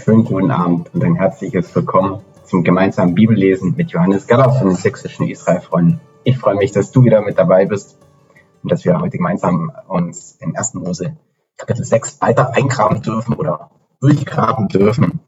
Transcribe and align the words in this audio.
schönen 0.00 0.24
guten 0.24 0.50
Abend 0.50 0.94
und 0.94 1.04
ein 1.04 1.14
herzliches 1.14 1.74
Willkommen 1.74 2.22
zum 2.44 2.64
gemeinsamen 2.64 3.14
Bibellesen 3.14 3.74
mit 3.76 3.90
Johannes 3.90 4.26
Galler 4.26 4.50
von 4.50 4.68
den 4.68 4.76
sächsischen 4.76 5.28
Israel-Freunden. 5.28 6.00
Ich 6.24 6.38
freue 6.38 6.54
mich, 6.54 6.72
dass 6.72 6.90
du 6.90 7.04
wieder 7.04 7.20
mit 7.20 7.38
dabei 7.38 7.66
bist 7.66 7.98
und 8.62 8.72
dass 8.72 8.86
wir 8.86 8.98
heute 8.98 9.18
gemeinsam 9.18 9.70
uns 9.88 10.38
in 10.40 10.56
1. 10.56 10.74
Mose 10.74 11.18
Kapitel 11.58 11.84
6 11.84 12.18
weiter 12.22 12.54
eingraben 12.54 13.02
dürfen 13.02 13.34
oder 13.34 13.72
durchgraben 14.00 14.68
dürfen. 14.68 15.20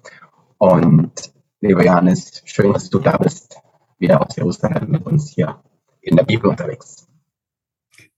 Und 0.56 1.12
lieber 1.60 1.84
Johannes, 1.84 2.40
schön, 2.46 2.72
dass 2.72 2.88
du 2.88 2.98
da 2.98 3.18
bist, 3.18 3.60
wieder 3.98 4.22
aus 4.22 4.34
Jerusalem 4.36 4.90
mit 4.90 5.04
uns 5.04 5.32
hier 5.32 5.60
in 6.00 6.16
der 6.16 6.24
Bibel 6.24 6.48
unterwegs. 6.48 7.06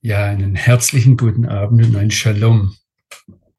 Ja, 0.00 0.26
einen 0.26 0.54
herzlichen 0.54 1.16
guten 1.16 1.46
Abend 1.46 1.84
und 1.84 1.96
ein 1.96 2.12
Shalom. 2.12 2.76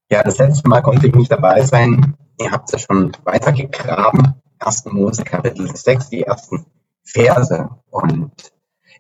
Ja, 0.09 0.23
das 0.23 0.37
letzte 0.37 0.69
Mal 0.69 0.81
konnte 0.81 1.07
ich 1.07 1.13
nicht 1.13 1.31
dabei 1.31 1.61
sein. 1.63 2.15
Ihr 2.37 2.51
habt 2.51 2.71
ja 2.71 2.79
schon 2.79 3.15
weitergegraben. 3.23 4.41
1. 4.59 4.85
Mose 4.85 5.23
Kapitel 5.23 5.73
6, 5.73 6.09
die 6.09 6.23
ersten 6.23 6.65
Verse. 7.03 7.69
Und 7.89 8.53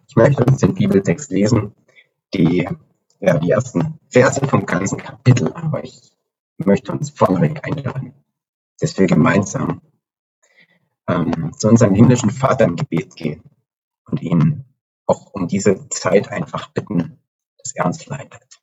ich 0.07 0.15
möchte 0.15 0.45
uns 0.45 0.59
den 0.59 0.73
Bibeltext 0.73 1.31
lesen, 1.31 1.73
die, 2.33 2.67
ja, 3.19 3.37
die 3.37 3.51
ersten 3.51 3.99
Verse 4.09 4.45
vom 4.47 4.65
ganzen 4.65 4.97
Kapitel. 4.97 5.51
Aber 5.53 5.83
ich 5.83 6.13
möchte 6.57 6.91
uns 6.91 7.09
vorneweg 7.09 7.65
einladen, 7.65 8.13
dass 8.79 8.97
wir 8.97 9.07
gemeinsam 9.07 9.81
ähm, 11.07 11.51
zu 11.57 11.67
unserem 11.67 11.93
himmlischen 11.93 12.31
Vater 12.31 12.65
im 12.65 12.75
Gebet 12.75 13.15
gehen 13.15 13.43
und 14.05 14.21
ihn 14.21 14.65
auch 15.07 15.33
um 15.33 15.47
diese 15.47 15.87
Zeit 15.89 16.31
einfach 16.31 16.71
bitten, 16.71 17.19
dass 17.57 17.75
er 17.75 17.85
uns 17.85 18.05
leitet. 18.05 18.61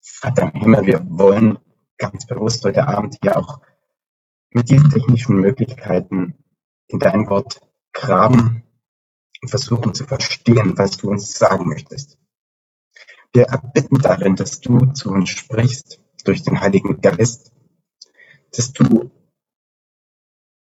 Vater 0.00 0.52
im 0.52 0.60
Himmel, 0.60 0.86
wir 0.86 1.06
wollen 1.08 1.58
ganz 1.98 2.26
bewusst 2.26 2.64
heute 2.64 2.86
Abend 2.88 3.18
hier 3.20 3.36
auch 3.36 3.60
mit 4.50 4.70
diesen 4.70 4.90
technischen 4.90 5.36
Möglichkeiten 5.36 6.34
in 6.86 6.98
dein 6.98 7.28
Wort 7.28 7.60
graben 7.92 8.62
und 9.42 9.48
versuchen 9.48 9.94
zu 9.94 10.04
verstehen, 10.04 10.78
was 10.78 10.96
du 10.96 11.10
uns 11.10 11.38
sagen 11.38 11.68
möchtest. 11.68 12.18
Wir 13.32 13.44
erbitten 13.44 13.98
darin, 13.98 14.36
dass 14.36 14.60
du 14.60 14.86
zu 14.92 15.10
uns 15.10 15.28
sprichst 15.28 16.00
durch 16.24 16.42
den 16.42 16.60
Heiligen 16.60 17.00
Geist, 17.00 17.52
dass 18.52 18.72
du 18.72 19.10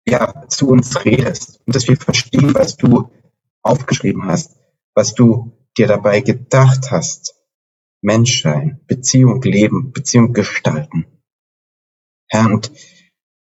ja 0.04 0.48
zu 0.48 0.68
uns 0.68 1.04
redest 1.04 1.60
und 1.64 1.76
dass 1.76 1.86
wir 1.86 1.96
verstehen, 1.96 2.54
was 2.54 2.76
du 2.76 3.10
aufgeschrieben 3.62 4.26
hast, 4.26 4.58
was 4.94 5.14
du 5.14 5.52
dir 5.76 5.86
dabei 5.86 6.20
gedacht 6.20 6.90
hast, 6.90 7.34
Menschsein, 8.00 8.80
Beziehung 8.86 9.42
leben, 9.42 9.92
Beziehung 9.92 10.32
gestalten. 10.32 11.15
Herr, 12.28 12.46
und 12.46 12.72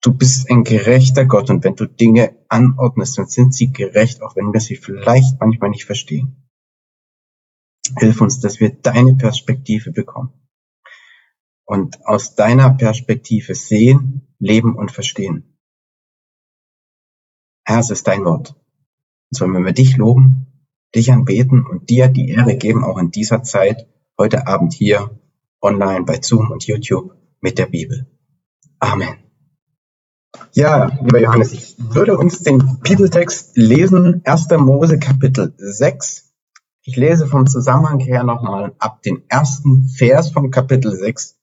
du 0.02 0.14
bist 0.14 0.50
ein 0.50 0.64
gerechter 0.64 1.26
Gott 1.26 1.50
und 1.50 1.64
wenn 1.64 1.76
du 1.76 1.88
Dinge 1.88 2.38
anordnest, 2.50 3.18
dann 3.18 3.28
sind 3.28 3.54
sie 3.54 3.72
gerecht, 3.72 4.22
auch 4.22 4.36
wenn 4.36 4.54
wir 4.54 4.60
sie 4.60 4.76
vielleicht 4.76 5.40
manchmal 5.40 5.72
nicht 5.72 5.86
verstehen. 5.86 6.50
Hilf 7.98 8.22
uns, 8.22 8.40
dass 8.40 8.60
wir 8.60 8.70
deine 8.70 9.16
Perspektive 9.16 9.92
bekommen 9.92 10.34
und 11.66 12.06
aus 12.06 12.36
deiner 12.36 12.72
Perspektive 12.72 13.56
sehen, 13.56 14.36
leben 14.40 14.76
und 14.76 14.92
verstehen. 14.92 15.58
Herr, 17.66 17.80
es 17.80 17.90
ist 17.90 18.08
dein 18.08 18.24
Wort. 18.26 18.52
Und 19.32 19.38
sollen 19.38 19.66
wir 19.66 19.74
dich 19.74 19.98
loben, 19.98 20.68
dich 20.94 21.12
anbeten 21.12 21.66
und 21.66 21.90
dir 21.90 22.08
die 22.08 22.30
Ehre 22.30 22.58
geben, 22.58 22.84
auch 22.84 23.00
in 23.00 23.12
dieser 23.12 23.44
Zeit, 23.44 23.88
heute 24.18 24.48
Abend 24.48 24.74
hier 24.74 25.20
online 25.62 26.06
bei 26.06 26.22
Zoom 26.22 26.52
und 26.52 26.66
YouTube 26.68 27.16
mit 27.42 27.58
der 27.58 27.66
Bibel. 27.66 28.15
Amen. 28.86 29.18
Ja, 30.54 30.92
lieber 31.02 31.20
Johannes, 31.20 31.54
ich 31.54 31.76
würde 31.80 32.18
uns 32.18 32.44
den 32.44 32.80
Bibeltext 32.82 33.58
lesen, 33.58 34.22
1. 34.24 34.50
Mose 34.60 35.00
Kapitel 35.00 35.54
6. 35.58 36.32
Ich 36.84 36.96
lese 36.96 37.26
vom 37.26 37.48
Zusammenhang 37.48 38.00
her 38.00 38.24
nochmal 38.24 38.76
ab 38.78 39.02
den 39.02 39.28
ersten 39.28 39.90
Vers 39.90 40.30
vom 40.30 40.52
Kapitel 40.52 40.96
6 40.96 41.40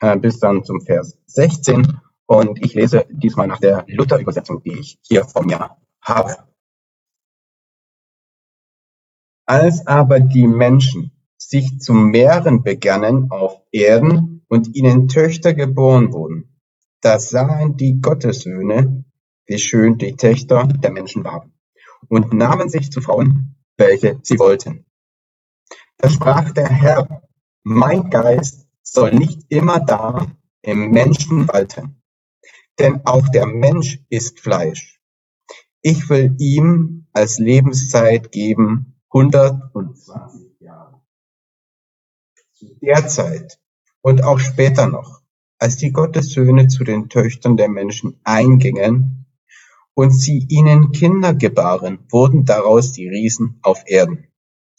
äh, 0.00 0.16
bis 0.18 0.38
dann 0.38 0.62
zum 0.62 0.80
Vers 0.80 1.18
16. 1.26 1.98
Und 2.26 2.64
ich 2.64 2.74
lese 2.74 3.06
diesmal 3.10 3.48
nach 3.48 3.58
der 3.58 3.84
Luther-Übersetzung, 3.88 4.62
die 4.62 4.78
ich 4.78 4.98
hier 5.02 5.24
vor 5.24 5.44
mir 5.44 5.76
habe. 6.00 6.36
Als 9.46 9.84
aber 9.84 10.20
die 10.20 10.46
Menschen 10.46 11.10
sich 11.38 11.80
zu 11.80 11.92
mehren 11.92 12.62
begannen 12.62 13.32
auf 13.32 13.62
Erden 13.72 14.44
und 14.48 14.76
ihnen 14.76 15.08
Töchter 15.08 15.54
geboren 15.54 16.12
wurden. 16.12 16.57
Da 17.00 17.18
sahen 17.18 17.76
die 17.76 18.00
Gottessöhne, 18.00 19.04
wie 19.46 19.58
schön 19.58 19.98
die 19.98 20.16
Töchter 20.16 20.64
der 20.66 20.90
Menschen 20.90 21.24
waren, 21.24 21.52
und 22.08 22.32
nahmen 22.32 22.68
sich 22.68 22.90
zu 22.90 23.00
Frauen, 23.00 23.56
welche 23.76 24.18
sie 24.22 24.38
wollten. 24.38 24.84
Da 25.98 26.08
sprach 26.08 26.52
der 26.52 26.68
Herr, 26.68 27.22
mein 27.62 28.10
Geist 28.10 28.68
soll 28.82 29.12
nicht 29.12 29.42
immer 29.48 29.80
da 29.80 30.26
im 30.62 30.90
Menschen 30.90 31.48
walten, 31.48 32.02
denn 32.78 33.04
auch 33.06 33.28
der 33.28 33.46
Mensch 33.46 34.00
ist 34.08 34.40
Fleisch. 34.40 35.00
Ich 35.82 36.08
will 36.08 36.34
ihm 36.38 37.06
als 37.12 37.38
Lebenszeit 37.38 38.32
geben 38.32 39.00
120 39.10 40.48
derzeit 42.80 43.60
und 44.00 44.22
auch 44.24 44.38
später 44.38 44.86
noch, 44.86 45.22
als 45.58 45.76
die 45.76 45.92
Gottessöhne 45.92 46.68
zu 46.68 46.84
den 46.84 47.08
Töchtern 47.08 47.56
der 47.56 47.68
Menschen 47.68 48.20
eingingen 48.24 49.26
und 49.94 50.12
sie 50.12 50.46
ihnen 50.48 50.92
Kinder 50.92 51.34
gebaren, 51.34 51.98
wurden 52.10 52.44
daraus 52.44 52.92
die 52.92 53.08
Riesen 53.08 53.58
auf 53.62 53.82
Erden. 53.86 54.28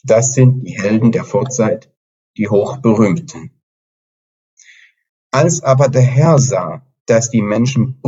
Das 0.03 0.33
sind 0.33 0.63
die 0.65 0.81
Helden 0.81 1.11
der 1.11 1.25
Vorzeit, 1.25 1.93
die 2.37 2.47
hochberühmten. 2.47 3.51
Als 5.31 5.61
aber 5.61 5.89
der 5.89 6.01
Herr 6.01 6.39
sah, 6.39 6.87
dass 7.05 7.29
die 7.29 7.41
Menschen 7.41 8.01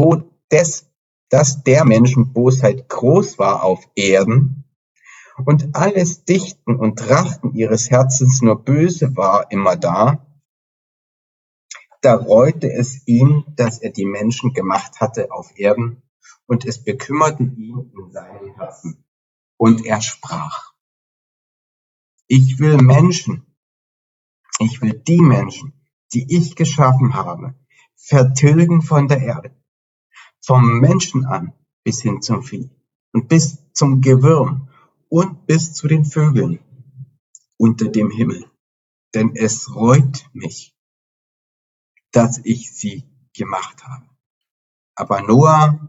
des, 0.51 0.89
dass 1.29 1.63
der 1.63 1.85
Menschen 1.85 2.33
Bosheit 2.33 2.87
groß 2.87 3.37
war 3.37 3.63
auf 3.63 3.87
Erden 3.95 4.63
und 5.45 5.75
alles 5.75 6.23
Dichten 6.23 6.75
und 6.75 6.97
Trachten 6.97 7.53
ihres 7.53 7.89
Herzens 7.91 8.41
nur 8.41 8.63
böse 8.63 9.15
war 9.15 9.51
immer 9.51 9.75
da, 9.75 10.25
da 12.01 12.15
reute 12.15 12.71
es 12.71 13.07
ihn, 13.07 13.43
dass 13.55 13.79
er 13.79 13.91
die 13.91 14.05
Menschen 14.05 14.53
gemacht 14.53 14.99
hatte 14.99 15.31
auf 15.31 15.57
Erden, 15.57 16.01
und 16.47 16.65
es 16.65 16.83
bekümmerten 16.83 17.55
ihn 17.55 17.91
in 17.97 18.11
seinem 18.11 18.55
Herzen. 18.55 19.05
Und 19.57 19.85
er 19.85 20.01
sprach, 20.01 20.73
ich 22.27 22.59
will 22.59 22.77
Menschen, 22.77 23.45
ich 24.59 24.81
will 24.81 24.93
die 24.93 25.21
Menschen, 25.21 25.73
die 26.13 26.35
ich 26.35 26.55
geschaffen 26.55 27.13
habe, 27.13 27.55
vertilgen 27.95 28.81
von 28.81 29.07
der 29.07 29.21
Erde, 29.21 29.55
vom 30.41 30.79
Menschen 30.79 31.25
an 31.25 31.53
bis 31.83 32.01
hin 32.01 32.21
zum 32.21 32.43
Vieh 32.43 32.69
und 33.13 33.29
bis 33.29 33.71
zum 33.73 34.01
Gewürm 34.01 34.69
und 35.09 35.45
bis 35.45 35.73
zu 35.73 35.87
den 35.87 36.05
Vögeln 36.05 36.59
unter 37.57 37.87
dem 37.87 38.11
Himmel. 38.11 38.45
Denn 39.13 39.35
es 39.35 39.73
reut 39.75 40.29
mich, 40.33 40.75
dass 42.11 42.39
ich 42.43 42.71
sie 42.73 43.03
gemacht 43.33 43.83
habe. 43.83 44.05
Aber 44.95 45.21
Noah 45.21 45.79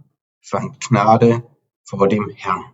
fand 0.41 0.81
Gnade 0.81 1.43
vor 1.85 2.09
dem 2.09 2.31
Herrn. 2.31 2.65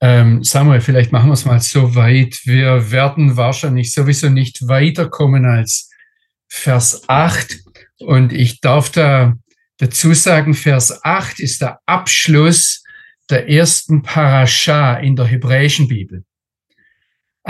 Ähm, 0.00 0.42
Samuel, 0.42 0.80
vielleicht 0.80 1.12
machen 1.12 1.28
wir 1.28 1.34
es 1.34 1.44
mal 1.44 1.60
so 1.60 1.94
weit. 1.94 2.40
Wir 2.44 2.90
werden 2.90 3.36
wahrscheinlich 3.36 3.92
sowieso 3.92 4.30
nicht 4.30 4.66
weiterkommen 4.66 5.44
als 5.44 5.90
Vers 6.48 7.08
8. 7.08 7.62
Und 7.98 8.32
ich 8.32 8.60
darf 8.60 8.90
da 8.90 9.34
dazu 9.76 10.14
sagen, 10.14 10.54
Vers 10.54 11.04
8 11.04 11.40
ist 11.40 11.60
der 11.60 11.80
Abschluss 11.86 12.82
der 13.28 13.48
ersten 13.48 14.02
Parascha 14.02 14.94
in 14.94 15.16
der 15.16 15.26
hebräischen 15.26 15.86
Bibel. 15.86 16.24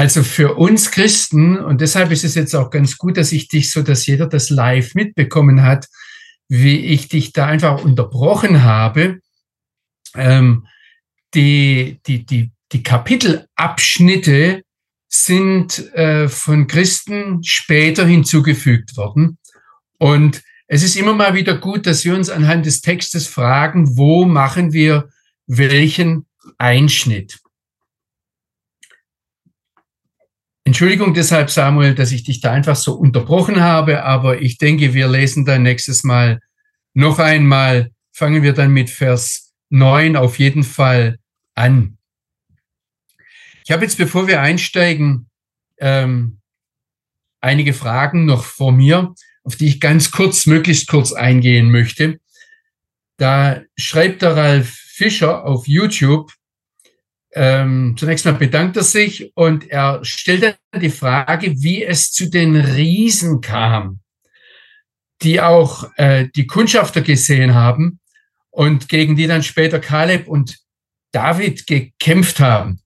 Also 0.00 0.22
für 0.22 0.54
uns 0.54 0.92
Christen, 0.92 1.58
und 1.58 1.82
deshalb 1.82 2.10
ist 2.10 2.24
es 2.24 2.34
jetzt 2.34 2.54
auch 2.54 2.70
ganz 2.70 2.96
gut, 2.96 3.18
dass 3.18 3.32
ich 3.32 3.48
dich 3.48 3.70
so, 3.70 3.82
dass 3.82 4.06
jeder 4.06 4.26
das 4.26 4.48
live 4.48 4.94
mitbekommen 4.94 5.62
hat, 5.62 5.88
wie 6.48 6.78
ich 6.78 7.08
dich 7.08 7.34
da 7.34 7.44
einfach 7.44 7.84
unterbrochen 7.84 8.62
habe. 8.62 9.20
Ähm, 10.14 10.66
die, 11.34 12.00
die, 12.06 12.24
die, 12.24 12.50
die 12.72 12.82
Kapitelabschnitte 12.82 14.62
sind 15.06 15.94
äh, 15.94 16.30
von 16.30 16.66
Christen 16.66 17.44
später 17.44 18.06
hinzugefügt 18.06 18.96
worden. 18.96 19.36
Und 19.98 20.40
es 20.66 20.82
ist 20.82 20.96
immer 20.96 21.12
mal 21.12 21.34
wieder 21.34 21.58
gut, 21.58 21.84
dass 21.84 22.06
wir 22.06 22.14
uns 22.14 22.30
anhand 22.30 22.64
des 22.64 22.80
Textes 22.80 23.26
fragen, 23.26 23.98
wo 23.98 24.24
machen 24.24 24.72
wir 24.72 25.10
welchen 25.46 26.24
Einschnitt. 26.56 27.38
Entschuldigung 30.64 31.14
deshalb, 31.14 31.50
Samuel, 31.50 31.94
dass 31.94 32.12
ich 32.12 32.24
dich 32.24 32.40
da 32.40 32.52
einfach 32.52 32.76
so 32.76 32.94
unterbrochen 32.94 33.60
habe, 33.60 34.04
aber 34.04 34.40
ich 34.42 34.58
denke, 34.58 34.94
wir 34.94 35.08
lesen 35.08 35.44
dann 35.44 35.62
nächstes 35.62 36.04
Mal 36.04 36.40
noch 36.94 37.18
einmal. 37.18 37.90
Fangen 38.12 38.42
wir 38.42 38.52
dann 38.52 38.72
mit 38.72 38.90
Vers 38.90 39.52
9 39.70 40.16
auf 40.16 40.38
jeden 40.38 40.62
Fall 40.62 41.18
an. 41.54 41.96
Ich 43.64 43.70
habe 43.70 43.84
jetzt, 43.84 43.98
bevor 43.98 44.26
wir 44.26 44.40
einsteigen, 44.42 45.30
ähm, 45.78 46.40
einige 47.40 47.72
Fragen 47.72 48.26
noch 48.26 48.44
vor 48.44 48.72
mir, 48.72 49.14
auf 49.44 49.56
die 49.56 49.68
ich 49.68 49.80
ganz 49.80 50.10
kurz, 50.10 50.46
möglichst 50.46 50.88
kurz 50.88 51.12
eingehen 51.12 51.70
möchte. 51.70 52.20
Da 53.16 53.62
schreibt 53.78 54.22
der 54.22 54.36
Ralf 54.36 54.68
Fischer 54.68 55.44
auf 55.44 55.66
YouTube, 55.66 56.32
ähm, 57.32 57.94
zunächst 57.96 58.24
mal 58.24 58.34
bedankt 58.34 58.76
er 58.76 58.82
sich 58.82 59.32
und 59.36 59.68
er 59.70 60.04
stellt 60.04 60.42
dann 60.42 60.80
die 60.80 60.90
Frage, 60.90 61.54
wie 61.62 61.84
es 61.84 62.10
zu 62.10 62.28
den 62.28 62.56
Riesen 62.56 63.40
kam, 63.40 64.00
die 65.22 65.40
auch 65.40 65.90
äh, 65.96 66.28
die 66.34 66.46
Kundschafter 66.46 67.02
gesehen 67.02 67.54
haben 67.54 68.00
und 68.50 68.88
gegen 68.88 69.16
die 69.16 69.26
dann 69.26 69.42
später 69.42 69.78
Kaleb 69.78 70.26
und 70.26 70.58
David 71.12 71.66
gekämpft 71.66 72.40
haben. 72.40 72.80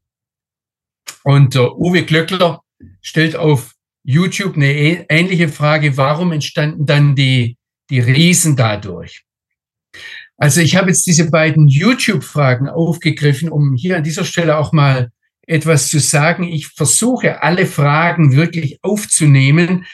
Und 1.22 1.54
der 1.54 1.76
Uwe 1.76 2.04
Glöckler 2.04 2.62
stellt 3.00 3.36
auf 3.36 3.74
YouTube 4.04 4.56
eine 4.56 5.08
ähnliche 5.10 5.48
Frage, 5.48 5.96
warum 5.96 6.32
entstanden 6.32 6.84
dann 6.84 7.14
die, 7.14 7.56
die 7.88 8.00
Riesen 8.00 8.56
dadurch? 8.56 9.24
Also 10.44 10.60
ich 10.60 10.76
habe 10.76 10.88
jetzt 10.88 11.06
diese 11.06 11.30
beiden 11.30 11.68
YouTube-Fragen 11.68 12.68
aufgegriffen, 12.68 13.48
um 13.48 13.72
hier 13.76 13.96
an 13.96 14.02
dieser 14.02 14.26
Stelle 14.26 14.58
auch 14.58 14.74
mal 14.74 15.10
etwas 15.46 15.88
zu 15.88 16.00
sagen. 16.00 16.44
Ich 16.44 16.66
versuche 16.66 17.42
alle 17.42 17.64
Fragen 17.64 18.36
wirklich 18.36 18.78
aufzunehmen. 18.82 19.86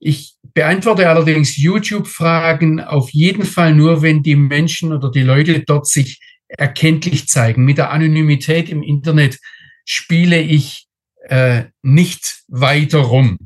Ich 0.00 0.34
beantworte 0.54 1.08
allerdings 1.08 1.56
YouTube-Fragen 1.56 2.80
auf 2.80 3.10
jeden 3.10 3.44
Fall 3.44 3.76
nur, 3.76 4.02
wenn 4.02 4.24
die 4.24 4.34
Menschen 4.34 4.92
oder 4.92 5.08
die 5.08 5.22
Leute 5.22 5.60
dort 5.60 5.86
sich 5.86 6.18
erkenntlich 6.48 7.28
zeigen. 7.28 7.64
Mit 7.64 7.78
der 7.78 7.92
Anonymität 7.92 8.70
im 8.70 8.82
Internet 8.82 9.38
spiele 9.84 10.40
ich 10.40 10.88
äh, 11.28 11.66
nicht 11.82 12.42
weiter 12.48 12.98
rum. 12.98 13.38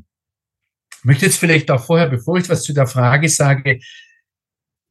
Ich 0.97 1.05
möchte 1.05 1.27
jetzt 1.27 1.37
vielleicht 1.37 1.69
auch 1.69 1.85
vorher, 1.85 2.09
bevor 2.09 2.39
ich 2.39 2.49
was 2.49 2.63
zu 2.63 2.73
der 2.73 2.87
Frage 2.87 3.29
sage, 3.29 3.79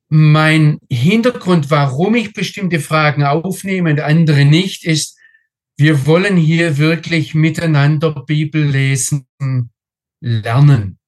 mein 0.09 0.79
Hintergrund, 0.91 1.71
warum 1.71 2.15
ich 2.15 2.33
bestimmte 2.33 2.81
Fragen 2.81 3.25
aufnehme 3.25 3.91
und 3.91 4.01
andere 4.01 4.45
nicht, 4.45 4.85
ist, 4.85 5.19
wir 5.77 6.07
wollen 6.07 6.37
hier 6.37 6.79
wirklich 6.79 7.35
miteinander 7.35 8.25
Bibel 8.25 8.65
lesen 8.65 9.27
lernen. 10.21 10.99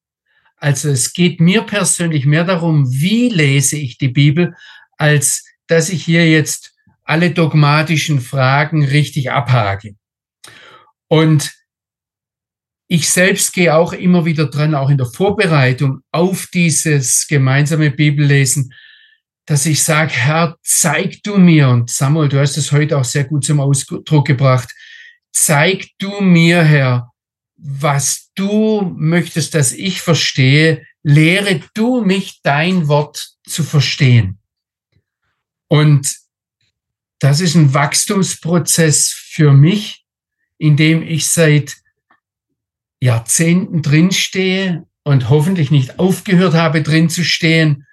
Also 0.57 0.89
es 0.89 1.13
geht 1.13 1.39
mir 1.39 1.61
persönlich 1.61 2.25
mehr 2.25 2.43
darum, 2.43 2.91
wie 2.91 3.29
lese 3.29 3.77
ich 3.77 3.97
die 3.97 4.09
Bibel, 4.09 4.55
als 4.97 5.45
dass 5.67 5.89
ich 5.89 6.03
hier 6.03 6.29
jetzt 6.29 6.73
alle 7.03 7.31
dogmatischen 7.31 8.21
Fragen 8.21 8.83
richtig 8.83 9.31
abhake. 9.31 9.95
Und 11.07 11.53
ich 12.87 13.09
selbst 13.09 13.53
gehe 13.53 13.75
auch 13.75 13.93
immer 13.93 14.25
wieder 14.25 14.47
dran, 14.47 14.75
auch 14.75 14.89
in 14.89 14.97
der 14.97 15.07
Vorbereitung 15.07 16.01
auf 16.11 16.47
dieses 16.53 17.27
gemeinsame 17.27 17.91
Bibellesen, 17.91 18.73
dass 19.49 19.65
ich 19.65 19.83
sage, 19.83 20.13
Herr, 20.13 20.59
zeig 20.61 21.23
du 21.23 21.39
mir, 21.39 21.69
und 21.69 21.89
Samuel, 21.89 22.29
du 22.29 22.39
hast 22.39 22.55
es 22.55 22.71
heute 22.71 22.95
auch 22.99 23.03
sehr 23.03 23.23
gut 23.23 23.43
zum 23.43 23.59
Ausdruck 23.59 24.27
gebracht, 24.27 24.69
zeig 25.31 25.87
du 25.97 26.21
mir, 26.21 26.63
Herr, 26.63 27.11
was 27.57 28.29
du 28.35 28.93
möchtest, 28.95 29.55
dass 29.55 29.73
ich 29.73 30.01
verstehe, 30.01 30.85
lehre 31.01 31.61
du 31.73 32.05
mich 32.05 32.41
dein 32.43 32.87
Wort 32.87 33.37
zu 33.43 33.63
verstehen. 33.63 34.37
Und 35.67 36.15
das 37.17 37.41
ist 37.41 37.55
ein 37.55 37.73
Wachstumsprozess 37.73 39.09
für 39.09 39.51
mich, 39.51 40.05
in 40.59 40.77
dem 40.77 41.01
ich 41.01 41.27
seit 41.27 41.75
Jahrzehnten 42.99 43.81
drinstehe 43.81 44.85
und 45.03 45.27
hoffentlich 45.29 45.71
nicht 45.71 45.97
aufgehört 45.97 46.53
habe, 46.53 46.83
drin 46.83 47.09
zu 47.09 47.23
stehen 47.23 47.87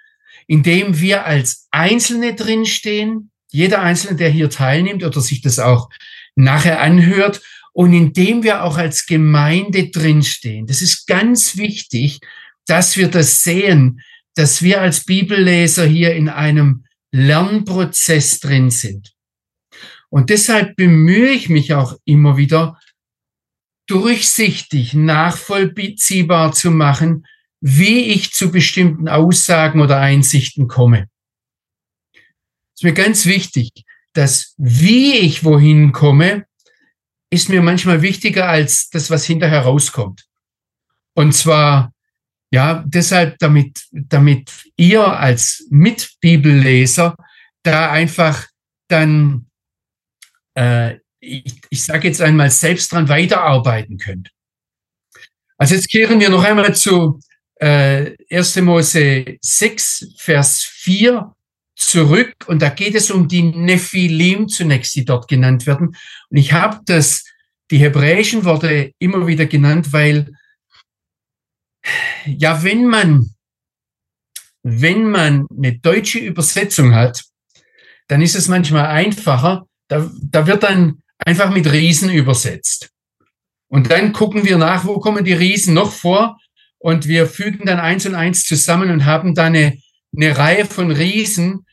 indem 0.46 1.00
wir 1.00 1.25
als 1.25 1.69
Einzelne 1.70 2.34
drinstehen, 2.34 3.31
jeder 3.50 3.81
Einzelne, 3.81 4.16
der 4.16 4.31
hier 4.31 4.50
teilnimmt 4.50 5.04
oder 5.04 5.20
sich 5.20 5.40
das 5.40 5.58
auch 5.58 5.88
nachher 6.34 6.81
anhört, 6.81 7.40
und 7.72 7.93
indem 7.93 8.43
wir 8.43 8.62
auch 8.62 8.78
als 8.78 9.04
Gemeinde 9.04 9.90
drinstehen. 9.90 10.66
Das 10.66 10.81
ist 10.81 11.06
ganz 11.06 11.58
wichtig, 11.58 12.20
dass 12.66 12.96
wir 12.96 13.08
das 13.08 13.43
sehen, 13.43 14.00
dass 14.34 14.62
wir 14.62 14.81
als 14.81 15.04
Bibelleser 15.04 15.84
hier 15.84 16.14
in 16.14 16.31
einem 16.31 16.87
Lernprozess 17.12 18.40
drin 18.40 18.70
sind. 18.70 19.12
Und 20.08 20.31
deshalb 20.31 20.76
bemühe 20.76 21.31
ich 21.31 21.50
mich 21.50 21.75
auch 21.75 21.98
immer 22.06 22.38
wieder, 22.38 22.81
durchsichtig, 23.87 24.94
nachvollziehbar 24.94 26.52
zu 26.52 26.70
machen, 26.70 27.26
wie 27.69 28.13
ich 28.13 28.33
zu 28.33 28.53
bestimmten 28.53 29.09
Aussagen 29.09 29.81
oder 29.81 29.99
Einsichten 29.99 30.69
komme. 30.69 31.09
Es 32.15 32.77
ist 32.77 32.85
mir 32.85 32.93
ganz 32.93 33.27
wichtig, 33.27 33.73
dass 34.13 34.55
wie 34.57 35.15
ich 35.15 35.43
wohin 35.43 35.91
komme, 35.91 36.47
ist 37.29 37.49
mir 37.49 37.63
manchmal 37.63 38.03
wichtiger 38.03 38.49
als 38.49 38.89
das, 38.91 39.11
was 39.11 39.25
hinterher 39.25 39.63
rauskommt. 39.63 40.27
Und 41.17 41.33
zwar, 41.33 41.93
ja, 42.53 42.85
deshalb, 42.87 43.37
damit, 43.41 43.85
damit 43.91 44.53
ihr 44.77 45.05
als 45.05 45.67
Mitbibelleser 45.69 47.17
da 47.65 47.91
einfach 47.91 48.47
dann, 48.87 49.51
äh, 50.55 50.99
ich, 51.19 51.61
ich 51.71 51.83
sage 51.83 52.07
jetzt 52.07 52.21
einmal, 52.21 52.53
selbst 52.53 52.93
dran 52.93 53.09
weiterarbeiten 53.09 53.99
könnt. 53.99 54.31
Also 55.59 55.75
jetzt 55.75 55.91
kehren 55.91 56.21
wir 56.21 56.31
noch 56.31 56.45
einmal 56.45 56.77
zu 56.77 57.19
äh, 57.56 58.14
1. 58.31 58.56
Mose 58.56 59.37
6, 59.41 60.14
Vers 60.19 60.62
4 60.62 61.32
zurück 61.75 62.35
und 62.47 62.62
da 62.62 62.70
geht 62.70 62.94
es 62.94 63.11
um 63.11 63.29
die 63.29 63.43
Nephilim 63.43 64.49
zunächst, 64.49 64.94
die 64.94 65.05
dort 65.05 65.29
genannt 65.29 65.67
werden. 65.67 65.97
Und 66.31 66.37
ich 66.37 66.53
habe 66.53 66.81
das, 66.87 67.25
die 67.70 67.79
hebräischen 67.79 68.44
Worte 68.44 68.93
immer 68.99 69.26
wieder 69.26 69.47
genannt, 69.47 69.93
weil 69.93 70.32
ja, 72.25 72.63
wenn 72.63 72.86
man, 72.86 73.31
wenn 74.63 75.10
man 75.10 75.46
eine 75.56 75.79
deutsche 75.79 76.19
Übersetzung 76.19 76.94
hat, 76.94 77.25
dann 78.08 78.22
ist 78.22 78.34
es 78.34 78.48
manchmal 78.48 78.86
einfacher. 78.86 79.67
Da, 79.89 80.10
da 80.22 80.46
wird 80.46 80.63
dann 80.63 81.03
einfach 81.19 81.51
mit 81.51 81.70
Riesen 81.70 82.10
übersetzt. 82.10 82.91
Und 83.69 83.91
dann 83.91 84.13
gucken 84.13 84.44
wir 84.44 84.58
nach, 84.58 84.84
wo 84.84 84.98
kommen 84.98 85.25
die 85.25 85.32
Riesen 85.32 85.75
noch 85.75 85.93
vor? 85.93 86.39
Und 86.86 87.08
wir 87.08 87.26
fügen 87.26 87.66
dann 87.66 87.81
eins 87.81 88.06
und 88.06 88.14
eins 88.14 88.44
zusammen 88.44 88.93
und 88.93 89.06
haben 89.06 89.34
da 89.34 89.46
eine, 89.46 89.76
eine 90.16 90.38
Reihe 90.38 90.64
von 90.66 90.93
Riesen, 90.93 91.66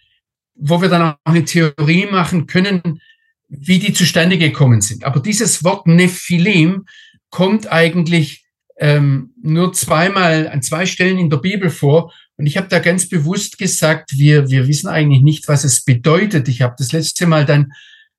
wo 0.55 0.81
wir 0.81 0.89
dann 0.89 1.03
auch 1.03 1.17
eine 1.23 1.45
Theorie 1.45 2.07
machen 2.07 2.47
können, 2.47 2.99
wie 3.47 3.77
die 3.77 3.93
zustande 3.93 4.39
gekommen 4.39 4.81
sind. 4.81 5.03
Aber 5.03 5.19
dieses 5.19 5.63
Wort 5.63 5.85
Nephilim 5.85 6.87
kommt 7.29 7.71
eigentlich 7.71 8.43
ähm, 8.79 9.35
nur 9.39 9.71
zweimal 9.73 10.47
an 10.47 10.63
zwei 10.63 10.87
Stellen 10.87 11.19
in 11.19 11.29
der 11.29 11.37
Bibel 11.37 11.69
vor. 11.69 12.11
Und 12.37 12.47
ich 12.47 12.57
habe 12.57 12.67
da 12.67 12.79
ganz 12.79 13.07
bewusst 13.07 13.59
gesagt, 13.59 14.17
wir, 14.17 14.49
wir 14.49 14.67
wissen 14.67 14.87
eigentlich 14.87 15.21
nicht, 15.21 15.47
was 15.47 15.63
es 15.63 15.83
bedeutet. 15.83 16.47
Ich 16.47 16.63
habe 16.63 16.73
das 16.75 16.91
letzte 16.91 17.27
Mal 17.27 17.45
dann 17.45 17.71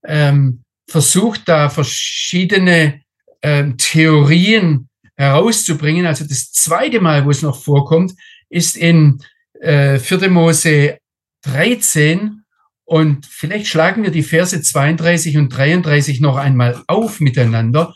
ähm, 0.04 0.62
versucht, 0.88 1.48
da 1.48 1.70
verschiedene 1.70 3.00
ähm, 3.42 3.78
Theorien 3.78 4.88
herauszubringen. 5.16 6.06
Also 6.06 6.25
das 6.25 6.52
zweite 6.52 7.00
Mal, 7.00 7.25
wo 7.25 7.30
es 7.30 7.42
noch 7.42 7.62
vorkommt, 7.62 8.12
ist 8.49 8.76
in 8.76 9.23
äh, 9.61 9.99
4. 9.99 10.30
Mose 10.30 10.99
13. 11.42 12.42
Und 12.85 13.26
vielleicht 13.26 13.66
schlagen 13.66 14.02
wir 14.02 14.11
die 14.11 14.23
Verse 14.23 14.61
32 14.61 15.37
und 15.37 15.49
33 15.49 16.21
noch 16.21 16.37
einmal 16.37 16.83
auf 16.87 17.21
miteinander. 17.21 17.94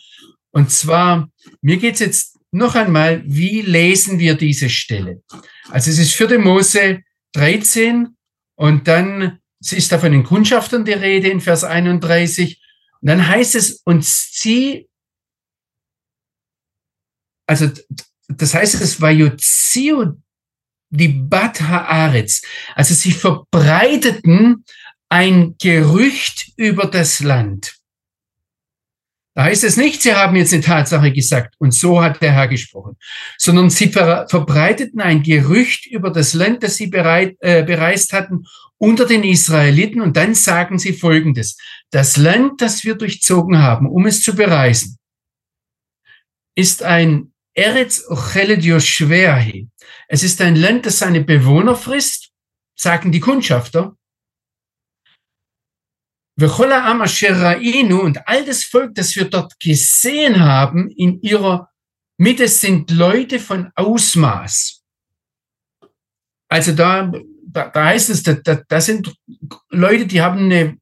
Und 0.51 0.71
zwar, 0.71 1.29
mir 1.61 1.77
geht's 1.77 2.01
jetzt 2.01 2.39
noch 2.51 2.75
einmal, 2.75 3.23
wie 3.27 3.61
lesen 3.61 4.19
wir 4.19 4.35
diese 4.35 4.71
Stelle? 4.71 5.23
Also 5.69 5.91
es 5.91 5.99
ist 5.99 6.15
4. 6.15 6.39
Mose 6.39 7.01
13 7.35 8.09
und 8.57 8.89
dann 8.89 9.39
ist 9.61 9.93
da 9.93 9.99
von 9.99 10.13
den 10.13 10.25
Kundschaftern 10.25 10.85
die 10.85 10.93
Rede 10.93 11.29
in 11.29 11.41
Vers 11.41 11.65
31. 11.65 12.61
Und 13.01 13.09
dann 13.09 13.29
heißt 13.29 13.55
es, 13.55 13.83
und 13.85 14.05
sie 14.05 14.89
also 17.49 17.69
das 18.29 18.55
heißt, 18.55 18.81
es 18.81 19.01
war 19.01 19.11
Yozio 19.11 20.15
die 20.91 21.09
Bat 21.09 21.63
Haaretz. 21.63 22.43
Also 22.75 22.95
sie 22.95 23.13
verbreiteten 23.13 24.65
ein 25.09 25.57
Gerücht 25.59 26.53
über 26.57 26.87
das 26.87 27.21
Land. 27.21 27.75
Da 29.35 29.45
heißt 29.45 29.65
es 29.65 29.77
nicht, 29.77 30.03
sie 30.03 30.15
haben 30.15 30.37
jetzt 30.37 30.53
eine 30.53 30.63
Tatsache 30.63 31.13
gesagt 31.13 31.55
und 31.59 31.73
so 31.73 32.03
hat 32.03 32.21
der 32.21 32.33
Herr 32.33 32.49
gesprochen, 32.49 32.97
sondern 33.39 33.71
sie 33.71 33.89
ver 33.89 34.27
verbreiteten 34.29 35.01
ein 35.01 35.23
Gerücht 35.23 35.87
über 35.87 36.11
das 36.11 36.35
Land, 36.35 36.65
das 36.65 36.75
sie 36.77 36.89
bereit, 36.89 37.37
äh, 37.41 37.63
bereist 37.63 38.13
hatten, 38.13 38.45
unter 38.79 39.07
den 39.07 39.23
Israeliten 39.23 40.01
und 40.01 40.17
dann 40.17 40.35
sagen 40.35 40.79
sie 40.79 40.93
Folgendes. 40.93 41.57
Das 41.91 42.17
Land, 42.17 42.61
das 42.61 42.85
wir 42.85 42.97
durchzogen 42.97 43.59
haben, 43.59 43.87
um 43.87 44.07
es 44.07 44.23
zu 44.23 44.35
bereisen, 44.35 44.99
ist 46.57 46.83
ein 46.83 47.33
Eretz 47.59 48.05
Ocheled 48.09 48.65
Yoshveahi. 48.65 49.69
Es 50.07 50.23
ist 50.23 50.41
ein 50.41 50.55
Land, 50.55 50.87
das 50.87 51.01
seine 51.01 51.25
Bewohner 51.25 51.75
frisst, 51.75 52.31
sagen 52.77 53.11
die 53.11 53.19
Kundschafter, 53.19 53.97
und 58.05 58.29
all 58.29 58.45
das 58.45 58.63
Volk, 58.63 58.95
das 58.95 59.17
wir 59.17 59.25
dort 59.25 59.59
gesehen 59.59 60.39
haben, 60.39 60.89
in 60.89 61.21
ihrer 61.21 61.69
Mitte 62.17 62.47
sind 62.47 62.93
Leute 62.93 63.41
von 63.41 63.73
Ausmaß. 63.75 64.85
Also 66.49 66.73
da, 66.77 67.11
da, 67.45 67.69
da 67.71 67.85
heißt 67.87 68.11
es, 68.11 68.23
da, 68.23 68.35
da, 68.35 68.63
da 68.69 68.81
sind 68.81 69.13
Leute, 69.71 70.07
die 70.07 70.21
haben 70.21 70.45
eine, 70.45 70.79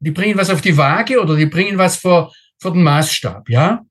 die 0.00 0.10
bringen 0.10 0.36
was 0.36 0.50
auf 0.50 0.60
die 0.60 0.76
Waage 0.76 1.18
oder 1.18 1.34
die 1.34 1.46
bringen 1.46 1.78
was 1.78 1.96
vor, 1.96 2.34
vor 2.60 2.74
den 2.74 2.82
Maßstab, 2.82 3.48
ja. 3.48 3.86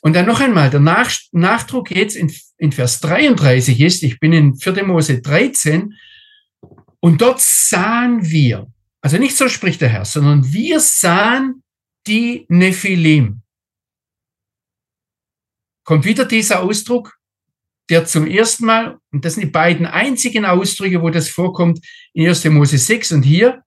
Und 0.00 0.14
dann 0.14 0.26
noch 0.26 0.40
einmal, 0.40 0.70
der 0.70 0.80
Nach, 0.80 1.10
Nachdruck 1.32 1.90
jetzt 1.90 2.16
in, 2.16 2.32
in 2.56 2.72
Vers 2.72 3.00
33 3.00 3.80
ist, 3.80 4.02
ich 4.02 4.20
bin 4.20 4.32
in 4.32 4.56
4. 4.56 4.84
Mose 4.84 5.20
13, 5.20 5.94
und 7.00 7.20
dort 7.20 7.40
sahen 7.40 8.28
wir, 8.28 8.66
also 9.00 9.18
nicht 9.18 9.36
so 9.36 9.48
spricht 9.48 9.80
der 9.80 9.88
Herr, 9.88 10.04
sondern 10.04 10.52
wir 10.52 10.80
sahen 10.80 11.62
die 12.06 12.46
Nephilim. 12.48 13.42
Kommt 15.84 16.04
wieder 16.04 16.24
dieser 16.24 16.60
Ausdruck, 16.62 17.16
der 17.88 18.04
zum 18.04 18.26
ersten 18.26 18.66
Mal, 18.66 18.98
und 19.12 19.24
das 19.24 19.34
sind 19.34 19.44
die 19.44 19.50
beiden 19.50 19.86
einzigen 19.86 20.44
Ausdrücke, 20.44 21.00
wo 21.00 21.10
das 21.10 21.28
vorkommt, 21.28 21.80
in 22.12 22.28
1. 22.28 22.44
Mose 22.46 22.78
6 22.78 23.12
und 23.12 23.22
hier. 23.22 23.62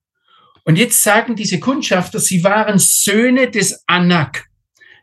Und 0.64 0.78
jetzt 0.78 1.02
sagen 1.02 1.36
diese 1.36 1.60
Kundschafter, 1.60 2.20
sie 2.20 2.44
waren 2.44 2.78
Söhne 2.78 3.50
des 3.50 3.84
Anak. 3.88 4.51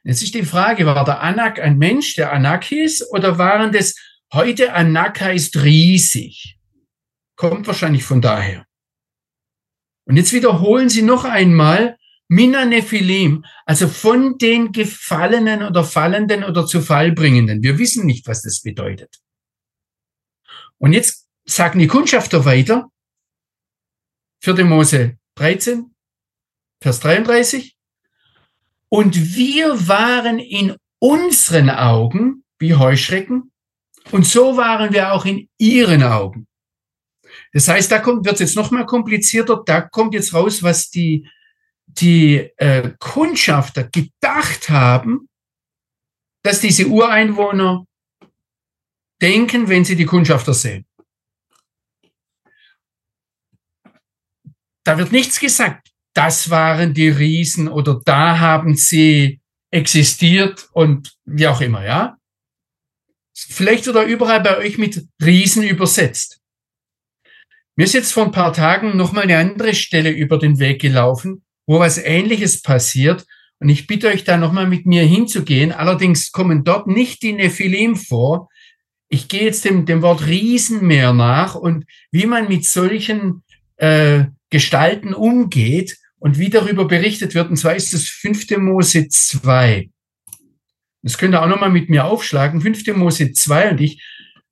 Jetzt 0.04 0.22
ist 0.22 0.34
die 0.34 0.44
Frage, 0.44 0.86
war 0.86 1.04
der 1.04 1.20
Anak 1.20 1.60
ein 1.60 1.78
Mensch, 1.78 2.14
der 2.14 2.32
Anak 2.32 2.64
hieß, 2.64 3.10
oder 3.12 3.38
waren 3.38 3.72
das, 3.72 3.94
heute 4.32 4.72
Anak 4.72 5.20
heißt 5.20 5.62
riesig? 5.62 6.58
Kommt 7.36 7.66
wahrscheinlich 7.66 8.04
von 8.04 8.20
daher. 8.20 8.66
Und 10.06 10.16
jetzt 10.16 10.32
wiederholen 10.32 10.88
sie 10.88 11.02
noch 11.02 11.24
einmal 11.24 11.98
Mina 12.28 12.64
Nephilim, 12.64 13.44
also 13.64 13.88
von 13.88 14.36
den 14.36 14.72
Gefallenen 14.72 15.62
oder 15.62 15.82
Fallenden 15.82 16.44
oder 16.44 16.66
zu 16.66 16.82
Fall 16.82 17.12
bringenden. 17.12 17.62
Wir 17.62 17.78
wissen 17.78 18.04
nicht, 18.04 18.26
was 18.26 18.42
das 18.42 18.60
bedeutet. 18.60 19.18
Und 20.78 20.92
jetzt 20.92 21.26
sagen 21.46 21.78
die 21.78 21.86
Kundschafter 21.86 22.44
weiter, 22.44 22.90
4. 24.42 24.64
Mose 24.64 25.18
13, 25.36 25.94
Vers 26.80 27.00
33. 27.00 27.77
Und 28.88 29.36
wir 29.36 29.88
waren 29.88 30.38
in 30.38 30.76
unseren 30.98 31.70
Augen 31.70 32.44
wie 32.58 32.74
Heuschrecken 32.74 33.52
und 34.10 34.26
so 34.26 34.56
waren 34.56 34.92
wir 34.92 35.12
auch 35.12 35.24
in 35.24 35.48
ihren 35.58 36.02
Augen. 36.02 36.46
Das 37.52 37.68
heißt, 37.68 37.90
da 37.90 37.98
kommt, 37.98 38.24
wird 38.24 38.40
jetzt 38.40 38.56
noch 38.56 38.70
mal 38.70 38.86
komplizierter. 38.86 39.62
Da 39.64 39.82
kommt 39.82 40.14
jetzt 40.14 40.34
raus, 40.34 40.62
was 40.62 40.90
die, 40.90 41.28
die 41.86 42.50
äh, 42.56 42.92
Kundschafter 42.98 43.84
gedacht 43.84 44.68
haben, 44.68 45.28
dass 46.42 46.60
diese 46.60 46.86
Ureinwohner 46.86 47.84
denken, 49.20 49.68
wenn 49.68 49.84
sie 49.84 49.96
die 49.96 50.06
Kundschafter 50.06 50.54
sehen. 50.54 50.86
Da 54.84 54.96
wird 54.96 55.12
nichts 55.12 55.38
gesagt. 55.38 55.87
Das 56.18 56.50
waren 56.50 56.94
die 56.94 57.10
Riesen 57.10 57.68
oder 57.68 58.00
da 58.04 58.40
haben 58.40 58.74
sie 58.74 59.38
existiert 59.70 60.68
und 60.72 61.12
wie 61.24 61.46
auch 61.46 61.60
immer, 61.60 61.86
ja? 61.86 62.16
Vielleicht 63.36 63.86
wird 63.86 63.94
er 63.94 64.02
überall 64.02 64.40
bei 64.40 64.58
euch 64.58 64.78
mit 64.78 65.06
Riesen 65.24 65.62
übersetzt. 65.62 66.40
Mir 67.76 67.84
ist 67.84 67.94
jetzt 67.94 68.12
vor 68.12 68.24
ein 68.24 68.32
paar 68.32 68.52
Tagen 68.52 68.96
nochmal 68.96 69.22
eine 69.22 69.38
andere 69.38 69.74
Stelle 69.74 70.10
über 70.10 70.38
den 70.38 70.58
Weg 70.58 70.80
gelaufen, 70.80 71.44
wo 71.68 71.78
was 71.78 71.98
Ähnliches 71.98 72.62
passiert. 72.62 73.24
Und 73.60 73.68
ich 73.68 73.86
bitte 73.86 74.08
euch 74.08 74.24
da 74.24 74.38
nochmal 74.38 74.66
mit 74.66 74.86
mir 74.86 75.04
hinzugehen. 75.04 75.70
Allerdings 75.70 76.32
kommen 76.32 76.64
dort 76.64 76.88
nicht 76.88 77.22
die 77.22 77.32
Nephilim 77.32 77.94
vor. 77.94 78.48
Ich 79.08 79.28
gehe 79.28 79.44
jetzt 79.44 79.64
dem, 79.64 79.86
dem 79.86 80.02
Wort 80.02 80.26
Riesenmeer 80.26 81.12
nach 81.12 81.54
und 81.54 81.84
wie 82.10 82.26
man 82.26 82.48
mit 82.48 82.64
solchen 82.64 83.44
äh, 83.76 84.24
Gestalten 84.50 85.14
umgeht 85.14 85.96
und 86.18 86.38
wie 86.38 86.50
darüber 86.50 86.86
berichtet 86.86 87.34
wird. 87.34 87.50
Und 87.50 87.56
zwar 87.56 87.74
ist 87.74 87.94
es 87.94 88.08
5. 88.08 88.56
Mose 88.58 89.08
2. 89.08 89.90
Das 91.02 91.18
könnt 91.18 91.34
ihr 91.34 91.42
auch 91.42 91.48
nochmal 91.48 91.70
mit 91.70 91.88
mir 91.88 92.04
aufschlagen. 92.04 92.60
5. 92.60 92.86
Mose 92.96 93.32
2 93.32 93.70
und 93.70 93.80
ich 93.80 94.02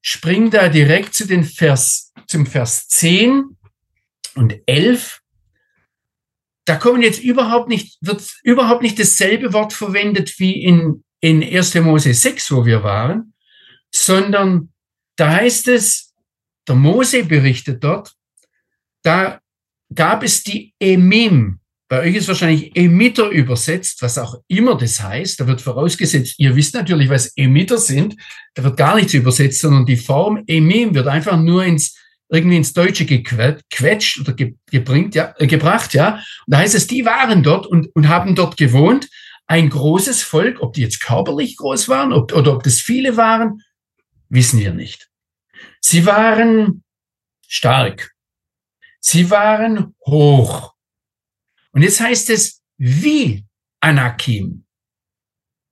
spring 0.00 0.50
da 0.50 0.68
direkt 0.68 1.14
zu 1.14 1.26
den 1.26 1.44
Vers, 1.44 2.12
zum 2.28 2.46
Vers 2.46 2.88
10 2.88 3.44
und 4.36 4.60
11. 4.66 5.20
Da 6.64 6.76
kommen 6.76 7.02
jetzt 7.02 7.22
überhaupt 7.22 7.68
nicht, 7.68 7.98
wird 8.00 8.22
überhaupt 8.42 8.82
nicht 8.82 8.98
dasselbe 8.98 9.52
Wort 9.52 9.72
verwendet 9.72 10.38
wie 10.38 10.62
in, 10.62 11.04
in 11.20 11.42
1. 11.42 11.74
Mose 11.76 12.14
6, 12.14 12.52
wo 12.52 12.64
wir 12.64 12.82
waren, 12.82 13.34
sondern 13.92 14.72
da 15.16 15.32
heißt 15.32 15.68
es, 15.68 16.14
der 16.68 16.74
Mose 16.74 17.24
berichtet 17.24 17.82
dort, 17.82 18.14
da 19.02 19.40
gab 19.94 20.22
es 20.22 20.42
die 20.42 20.74
Emim, 20.78 21.60
bei 21.88 22.00
euch 22.00 22.16
ist 22.16 22.26
wahrscheinlich 22.26 22.74
Emitter 22.74 23.28
übersetzt, 23.28 24.02
was 24.02 24.18
auch 24.18 24.40
immer 24.48 24.76
das 24.76 25.00
heißt. 25.00 25.38
Da 25.38 25.46
wird 25.46 25.60
vorausgesetzt, 25.60 26.34
ihr 26.38 26.56
wisst 26.56 26.74
natürlich, 26.74 27.08
was 27.08 27.32
Emitter 27.36 27.78
sind. 27.78 28.16
Da 28.54 28.64
wird 28.64 28.76
gar 28.76 28.96
nichts 28.96 29.14
übersetzt, 29.14 29.60
sondern 29.60 29.86
die 29.86 29.96
Form 29.96 30.42
Emim 30.48 30.94
wird 30.94 31.06
einfach 31.06 31.40
nur 31.40 31.64
ins, 31.64 31.96
irgendwie 32.28 32.56
ins 32.56 32.72
Deutsche 32.72 33.06
gequetscht 33.06 34.18
oder 34.18 34.34
gebringt, 34.68 35.14
ja, 35.14 35.32
äh, 35.38 35.46
gebracht, 35.46 35.94
ja. 35.94 36.16
Und 36.16 36.22
da 36.48 36.58
heißt 36.58 36.74
es, 36.74 36.88
die 36.88 37.04
waren 37.04 37.44
dort 37.44 37.66
und, 37.66 37.94
und 37.94 38.08
haben 38.08 38.34
dort 38.34 38.56
gewohnt. 38.56 39.08
Ein 39.46 39.70
großes 39.70 40.24
Volk, 40.24 40.60
ob 40.60 40.72
die 40.72 40.80
jetzt 40.80 41.00
körperlich 41.00 41.56
groß 41.56 41.88
waren 41.88 42.12
ob, 42.12 42.32
oder 42.32 42.52
ob 42.52 42.64
das 42.64 42.80
viele 42.80 43.16
waren, 43.16 43.62
wissen 44.28 44.58
wir 44.58 44.74
nicht. 44.74 45.08
Sie 45.80 46.04
waren 46.04 46.82
stark. 47.46 48.15
Sie 49.08 49.30
waren 49.30 49.94
hoch. 50.04 50.74
Und 51.70 51.82
jetzt 51.82 52.00
heißt 52.00 52.28
es 52.30 52.60
wie 52.76 53.44
Anakim. 53.80 54.64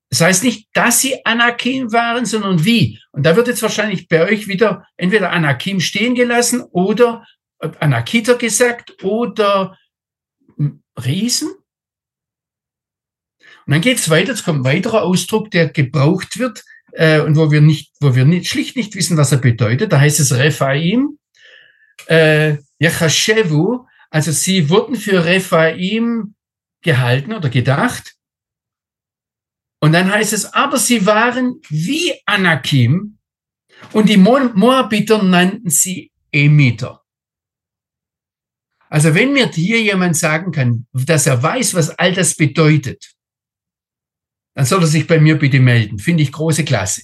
Das 0.08 0.20
heißt 0.20 0.44
nicht, 0.44 0.68
dass 0.72 1.00
sie 1.00 1.26
Anakim 1.26 1.92
waren, 1.92 2.26
sondern 2.26 2.64
wie. 2.64 3.00
Und 3.10 3.26
da 3.26 3.34
wird 3.34 3.48
jetzt 3.48 3.62
wahrscheinlich 3.62 4.06
bei 4.06 4.22
euch 4.22 4.46
wieder 4.46 4.86
entweder 4.96 5.32
Anakim 5.32 5.80
stehen 5.80 6.14
gelassen 6.14 6.62
oder 6.62 7.26
Anakita 7.58 8.34
gesagt 8.34 9.02
oder 9.02 9.76
Riesen. 11.04 11.50
Und 13.66 13.72
dann 13.72 13.80
geht 13.80 13.98
es 13.98 14.10
weiter, 14.10 14.30
jetzt 14.30 14.44
kommt 14.44 14.60
ein 14.60 14.72
weiterer 14.72 15.02
Ausdruck, 15.02 15.50
der 15.50 15.70
gebraucht 15.70 16.38
wird 16.38 16.62
äh, 16.92 17.18
und 17.20 17.36
wo 17.36 17.50
wir 17.50 17.62
nicht, 17.62 17.94
wo 17.98 18.14
wir 18.14 18.26
nicht, 18.26 18.46
schlicht 18.46 18.76
nicht 18.76 18.94
wissen, 18.94 19.16
was 19.16 19.32
er 19.32 19.38
bedeutet. 19.38 19.90
Da 19.92 19.98
heißt 19.98 20.20
es 20.20 20.36
Rephaim, 20.36 21.18
äh, 22.06 22.58
Yachashevu, 22.78 23.86
also 24.10 24.32
sie 24.32 24.68
wurden 24.68 24.96
für 24.96 25.24
Rephaim 25.24 26.34
gehalten 26.82 27.32
oder 27.32 27.48
gedacht. 27.48 28.14
Und 29.80 29.92
dann 29.92 30.10
heißt 30.10 30.32
es, 30.32 30.52
aber 30.54 30.78
sie 30.78 31.04
waren 31.04 31.60
wie 31.68 32.14
Anakim 32.26 33.18
und 33.92 34.08
die 34.08 34.16
Moabiter 34.16 35.22
nannten 35.22 35.70
sie 35.70 36.12
Emiter. 36.30 37.02
Also 38.88 39.14
wenn 39.14 39.32
mir 39.32 39.50
hier 39.50 39.82
jemand 39.82 40.16
sagen 40.16 40.52
kann, 40.52 40.86
dass 40.92 41.26
er 41.26 41.42
weiß, 41.42 41.74
was 41.74 41.90
all 41.90 42.14
das 42.14 42.36
bedeutet, 42.36 43.12
dann 44.54 44.64
soll 44.64 44.82
er 44.82 44.86
sich 44.86 45.06
bei 45.06 45.18
mir 45.18 45.36
bitte 45.36 45.58
melden. 45.58 45.98
Finde 45.98 46.22
ich 46.22 46.30
große 46.30 46.64
Klasse. 46.64 47.02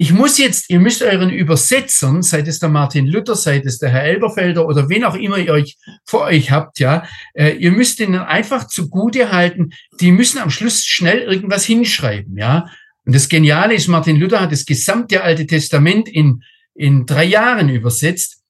Ich 0.00 0.12
muss 0.12 0.38
jetzt, 0.38 0.70
ihr 0.70 0.78
müsst 0.78 1.02
euren 1.02 1.28
Übersetzern, 1.28 2.22
sei 2.22 2.38
es 2.42 2.60
der 2.60 2.68
Martin 2.68 3.08
Luther, 3.08 3.34
sei 3.34 3.60
es 3.64 3.78
der 3.78 3.90
Herr 3.90 4.04
Elberfelder 4.04 4.64
oder 4.64 4.88
wen 4.88 5.02
auch 5.02 5.16
immer 5.16 5.38
ihr 5.38 5.52
euch 5.52 5.76
vor 6.06 6.22
euch 6.22 6.52
habt, 6.52 6.78
ja, 6.78 7.04
äh, 7.34 7.56
ihr 7.56 7.72
müsst 7.72 7.98
ihnen 7.98 8.20
einfach 8.20 8.68
zugute 8.68 9.32
halten, 9.32 9.70
die 10.00 10.12
müssen 10.12 10.38
am 10.38 10.50
Schluss 10.50 10.84
schnell 10.84 11.22
irgendwas 11.22 11.64
hinschreiben, 11.64 12.36
ja. 12.36 12.70
Und 13.04 13.14
das 13.16 13.28
Geniale 13.28 13.74
ist, 13.74 13.88
Martin 13.88 14.20
Luther 14.20 14.40
hat 14.40 14.52
das 14.52 14.66
gesamte 14.66 15.24
Alte 15.24 15.48
Testament 15.48 16.08
in, 16.08 16.44
in 16.74 17.04
drei 17.04 17.24
Jahren 17.24 17.68
übersetzt. 17.68 18.44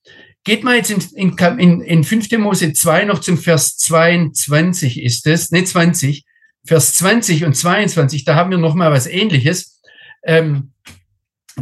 Geht 0.45 0.65
mal 0.65 0.77
jetzt 0.77 0.91
in, 0.91 1.35
in, 1.59 1.81
in 1.81 2.05
5. 2.05 2.31
Mose 2.39 2.75
2 2.75 3.05
noch 3.05 3.21
zum 3.21 3.39
Vers 3.39 3.79
22 3.79 5.03
ist 5.03 5.27
es, 5.27 5.51
ne 5.51 5.65
20, 5.65 6.27
Vers 6.67 6.95
20 6.95 7.47
und 7.47 7.55
22, 7.55 8.27
da 8.27 8.35
haben 8.35 8.51
wir 8.51 8.59
noch 8.59 8.75
mal 8.75 8.91
was 8.91 9.07
Ähnliches. 9.07 9.81
Ähm, 10.25 10.73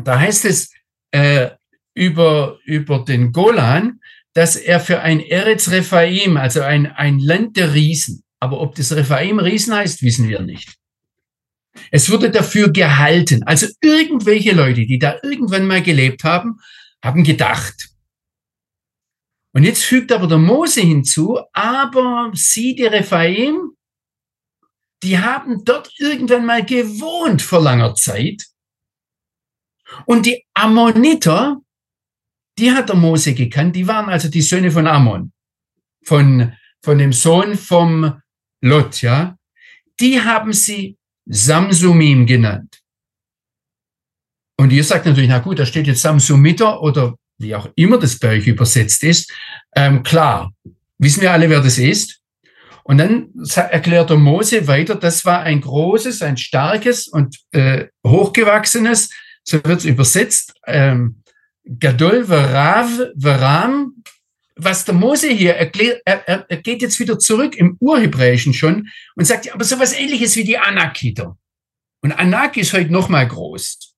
da 0.05 0.19
heißt 0.19 0.45
es 0.45 0.71
äh, 1.11 1.51
über, 1.95 2.59
über 2.65 3.01
den 3.01 3.33
Golan, 3.33 4.01
dass 4.35 4.57
er 4.57 4.81
für 4.81 5.01
ein 5.01 5.21
Eretz 5.21 5.71
Rephaim, 5.71 6.37
also 6.37 6.61
ein, 6.61 6.87
ein 6.87 7.19
Land 7.19 7.57
der 7.57 7.73
Riesen, 7.73 8.23
aber 8.39 8.61
ob 8.61 8.75
das 8.75 8.95
Rephaim 8.95 9.39
Riesen 9.39 9.75
heißt, 9.75 10.03
wissen 10.03 10.29
wir 10.29 10.41
nicht. 10.41 10.77
Es 11.91 12.11
wurde 12.11 12.31
dafür 12.31 12.71
gehalten. 12.71 13.43
Also 13.45 13.67
irgendwelche 13.81 14.53
Leute, 14.53 14.87
die 14.87 14.99
da 14.99 15.19
irgendwann 15.23 15.67
mal 15.67 15.83
gelebt 15.83 16.25
haben, 16.25 16.59
haben 17.03 17.25
gedacht. 17.25 17.91
Und 19.53 19.65
jetzt 19.65 19.85
fügt 19.85 20.13
aber 20.13 20.27
der 20.27 20.39
Mose 20.39 20.83
hinzu, 20.83 21.41
aber 21.53 22.31
sie, 22.35 22.75
die 22.75 22.85
Rephaim, 22.85 23.71
die 25.03 25.19
haben 25.19 25.65
dort 25.65 25.91
irgendwann 25.99 26.45
mal 26.45 26.65
gewohnt 26.65 27.41
vor 27.41 27.63
langer 27.63 27.95
Zeit. 27.95 28.45
Und 30.05 30.27
die 30.27 30.45
Ammoniter, 30.55 31.61
die 32.59 32.73
hat 32.73 32.89
der 32.89 32.97
Mose 32.97 33.35
gekannt, 33.35 33.77
die 33.77 33.87
waren 33.87 34.09
also 34.09 34.29
die 34.29 34.43
Söhne 34.43 34.71
von 34.71 34.87
Ammon, 34.87 35.33
von, 36.05 36.53
von 36.83 36.99
dem 36.99 37.13
Sohn 37.13 37.57
vom 37.57 38.21
Lot, 38.61 39.03
ja. 39.03 39.37
Die 40.01 40.21
haben 40.21 40.53
sie 40.53 40.97
Samsumim 41.27 42.27
genannt. 42.27 42.83
Und 44.59 44.73
ihr 44.73 44.85
sagt 44.85 45.07
natürlich, 45.07 45.29
na 45.29 45.39
gut, 45.39 45.59
da 45.59 45.67
steht 45.67 45.87
jetzt 45.87 46.01
Samsumiter 46.01 46.83
oder 46.83 47.17
wie 47.39 47.55
auch 47.55 47.69
immer 47.75 47.99
das 47.99 48.19
bei 48.19 48.37
euch 48.39 48.47
übersetzt 48.47 49.03
ist. 49.05 49.31
Ähm, 49.75 50.03
klar, 50.03 50.53
wissen 50.99 51.21
wir 51.21 51.33
alle, 51.33 51.51
wer 51.51 51.61
das 51.61 51.79
ist. 51.79 52.21
Und 52.85 52.99
dann 52.99 53.31
erklärt 53.55 54.11
der 54.11 54.17
Mose 54.17 54.67
weiter, 54.69 54.95
das 54.95 55.25
war 55.25 55.41
ein 55.41 55.61
großes, 55.61 56.23
ein 56.23 56.37
starkes 56.37 57.09
und 57.09 57.37
äh, 57.51 57.87
hochgewachsenes, 58.07 59.11
so 59.49 59.63
wird 59.65 59.79
es 59.79 59.85
übersetzt, 59.85 60.55
ähm, 60.67 61.23
Gadol 61.65 62.25
Verav 62.25 62.91
Veram, 63.15 64.03
was 64.55 64.85
der 64.85 64.95
Mose 64.95 65.29
hier 65.29 65.55
erklärt, 65.55 66.01
er, 66.05 66.47
er 66.49 66.57
geht 66.59 66.83
jetzt 66.83 66.99
wieder 66.99 67.19
zurück 67.19 67.57
im 67.57 67.77
Urhebräischen 67.81 68.55
schon 68.55 68.89
und 69.15 69.25
sagt, 69.25 69.53
aber 69.53 69.65
sowas 69.65 69.93
ähnliches 69.93 70.37
wie 70.37 70.45
die 70.45 70.59
Anakiter. 70.59 71.37
Und 72.03 72.13
Anak 72.13 72.57
ist 72.57 72.73
heute 72.73 72.93
noch 72.93 73.09
mal 73.09 73.27
groß. 73.27 73.97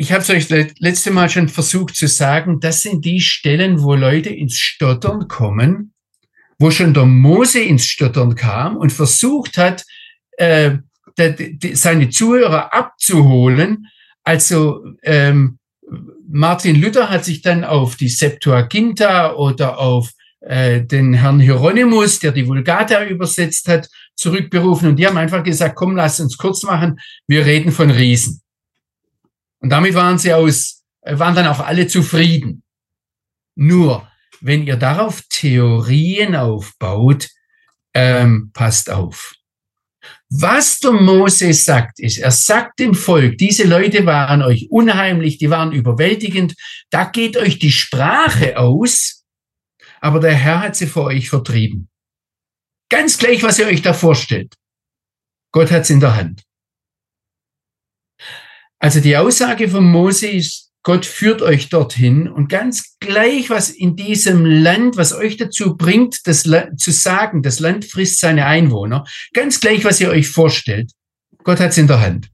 ich 0.00 0.12
habe 0.12 0.22
es 0.22 0.30
euch 0.30 0.48
letzte 0.78 1.10
Mal 1.10 1.28
schon 1.28 1.48
versucht 1.48 1.96
zu 1.96 2.06
sagen, 2.06 2.60
das 2.60 2.82
sind 2.82 3.04
die 3.04 3.20
Stellen, 3.20 3.82
wo 3.82 3.96
Leute 3.96 4.30
ins 4.30 4.56
Stottern 4.56 5.26
kommen, 5.26 5.92
wo 6.60 6.70
schon 6.70 6.94
der 6.94 7.04
Mose 7.04 7.60
ins 7.60 7.84
Stottern 7.84 8.36
kam 8.36 8.76
und 8.76 8.92
versucht 8.92 9.58
hat, 9.58 9.84
äh, 10.38 10.78
de, 11.18 11.56
de, 11.56 11.74
seine 11.74 12.10
Zuhörer 12.10 12.72
abzuholen. 12.72 13.88
Also 14.24 14.84
ähm, 15.02 15.58
Martin 16.28 16.80
Luther 16.80 17.10
hat 17.10 17.24
sich 17.24 17.42
dann 17.42 17.64
auf 17.64 17.96
die 17.96 18.08
Septuaginta 18.08 19.34
oder 19.34 19.78
auf 19.78 20.10
äh, 20.40 20.82
den 20.82 21.14
Herrn 21.14 21.40
Hieronymus, 21.40 22.20
der 22.20 22.32
die 22.32 22.46
Vulgata 22.46 23.04
übersetzt 23.04 23.68
hat, 23.68 23.88
zurückberufen 24.14 24.90
und 24.90 24.96
die 24.96 25.06
haben 25.06 25.16
einfach 25.16 25.42
gesagt, 25.42 25.76
komm, 25.76 25.96
lass 25.96 26.20
uns 26.20 26.36
kurz 26.36 26.62
machen, 26.62 27.00
wir 27.26 27.44
reden 27.44 27.72
von 27.72 27.90
Riesen. 27.90 28.42
Und 29.60 29.70
damit 29.70 29.94
waren 29.94 30.18
sie 30.18 30.32
aus, 30.32 30.84
waren 31.02 31.34
dann 31.34 31.46
auch 31.46 31.60
alle 31.60 31.86
zufrieden. 31.86 32.62
Nur, 33.56 34.08
wenn 34.40 34.66
ihr 34.66 34.76
darauf 34.76 35.22
Theorien 35.28 36.36
aufbaut, 36.36 37.28
ähm, 37.94 38.50
passt 38.52 38.90
auf. 38.90 39.37
Was 40.30 40.78
der 40.80 40.92
Mose 40.92 41.54
sagt, 41.54 42.00
ist, 42.00 42.18
er 42.18 42.30
sagt 42.30 42.80
dem 42.80 42.94
Volk, 42.94 43.38
diese 43.38 43.64
Leute 43.64 44.04
waren 44.04 44.42
euch 44.42 44.70
unheimlich, 44.70 45.38
die 45.38 45.48
waren 45.48 45.72
überwältigend, 45.72 46.54
da 46.90 47.04
geht 47.04 47.38
euch 47.38 47.58
die 47.58 47.72
Sprache 47.72 48.58
aus, 48.58 49.24
aber 50.00 50.20
der 50.20 50.34
Herr 50.34 50.60
hat 50.60 50.76
sie 50.76 50.86
vor 50.86 51.06
euch 51.06 51.30
vertrieben. 51.30 51.88
Ganz 52.90 53.16
gleich, 53.16 53.42
was 53.42 53.58
ihr 53.58 53.66
euch 53.66 53.80
da 53.80 53.94
vorstellt. 53.94 54.54
Gott 55.50 55.70
hat 55.70 55.82
es 55.82 55.90
in 55.90 56.00
der 56.00 56.14
Hand. 56.14 56.42
Also 58.78 59.00
die 59.00 59.16
Aussage 59.16 59.68
von 59.68 59.90
Mose 59.90 60.28
ist, 60.28 60.67
Gott 60.88 61.04
führt 61.04 61.42
euch 61.42 61.68
dorthin 61.68 62.28
und 62.28 62.48
ganz 62.48 62.96
gleich, 62.98 63.50
was 63.50 63.68
in 63.68 63.94
diesem 63.94 64.46
Land, 64.46 64.96
was 64.96 65.12
euch 65.12 65.36
dazu 65.36 65.76
bringt, 65.76 66.26
das 66.26 66.44
zu 66.44 66.92
sagen, 66.92 67.42
das 67.42 67.60
Land 67.60 67.84
frisst 67.84 68.20
seine 68.20 68.46
Einwohner, 68.46 69.04
ganz 69.34 69.60
gleich, 69.60 69.84
was 69.84 70.00
ihr 70.00 70.08
euch 70.08 70.28
vorstellt, 70.28 70.90
Gott 71.44 71.60
hat 71.60 71.72
es 71.72 71.76
in 71.76 71.88
der 71.88 72.00
Hand. 72.00 72.30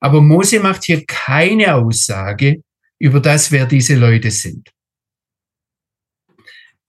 Aber 0.00 0.22
Mose 0.22 0.60
macht 0.60 0.84
hier 0.84 1.04
keine 1.04 1.74
Aussage 1.74 2.62
über 2.98 3.20
das, 3.20 3.52
wer 3.52 3.66
diese 3.66 3.96
Leute 3.96 4.30
sind. 4.30 4.70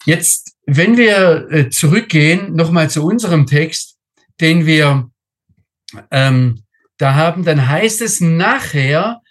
Jetzt, 0.05 0.55
wenn 0.65 0.95
wir 0.95 1.49
äh, 1.51 1.69
zurückgehen, 1.69 2.53
nochmal 2.53 2.89
zu 2.89 3.03
unserem 3.03 3.47
Text, 3.47 3.97
den 4.39 4.65
wir 4.65 5.11
ähm, 6.09 6.63
da 6.99 7.15
haben, 7.15 7.43
dann 7.43 7.67
heißt 7.67 8.01
es 8.01 8.21
nachher, 8.21 9.21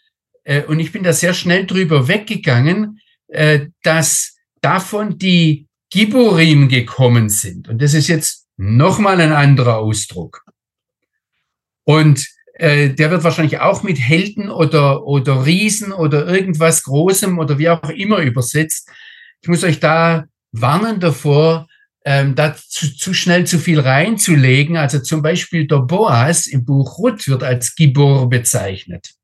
und 0.66 0.80
ich 0.80 0.92
bin 0.92 1.02
da 1.02 1.12
sehr 1.12 1.34
schnell 1.34 1.66
drüber 1.66 2.08
weggegangen, 2.08 3.00
äh, 3.28 3.66
dass 3.82 4.36
davon 4.60 5.18
die 5.18 5.66
Giborim 5.90 6.68
gekommen 6.68 7.28
sind. 7.28 7.68
Und 7.68 7.80
das 7.80 7.94
ist 7.94 8.08
jetzt 8.08 8.46
nochmal 8.56 9.20
ein 9.20 9.32
anderer 9.32 9.78
Ausdruck. 9.78 10.44
Und 11.84 12.26
äh, 12.54 12.90
der 12.90 13.10
wird 13.10 13.24
wahrscheinlich 13.24 13.60
auch 13.60 13.82
mit 13.82 13.98
Helden 13.98 14.50
oder, 14.50 15.04
oder 15.04 15.44
Riesen 15.44 15.92
oder 15.92 16.26
irgendwas 16.26 16.84
Großem 16.84 17.38
oder 17.38 17.58
wie 17.58 17.68
auch 17.68 17.88
immer 17.90 18.18
übersetzt. 18.18 18.88
Ich 19.42 19.48
muss 19.48 19.64
euch 19.64 19.80
da 19.80 20.24
warnen 20.52 21.00
davor, 21.00 21.66
ähm, 22.04 22.34
da 22.34 22.54
zu, 22.56 22.96
zu 22.96 23.12
schnell 23.12 23.46
zu 23.46 23.58
viel 23.58 23.80
reinzulegen. 23.80 24.76
Also 24.76 25.00
zum 25.00 25.20
Beispiel 25.20 25.66
der 25.66 25.78
Boas 25.78 26.46
im 26.46 26.64
Buch 26.64 26.98
Ruth 26.98 27.26
wird 27.28 27.42
als 27.42 27.74
Gibor 27.74 28.28
bezeichnet, 28.28 29.14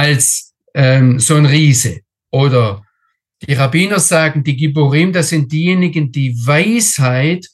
als 0.00 0.54
ähm, 0.74 1.20
so 1.20 1.34
ein 1.36 1.46
Riese. 1.46 2.00
Oder 2.30 2.82
die 3.42 3.52
Rabbiner 3.52 4.00
sagen, 4.00 4.42
die 4.42 4.56
Giborim, 4.56 5.12
das 5.12 5.28
sind 5.28 5.52
diejenigen, 5.52 6.10
die 6.10 6.34
Weisheit, 6.46 7.46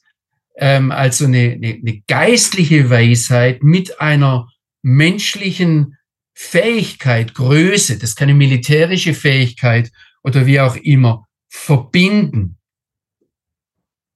ähm, 0.57 0.93
also 0.93 1.25
eine, 1.25 1.53
eine, 1.53 1.75
eine 1.75 2.03
geistliche 2.07 2.89
Weisheit 2.89 3.65
mit 3.65 4.01
einer 4.01 4.49
menschlichen 4.83 5.97
Fähigkeit, 6.35 7.35
Größe, 7.35 7.99
das 7.99 8.15
kann 8.15 8.29
eine 8.29 8.39
militärische 8.39 9.15
Fähigkeit 9.15 9.91
oder 10.23 10.47
wie 10.47 10.61
auch 10.61 10.77
immer, 10.77 11.27
verbinden. 11.49 12.59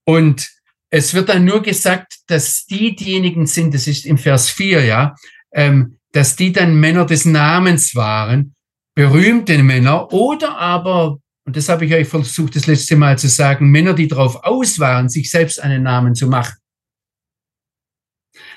Und 0.04 0.48
es 0.90 1.14
wird 1.14 1.30
dann 1.30 1.44
nur 1.44 1.62
gesagt, 1.62 2.18
dass 2.26 2.66
die 2.66 2.94
diejenigen 2.94 3.46
sind, 3.46 3.74
das 3.74 3.86
ist 3.86 4.06
im 4.06 4.18
Vers 4.18 4.50
4, 4.50 4.84
ja, 4.84 5.14
ähm, 5.52 5.99
dass 6.12 6.37
die 6.37 6.53
dann 6.53 6.79
Männer 6.79 7.07
des 7.07 7.25
Namens 7.25 7.94
waren, 7.94 8.55
berühmte 8.94 9.62
Männer 9.62 10.12
oder 10.12 10.59
aber, 10.59 11.18
und 11.46 11.57
das 11.57 11.68
habe 11.68 11.87
ich 11.87 11.94
euch 11.94 12.09
versucht, 12.09 12.57
das 12.57 12.66
letzte 12.66 12.96
Mal 12.96 13.18
zu 13.18 13.29
sagen, 13.29 13.70
Männer, 13.70 13.94
die 13.94 14.09
darauf 14.09 14.42
aus 14.44 14.79
waren, 14.79 15.09
sich 15.09 15.31
selbst 15.31 15.61
einen 15.61 15.83
Namen 15.83 16.14
zu 16.14 16.27
machen. 16.27 16.57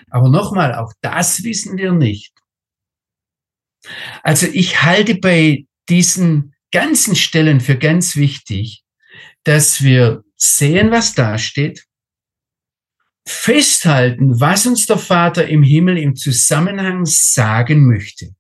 Aber 0.10 0.30
nochmal, 0.30 0.76
auch 0.76 0.94
das 1.02 1.44
wissen 1.44 1.78
wir 1.78 1.92
nicht. 1.92 2.34
Also 4.22 4.48
ich 4.48 4.84
halte 4.84 5.16
bei 5.16 5.66
diesen 5.89 6.56
ganzen 6.72 7.16
Stellen 7.16 7.60
für 7.62 7.78
ganz 7.78 8.16
wichtig, 8.16 8.84
dass 9.44 9.84
wir 9.84 10.24
sehen, 10.36 10.92
was 10.92 11.13
da 11.13 11.38
steht, 11.38 11.86
festhalten, 13.25 14.39
was 14.39 14.65
uns 14.65 14.86
der 14.86 14.97
Vater 14.97 15.47
im 15.47 15.63
Himmel 15.63 15.97
im 15.97 16.15
Zusammenhang 16.15 17.05
sagen 17.05 17.88
möchte. 17.88 18.33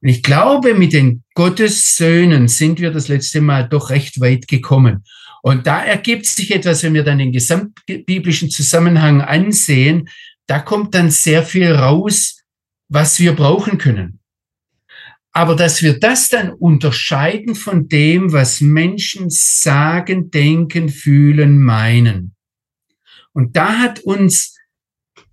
Und 0.00 0.08
ich 0.08 0.22
glaube, 0.22 0.74
mit 0.74 0.92
den 0.92 1.22
Gottessöhnen 1.34 2.48
sind 2.48 2.80
wir 2.80 2.90
das 2.90 3.08
letzte 3.08 3.40
Mal 3.40 3.68
doch 3.68 3.90
recht 3.90 4.20
weit 4.20 4.48
gekommen. 4.48 5.04
Und 5.42 5.66
da 5.66 5.82
ergibt 5.82 6.26
sich 6.26 6.54
etwas, 6.54 6.82
wenn 6.82 6.94
wir 6.94 7.04
dann 7.04 7.18
den 7.18 7.32
gesamtbiblischen 7.32 8.50
Zusammenhang 8.50 9.20
ansehen, 9.20 10.08
da 10.46 10.58
kommt 10.58 10.94
dann 10.94 11.10
sehr 11.10 11.42
viel 11.42 11.72
raus, 11.72 12.42
was 12.88 13.18
wir 13.18 13.32
brauchen 13.32 13.78
können. 13.78 14.20
Aber 15.32 15.56
dass 15.56 15.82
wir 15.82 15.98
das 15.98 16.28
dann 16.28 16.50
unterscheiden 16.50 17.54
von 17.54 17.88
dem, 17.88 18.32
was 18.32 18.60
Menschen 18.60 19.26
sagen, 19.30 20.30
denken, 20.30 20.88
fühlen, 20.88 21.58
meinen. 21.58 22.33
Und 23.34 23.56
da 23.56 23.78
hat 23.78 24.00
uns 24.00 24.56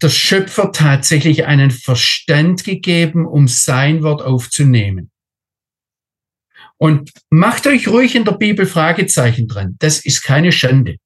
der 0.02 0.10
Schöpfer 0.10 0.72
tatsächlich 0.72 1.46
einen 1.46 1.72
Verstand 1.72 2.64
gegeben, 2.64 3.26
um 3.26 3.48
sein 3.48 4.04
Wort 4.04 4.22
aufzunehmen. 4.22 5.12
Und 6.78 7.12
macht 7.30 7.68
euch 7.68 7.88
ruhig 7.88 8.16
in 8.16 8.26
der 8.26 8.34
Bibel 8.34 8.66
Fragezeichen 8.66 9.48
dran. 9.48 9.76
Das 9.80 10.04
ist 10.04 10.24
keine 10.24 10.52
Schande. 10.52 10.98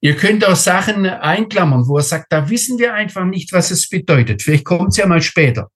Ihr 0.00 0.16
könnt 0.16 0.44
auch 0.44 0.56
Sachen 0.56 1.06
einklammern, 1.06 1.86
wo 1.86 1.98
er 1.98 2.02
sagt, 2.02 2.32
da 2.32 2.48
wissen 2.48 2.78
wir 2.78 2.94
einfach 2.94 3.24
nicht, 3.24 3.52
was 3.52 3.70
es 3.70 3.88
bedeutet. 3.88 4.42
Vielleicht 4.42 4.64
kommt 4.64 4.88
es 4.88 4.96
ja 4.96 5.06
mal 5.06 5.22
später. 5.22 5.70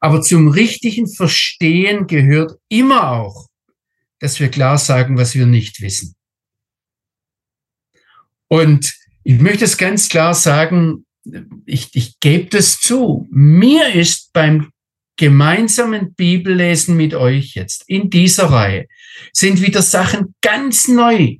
Aber 0.00 0.22
zum 0.22 0.48
richtigen 0.48 1.08
Verstehen 1.12 2.06
gehört 2.06 2.58
immer 2.68 3.10
auch, 3.10 3.48
dass 4.20 4.38
wir 4.38 4.48
klar 4.48 4.78
sagen, 4.78 5.18
was 5.18 5.34
wir 5.34 5.46
nicht 5.46 5.80
wissen. 5.80 6.14
Und 8.52 8.92
ich 9.24 9.40
möchte 9.40 9.64
es 9.64 9.78
ganz 9.78 10.10
klar 10.10 10.34
sagen, 10.34 11.06
ich, 11.64 11.88
ich 11.94 12.20
gebe 12.20 12.50
das 12.50 12.78
zu. 12.80 13.26
Mir 13.30 13.94
ist 13.94 14.30
beim 14.34 14.68
gemeinsamen 15.16 16.12
Bibellesen 16.12 16.94
mit 16.94 17.14
euch 17.14 17.54
jetzt 17.54 17.82
in 17.86 18.10
dieser 18.10 18.50
Reihe 18.50 18.88
sind 19.32 19.62
wieder 19.62 19.80
Sachen 19.80 20.34
ganz 20.42 20.86
neu, 20.86 21.36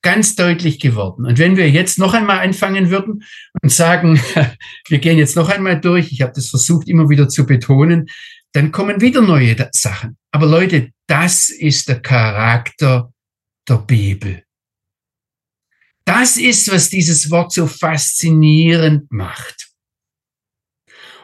ganz 0.00 0.36
deutlich 0.36 0.80
geworden. 0.80 1.26
Und 1.26 1.36
wenn 1.36 1.58
wir 1.58 1.68
jetzt 1.68 1.98
noch 1.98 2.14
einmal 2.14 2.38
anfangen 2.38 2.88
würden 2.88 3.24
und 3.60 3.70
sagen, 3.70 4.18
wir 4.88 4.98
gehen 5.00 5.18
jetzt 5.18 5.36
noch 5.36 5.50
einmal 5.50 5.78
durch, 5.78 6.12
ich 6.12 6.22
habe 6.22 6.32
das 6.34 6.48
versucht 6.48 6.88
immer 6.88 7.10
wieder 7.10 7.28
zu 7.28 7.44
betonen, 7.44 8.08
dann 8.52 8.72
kommen 8.72 9.02
wieder 9.02 9.20
neue 9.20 9.54
Sachen. 9.72 10.16
Aber 10.30 10.46
Leute, 10.46 10.92
das 11.08 11.50
ist 11.50 11.90
der 11.90 12.00
Charakter 12.00 13.12
der 13.68 13.76
Bibel. 13.76 14.44
Das 16.08 16.38
ist, 16.38 16.72
was 16.72 16.88
dieses 16.88 17.30
Wort 17.30 17.52
so 17.52 17.66
faszinierend 17.66 19.12
macht. 19.12 19.68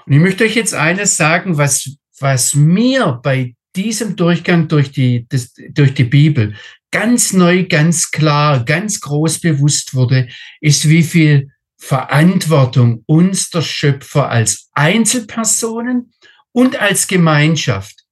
Und 0.04 0.12
ich 0.12 0.18
möchte 0.18 0.44
euch 0.44 0.56
jetzt 0.56 0.74
eines 0.74 1.16
sagen, 1.16 1.56
was, 1.56 1.96
was 2.20 2.54
mir 2.54 3.18
bei 3.22 3.54
diesem 3.74 4.14
Durchgang 4.14 4.68
durch 4.68 4.92
die, 4.92 5.26
das, 5.30 5.54
durch 5.70 5.94
die 5.94 6.04
Bibel 6.04 6.54
ganz 6.90 7.32
neu, 7.32 7.64
ganz 7.64 8.10
klar, 8.10 8.62
ganz 8.62 9.00
groß 9.00 9.40
bewusst 9.40 9.94
wurde, 9.94 10.28
ist, 10.60 10.86
wie 10.86 11.02
viel 11.02 11.50
Verantwortung 11.78 13.04
uns 13.06 13.48
der 13.48 13.62
Schöpfer 13.62 14.28
als 14.28 14.68
Einzelpersonen 14.72 16.12
und 16.52 16.76
als 16.76 17.06
Gemeinschaft, 17.06 18.04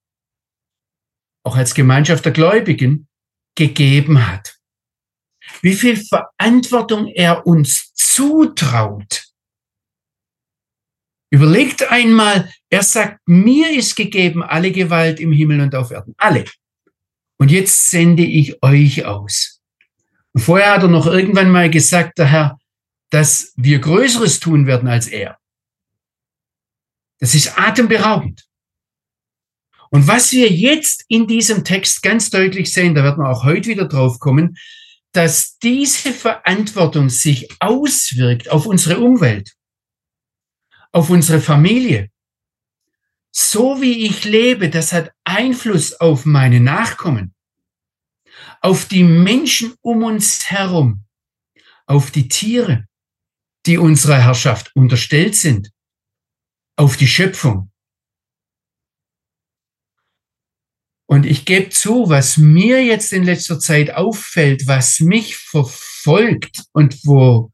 auch 1.44 1.54
als 1.54 1.74
Gemeinschaft 1.74 2.24
der 2.24 2.32
Gläubigen, 2.32 3.08
gegeben 3.56 4.26
hat. 4.26 4.51
Wie 5.62 5.74
viel 5.74 5.96
Verantwortung 5.96 7.06
er 7.06 7.46
uns 7.46 7.94
zutraut 7.94 9.32
Überlegt 11.32 11.90
einmal, 11.90 12.52
er 12.68 12.82
sagt, 12.82 13.26
mir 13.26 13.70
ist 13.70 13.96
gegeben 13.96 14.42
alle 14.42 14.70
Gewalt 14.70 15.18
im 15.18 15.32
Himmel 15.32 15.62
und 15.62 15.74
auf 15.74 15.90
Erden. 15.90 16.14
Alle. 16.18 16.44
Und 17.38 17.50
jetzt 17.50 17.88
sende 17.88 18.22
ich 18.22 18.62
euch 18.62 19.06
aus. 19.06 19.62
Und 20.34 20.42
vorher 20.42 20.72
hat 20.72 20.82
er 20.82 20.88
noch 20.88 21.06
irgendwann 21.06 21.50
mal 21.50 21.70
gesagt, 21.70 22.18
der 22.18 22.26
Herr, 22.26 22.58
dass 23.08 23.54
wir 23.56 23.78
Größeres 23.78 24.40
tun 24.40 24.66
werden 24.66 24.90
als 24.90 25.06
er. 25.06 25.38
Das 27.18 27.34
ist 27.34 27.58
atemberaubend. 27.58 28.44
Und 29.88 30.06
was 30.06 30.32
wir 30.32 30.50
jetzt 30.50 31.06
in 31.08 31.26
diesem 31.26 31.64
Text 31.64 32.02
ganz 32.02 32.28
deutlich 32.28 32.70
sehen, 32.70 32.94
da 32.94 33.02
werden 33.02 33.24
wir 33.24 33.30
auch 33.30 33.44
heute 33.44 33.70
wieder 33.70 33.88
drauf 33.88 34.18
kommen, 34.18 34.58
dass 35.12 35.58
diese 35.58 36.12
Verantwortung 36.12 37.10
sich 37.10 37.48
auswirkt 37.60 38.50
auf 38.50 38.66
unsere 38.66 38.98
Umwelt 38.98 39.54
auf 40.92 41.10
unsere 41.10 41.40
Familie. 41.40 42.10
So 43.34 43.80
wie 43.80 44.06
ich 44.06 44.24
lebe, 44.24 44.68
das 44.68 44.92
hat 44.92 45.12
Einfluss 45.24 45.94
auf 45.94 46.26
meine 46.26 46.60
Nachkommen, 46.60 47.34
auf 48.60 48.86
die 48.86 49.04
Menschen 49.04 49.74
um 49.80 50.04
uns 50.04 50.50
herum, 50.50 51.06
auf 51.86 52.10
die 52.10 52.28
Tiere, 52.28 52.86
die 53.64 53.78
unserer 53.78 54.18
Herrschaft 54.18 54.70
unterstellt 54.76 55.34
sind, 55.34 55.70
auf 56.76 56.96
die 56.98 57.08
Schöpfung. 57.08 57.71
Und 61.12 61.26
ich 61.26 61.44
gebe 61.44 61.68
zu, 61.68 62.08
was 62.08 62.38
mir 62.38 62.82
jetzt 62.82 63.12
in 63.12 63.24
letzter 63.24 63.60
Zeit 63.60 63.92
auffällt, 63.92 64.66
was 64.66 65.00
mich 65.00 65.36
verfolgt 65.36 66.62
und 66.72 67.04
wo 67.04 67.52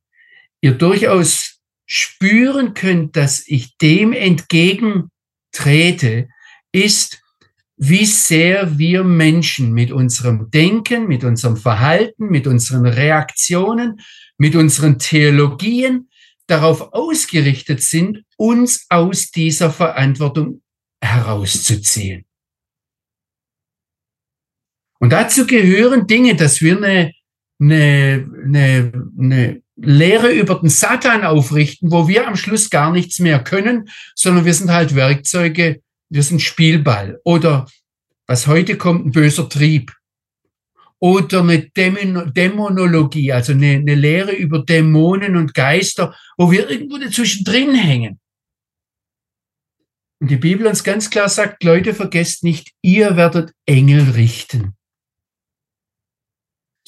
ihr 0.61 0.75
durchaus 0.75 1.59
spüren 1.85 2.75
könnt, 2.75 3.17
dass 3.17 3.43
ich 3.49 3.77
dem 3.79 4.13
entgegentrete, 4.13 6.29
ist, 6.71 7.21
wie 7.77 8.05
sehr 8.05 8.79
wir 8.79 9.03
Menschen 9.03 9.73
mit 9.73 9.91
unserem 9.91 10.53
Denken, 10.53 11.09
mit 11.09 11.25
unserem 11.25 11.57
Verhalten, 11.57 12.27
mit 12.27 12.47
unseren 12.47 12.87
Reaktionen, 12.87 14.01
mit 14.37 14.55
unseren 14.55 15.01
Theologien 15.01 16.09
darauf 16.47 16.93
ausgerichtet 16.93 17.83
sind, 17.83 18.23
uns 18.37 18.87
aus 18.89 19.33
dieser 19.33 19.73
Verantwortung 19.73 20.63
herauszuziehen. 21.01 22.28
Und 24.99 25.11
dazu 25.11 25.47
gehören 25.47 26.07
Dinge, 26.07 26.35
dass 26.35 26.61
wir 26.61 26.77
eine, 26.77 27.13
eine, 27.61 28.29
eine, 28.45 28.93
eine 29.19 29.63
Lehre 29.77 30.33
über 30.33 30.57
den 30.57 30.69
Satan 30.69 31.25
aufrichten, 31.25 31.91
wo 31.91 32.09
wir 32.09 32.27
am 32.27 32.37
Schluss 32.37 32.69
gar 32.69 32.93
nichts 32.93 33.21
mehr 33.21 33.43
können, 33.43 33.89
sondern 34.15 34.45
wir 34.45 34.55
sind 34.55 34.71
halt 34.71 34.95
Werkzeuge, 34.95 35.81
wir 36.11 36.23
sind 36.23 36.43
Spielball. 36.43 37.21
Oder 37.25 37.67
was 38.27 38.47
heute 38.47 38.77
kommt, 38.77 39.07
ein 39.07 39.13
böser 39.13 39.49
Trieb. 39.49 39.93
Oder 41.01 41.41
eine 41.41 41.71
Dämonologie, 41.71 43.33
also 43.33 43.53
eine, 43.53 43.77
eine 43.77 43.95
Lehre 43.95 44.33
über 44.33 44.65
Dämonen 44.65 45.37
und 45.37 45.55
Geister, 45.55 46.15
wo 46.37 46.51
wir 46.51 46.69
irgendwo 46.69 46.99
dazwischen 46.99 47.45
drin 47.45 47.75
hängen. 47.77 48.19
Und 50.21 50.33
die 50.33 50.37
Bibel 50.37 50.67
uns 50.67 50.83
ganz 50.83 51.09
klar 51.11 51.29
sagt, 51.29 51.63
Leute, 51.63 51.95
vergesst 51.95 52.43
nicht, 52.43 52.73
ihr 52.83 53.17
werdet 53.17 53.53
Engel 53.67 54.11
richten. 54.11 54.75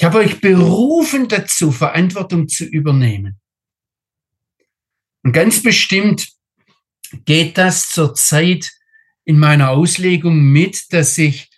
Ich 0.00 0.04
habe 0.04 0.16
euch 0.16 0.40
berufen 0.40 1.28
dazu, 1.28 1.70
Verantwortung 1.72 2.48
zu 2.48 2.64
übernehmen. 2.64 3.38
Und 5.22 5.32
ganz 5.32 5.62
bestimmt 5.62 6.26
geht 7.26 7.58
das 7.58 7.90
zurzeit 7.90 8.70
in 9.26 9.38
meiner 9.38 9.68
Auslegung 9.68 10.40
mit, 10.40 10.90
dass 10.94 11.18
ich, 11.18 11.50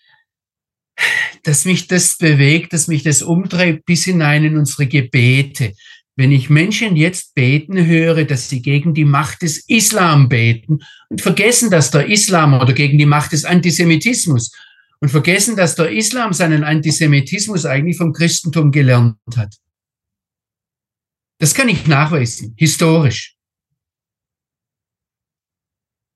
dass 1.45 1.67
mich 1.67 1.87
das 1.87 2.19
bewegt, 2.19 2.73
dass 2.73 2.89
mich 2.89 3.05
das 3.05 3.23
umtreibt 3.23 3.85
bis 3.85 4.03
hinein 4.03 4.43
in 4.43 4.57
unsere 4.57 4.89
Gebete. 4.89 5.75
Wenn 6.17 6.33
ich 6.33 6.51
Menschen 6.51 6.97
jetzt 6.97 7.37
beten 7.37 7.87
höre, 7.87 8.25
dass 8.25 8.49
sie 8.49 8.61
gegen 8.61 8.93
die 8.93 9.05
Macht 9.05 9.43
des 9.43 9.69
Islam 9.69 10.29
beten 10.29 10.81
und 11.11 11.21
vergessen, 11.21 11.71
dass 11.71 11.93
der 11.93 12.09
Islam 12.09 12.55
oder 12.55 12.73
gegen 12.73 12.99
die 12.99 13.07
Macht 13.07 13.31
des 13.31 13.45
Antisemitismus 13.45 14.51
und 15.03 15.09
vergessen, 15.09 15.57
dass 15.57 15.75
der 15.75 15.91
Islam 15.91 16.33
seinen 16.33 16.63
Antisemitismus 16.63 17.67
eigentlich 17.67 17.97
vom 17.97 18.13
Christentum 18.13 18.71
gelernt 18.71 19.17
hat. 19.37 19.57
Das 21.39 21.55
kann 21.55 21.69
ich 21.69 21.89
nachweisen, 21.89 22.55
historisch. 22.57 23.35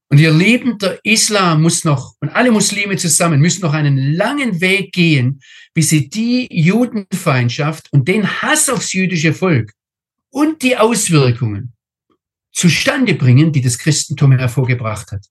Und 0.09 0.21
ihr 0.21 0.33
Lieben, 0.33 0.79
der 0.79 1.01
Islam 1.03 1.63
muss 1.63 1.83
noch, 1.83 2.15
und 2.21 2.29
alle 2.29 2.53
Muslime 2.53 2.97
zusammen 2.97 3.41
müssen 3.41 3.63
noch 3.63 3.73
einen 3.73 4.13
langen 4.13 4.61
Weg 4.61 4.93
gehen, 4.93 5.41
bis 5.75 5.89
sie 5.89 6.09
die 6.09 6.47
Judenfeindschaft 6.49 7.93
und 7.93 8.07
den 8.07 8.41
Hass 8.41 8.69
aufs 8.69 8.93
jüdische 8.93 9.35
Volk 9.35 9.73
und 10.31 10.63
die 10.63 10.77
Auswirkungen 10.77 11.75
zustande 12.53 13.15
bringen, 13.15 13.51
die 13.53 13.63
das 13.63 13.79
Christentum 13.79 14.31
hervorgebracht 14.31 15.11
hat. 15.11 15.27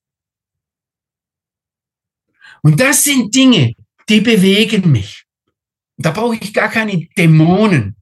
Und 2.65 2.79
das 2.79 3.03
sind 3.03 3.35
Dinge, 3.35 3.75
die 4.09 4.21
bewegen 4.21 4.91
mich. 4.91 5.25
Da 5.97 6.09
brauche 6.09 6.35
ich 6.35 6.51
gar 6.51 6.67
keine 6.67 7.07
Dämonen. 7.15 7.95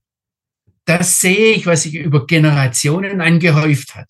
Das 0.86 1.20
sehe 1.20 1.54
ich, 1.54 1.66
was 1.66 1.84
sich 1.84 1.96
über 1.96 2.26
Generationen 2.26 3.20
angehäuft 3.20 3.94
hat. 3.94 4.10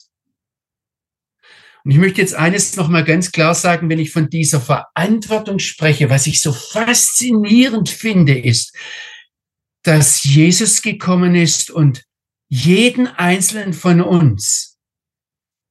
Und 1.84 1.90
ich 1.90 1.98
möchte 1.98 2.22
jetzt 2.22 2.36
eines 2.36 2.76
noch 2.76 2.88
mal 2.88 3.04
ganz 3.04 3.32
klar 3.32 3.56
sagen, 3.56 3.90
wenn 3.90 3.98
ich 3.98 4.12
von 4.12 4.30
dieser 4.30 4.62
Verantwortung 4.62 5.58
spreche, 5.58 6.12
was 6.12 6.28
ich 6.28 6.40
so 6.40 6.54
faszinierend 6.54 7.90
finde, 7.90 8.38
ist, 8.38 8.78
dass 9.82 10.24
Jesus 10.24 10.84
gekommen 10.84 11.34
ist 11.34 11.72
und 11.72 12.04
jeden 12.48 13.08
einzelnen 13.08 13.74
von 13.74 14.02
uns 14.02 14.73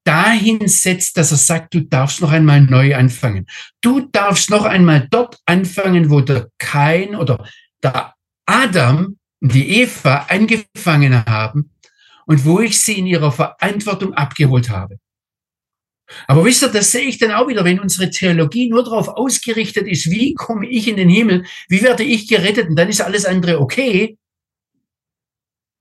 dahin 0.05 0.67
setzt, 0.69 1.17
dass 1.17 1.31
er 1.31 1.37
sagt, 1.37 1.75
du 1.75 1.81
darfst 1.81 2.21
noch 2.21 2.33
einmal 2.33 2.61
neu 2.61 2.95
anfangen. 2.95 3.47
Du 3.81 4.01
darfst 4.01 4.51
noch 4.51 4.65
einmal 4.65 5.09
dort 5.11 5.39
anfangen, 5.47 6.11
wo 6.11 6.21
der 6.21 6.49
Kain 6.59 7.15
oder 7.15 7.47
der 7.83 8.15
Adam 8.47 9.19
und 9.41 9.55
die 9.55 9.81
Eva 9.81 10.27
angefangen 10.29 11.25
haben 11.27 11.71
und 12.27 12.45
wo 12.45 12.61
ich 12.61 12.81
sie 12.81 12.99
in 12.99 13.07
ihrer 13.07 13.33
Verantwortung 13.33 14.15
abgeholt 14.15 14.71
habe. 14.71 14.99
Aber 16.27 16.45
wisst 16.45 16.63
ihr, 16.63 16.69
das 16.69 16.91
sehe 16.91 17.03
ich 17.03 17.19
dann 17.19 17.33
auch 17.33 17.49
wieder, 17.49 17.65
wenn 17.65 17.81
unsere 17.81 18.11
Theologie 18.11 18.69
nur 18.69 18.85
darauf 18.85 19.09
ausgerichtet 19.09 19.87
ist, 19.87 20.11
wie 20.11 20.35
komme 20.35 20.69
ich 20.69 20.89
in 20.89 20.97
den 20.97 21.09
Himmel, 21.09 21.45
wie 21.69 21.83
werde 21.83 22.03
ich 22.03 22.29
gerettet 22.29 22.69
und 22.69 22.77
dann 22.77 22.89
ist 22.89 23.01
alles 23.01 23.25
andere 23.25 23.61
okay, 23.61 24.19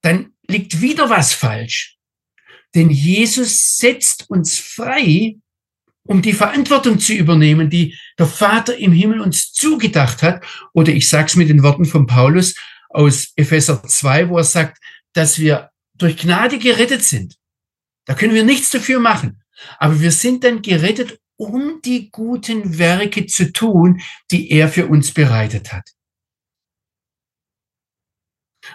dann 0.01 0.34
liegt 0.47 0.81
wieder 0.81 1.10
was 1.10 1.34
falsch. 1.34 1.97
Denn 2.75 2.89
Jesus 2.89 3.77
setzt 3.77 4.29
uns 4.29 4.57
frei, 4.60 5.36
um 6.03 6.21
die 6.21 6.34
Verantwortung 6.34 6.99
zu 6.99 7.13
übernehmen, 7.13 7.69
die 7.69 7.97
der 8.17 8.27
Vater 8.27 8.77
im 8.77 8.91
Himmel 8.91 9.21
uns 9.21 9.51
zugedacht 9.51 10.23
hat. 10.23 10.43
Oder 10.73 10.93
ich 10.93 11.07
sage 11.07 11.27
es 11.27 11.36
mit 11.36 11.49
den 11.49 11.63
Worten 11.63 11.86
von 11.86 12.07
Paulus 12.07 12.55
aus 12.89 13.34
Epheser 13.36 13.84
2, 13.84 14.29
wo 14.29 14.38
er 14.38 14.43
sagt, 14.43 14.77
dass 15.13 15.39
wir 15.39 15.69
durch 15.93 16.17
Gnade 16.17 16.57
gerettet 16.57 17.03
sind. 17.03 17.36
Da 18.05 18.15
können 18.15 18.34
wir 18.34 18.43
nichts 18.43 18.71
dafür 18.71 18.99
machen. 18.99 19.43
Aber 19.77 19.99
wir 19.99 20.12
sind 20.12 20.43
dann 20.43 20.62
gerettet, 20.62 21.19
um 21.38 21.81
die 21.84 22.10
guten 22.10 22.77
Werke 22.77 23.25
zu 23.25 23.51
tun, 23.51 24.01
die 24.31 24.51
er 24.51 24.69
für 24.69 24.88
uns 24.88 25.13
bereitet 25.13 25.71
hat. 25.71 25.89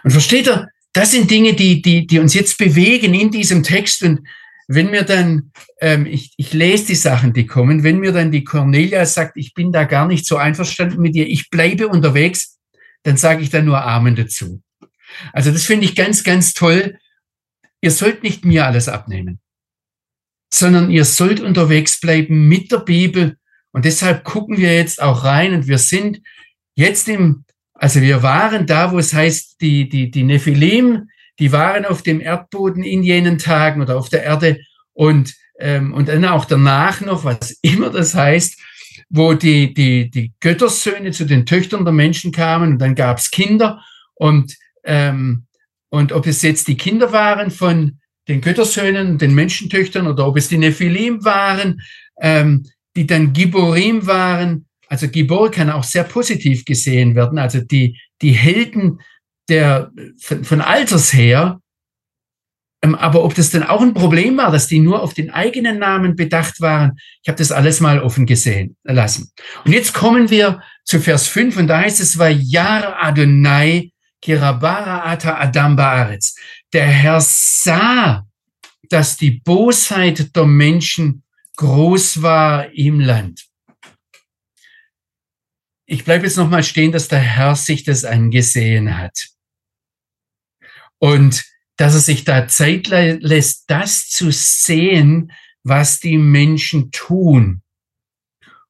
Und 0.05 0.11
versteht 0.11 0.47
ihr, 0.47 0.69
das 0.97 1.13
sind 1.13 1.31
Dinge, 1.31 1.55
die, 1.55 1.83
die, 1.83 2.07
die 2.07 2.19
uns 2.19 2.35
jetzt 2.35 2.59
bewegen 2.59 3.15
in 3.15 3.31
diesem 3.31 3.63
Text. 3.63 4.03
Und 4.03 4.27
wenn 4.69 4.91
mir 4.91 5.03
dann, 5.03 5.53
ähm, 5.81 6.07
ich, 6.07 6.33
ich 6.37 6.53
lese 6.53 6.87
die 6.87 6.95
Sachen, 6.95 7.33
die 7.33 7.47
kommen, 7.47 7.83
wenn 7.83 7.99
mir 7.99 8.13
dann 8.13 8.33
die 8.33 8.45
Cornelia 8.45 9.05
sagt, 9.07 9.37
ich 9.37 9.55
bin 9.55 9.73
da 9.73 9.85
gar 9.85 10.07
nicht 10.07 10.27
so 10.27 10.37
einverstanden 10.37 11.01
mit 11.01 11.15
dir, 11.15 11.27
ich 11.27 11.51
bleibe 11.51 11.89
unterwegs, 11.89 12.59
dann 13.03 13.17
sage 13.17 13.43
ich 13.43 13.51
dann 13.51 13.65
nur 13.65 13.83
Amen 13.83 14.17
dazu. 14.17 14.63
Also 15.33 15.51
das 15.51 15.65
finde 15.65 15.85
ich 15.85 15.95
ganz, 15.95 16.25
ganz 16.25 16.55
toll. 16.55 16.99
Ihr 17.81 17.91
sollt 17.91 18.23
nicht 18.23 18.45
mir 18.45 18.67
alles 18.67 18.89
abnehmen 18.89 19.41
sondern 20.53 20.91
ihr 20.91 21.05
sollt 21.05 21.41
unterwegs 21.41 22.01
bleiben 22.01 22.49
mit 22.49 22.73
der 22.73 22.79
Bibel. 22.79 23.37
Und 23.73 23.85
deshalb 23.85 24.25
gucken 24.25 24.57
wir 24.57 24.75
jetzt 24.75 25.03
auch 25.03 25.25
rein 25.25 25.53
und 25.53 25.67
wir 25.67 25.79
sind 25.79 26.23
jetzt 26.75 27.09
im, 27.09 27.45
also 27.79 28.01
wir 28.01 28.23
waren 28.23 28.67
da, 28.67 28.93
wo 28.93 28.99
es 28.99 29.13
heißt, 29.13 29.61
die, 29.61 29.89
die, 29.89 30.11
die 30.11 30.25
Nephilim, 30.25 31.09
die 31.39 31.53
waren 31.53 31.85
auf 31.85 32.03
dem 32.03 32.21
Erdboden 32.21 32.83
in 32.83 33.03
jenen 33.03 33.39
Tagen 33.39 33.83
oder 33.83 33.99
auf 33.99 34.09
der 34.09 34.25
Erde 34.25 34.59
und, 34.93 35.35
ähm, 35.59 35.93
und 35.93 36.09
dann 36.09 36.25
auch 36.25 36.45
danach 36.45 37.01
noch, 37.01 37.25
was 37.25 37.59
immer 37.63 37.91
das 37.91 38.15
heißt, 38.15 38.59
wo 39.11 39.35
die, 39.35 39.75
die, 39.75 40.11
die 40.11 40.33
Göttersöhne 40.41 41.13
zu 41.13 41.27
den 41.27 41.47
Töchtern 41.47 41.85
der 41.85 41.93
Menschen 41.93 42.33
kamen 42.33 42.73
und 42.73 42.79
dann 42.79 42.95
gab 42.95 43.19
es 43.19 43.31
Kinder 43.31 43.83
und, 44.15 44.57
ähm, 44.85 45.47
und 45.91 46.13
ob 46.13 46.27
es 46.27 46.43
jetzt 46.43 46.69
die 46.69 46.77
Kinder 46.77 47.13
waren 47.13 47.51
von, 47.51 47.99
den 48.29 48.41
Göttersöhnen, 48.41 49.19
den 49.19 49.35
Menschentöchtern 49.35 50.07
oder 50.07 50.27
ob 50.27 50.37
es 50.37 50.49
die 50.49 50.59
Nephilim 50.59 51.25
waren, 51.25 51.81
ähm, 52.21 52.67
die 52.97 53.07
dann 53.07 53.33
Giborim 53.33 54.07
waren. 54.07 54.66
Also 54.89 55.09
Gibor 55.09 55.51
kann 55.51 55.71
auch 55.71 55.85
sehr 55.85 56.05
positiv 56.05 56.65
gesehen 56.65 57.15
werden. 57.15 57.39
Also 57.39 57.61
die, 57.61 58.01
die 58.23 58.33
Helden 58.33 59.01
der, 59.49 59.91
von, 60.19 60.45
von 60.45 60.61
Alters 60.61 61.13
her. 61.13 61.61
Ähm, 62.83 62.95
aber 62.95 63.25
ob 63.25 63.35
das 63.35 63.51
dann 63.51 63.63
auch 63.63 63.81
ein 63.81 63.95
Problem 63.95 64.37
war, 64.37 64.51
dass 64.51 64.69
die 64.69 64.81
nur 64.81 65.03
auf 65.03 65.15
den 65.15 65.31
eigenen 65.31 65.79
Namen 65.79 66.15
bedacht 66.17 66.61
waren, 66.61 66.99
ich 67.23 67.29
habe 67.29 67.39
das 67.39 67.53
alles 67.53 67.81
mal 67.81 68.01
offen 68.01 68.27
gesehen 68.27 68.77
lassen. 68.85 69.31
Und 69.65 69.73
jetzt 69.73 69.95
kommen 69.95 70.31
wir 70.31 70.63
zu 70.85 71.01
Vers 71.01 71.27
5 71.29 71.57
und 71.57 71.67
da 71.67 71.81
heißt 71.81 72.01
es, 72.01 72.19
war 72.19 72.31
Yar 72.31 73.03
Adonai 73.03 73.93
Kirabara 74.23 75.05
Ata 75.05 75.39
Adam 75.39 75.77
Baaretz. 75.77 76.37
Der 76.73 76.87
Herr 76.87 77.21
sah, 77.21 78.27
dass 78.89 79.17
die 79.17 79.31
Bosheit 79.31 80.35
der 80.35 80.47
Menschen 80.47 81.23
groß 81.57 82.23
war 82.23 82.73
im 82.73 83.01
Land. 83.01 83.46
Ich 85.87 86.05
bleibe 86.05 86.25
jetzt 86.27 86.37
nochmal 86.37 86.65
stehen, 86.65 86.93
dass 86.93 87.09
der 87.09 87.21
Herr 87.21 87.55
sich 87.55 87.85
das 87.85 88.05
angesehen 88.05 88.99
hat. 88.99 89.29
Und 90.99 91.45
dass 91.77 91.95
er 91.95 92.01
sich 92.01 92.25
da 92.25 92.49
Zeit 92.49 92.89
lässt, 92.89 93.65
das 93.71 94.09
zu 94.09 94.31
sehen, 94.33 95.33
was 95.63 96.01
die 96.01 96.19
Menschen 96.19 96.91
tun. 96.91 97.63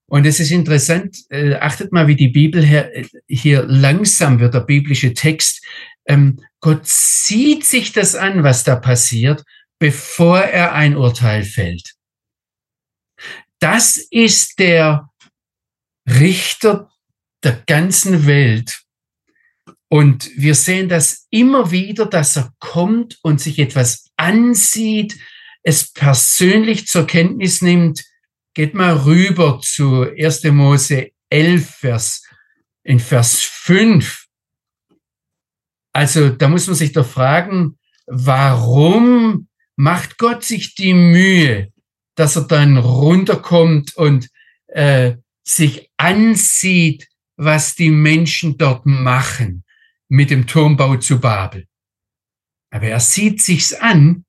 Und 0.09 0.25
es 0.27 0.41
ist 0.41 0.51
interessant, 0.51 1.19
äh, 1.31 1.55
achtet 1.55 1.93
mal, 1.93 2.07
wie 2.07 2.17
die 2.17 2.29
Bibel 2.29 2.65
hier, 2.65 2.91
hier 3.27 3.65
langsam 3.65 4.39
wird, 4.39 4.55
der 4.55 4.61
biblische 4.61 5.15
Text. 5.15 5.65
Ähm, 6.07 6.41
Gott 6.61 6.87
sieht 6.87 7.65
sich 7.65 7.93
das 7.93 8.15
an, 8.15 8.43
was 8.43 8.63
da 8.63 8.77
passiert, 8.77 9.43
bevor 9.79 10.41
er 10.41 10.75
ein 10.75 10.97
Urteil 10.97 11.43
fällt. 11.43 11.95
Das 13.59 13.97
ist 13.97 14.59
der 14.59 15.09
Richter 16.09 16.91
der 17.43 17.63
ganzen 17.67 18.27
Welt. 18.27 18.81
Und 19.89 20.31
wir 20.37 20.55
sehen 20.55 20.89
das 20.89 21.27
immer 21.31 21.71
wieder, 21.71 22.07
dass 22.07 22.37
er 22.37 22.53
kommt 22.59 23.19
und 23.23 23.41
sich 23.41 23.59
etwas 23.59 24.11
ansieht, 24.17 25.17
es 25.63 25.93
persönlich 25.93 26.87
zur 26.87 27.07
Kenntnis 27.07 27.63
nimmt. 27.63 28.05
Geht 28.55 28.75
mal 28.75 28.95
rüber 28.95 29.61
zu 29.63 30.03
1. 30.03 30.45
Mose 30.45 31.11
11, 31.31 31.69
Vers, 31.69 32.23
in 32.83 33.01
Vers 33.01 33.43
5. 33.43 34.27
Also 35.93 36.29
da 36.31 36.49
muss 36.49 36.67
man 36.67 36.77
sich 36.77 36.93
doch 36.93 37.07
fragen, 37.07 37.79
warum 38.07 39.49
macht 39.77 40.19
Gott 40.19 40.45
sich 40.45 40.75
die 40.75 40.95
Mühe, 40.95 41.73
dass 42.15 42.37
er 42.37 42.45
dann 42.45 42.77
runterkommt 42.77 43.97
und 43.97 44.29
äh, 44.69 45.17
sich 45.43 45.91
ansieht, 45.97 47.09
was 47.37 47.75
die 47.75 47.91
Menschen 47.91 48.57
dort 48.57 48.87
machen 48.87 49.65
mit 50.09 50.31
dem 50.31 50.47
Turmbau 50.47 50.97
zu 50.97 51.21
Babel. 51.21 51.67
Aber 52.71 52.87
er 52.87 53.01
sieht 53.01 53.43
sich's 53.43 53.73
an, 53.73 54.25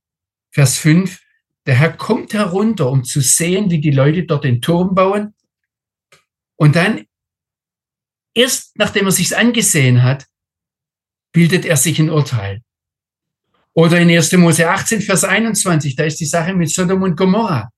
Vers 0.52 0.78
5, 0.78 1.22
der 1.66 1.76
Herr 1.76 1.94
kommt 1.94 2.34
herunter, 2.34 2.90
um 2.90 3.04
zu 3.04 3.22
sehen, 3.22 3.70
wie 3.70 3.82
die 3.82 3.92
Leute 3.92 4.24
dort 4.24 4.44
den 4.44 4.62
Turm 4.62 4.96
bauen. 4.96 5.36
Und 6.56 6.76
dann, 6.76 7.06
erst 8.34 8.78
nachdem 8.78 9.06
er 9.06 9.12
sich's 9.12 9.34
angesehen 9.34 10.04
hat, 10.04 10.26
bildet 11.32 11.66
er 11.66 11.78
sich 11.78 12.00
ein 12.00 12.10
Urteil. 12.10 12.62
Oder 13.74 14.00
in 14.00 14.10
1. 14.10 14.32
Mose 14.34 14.68
18, 14.68 15.02
Vers 15.02 15.24
21, 15.24 15.96
da 15.96 16.06
ist 16.06 16.20
die 16.20 16.26
Sache 16.26 16.54
mit 16.54 16.72
Sodom 16.72 17.04
und 17.04 17.16
Gomorra. 17.16 17.70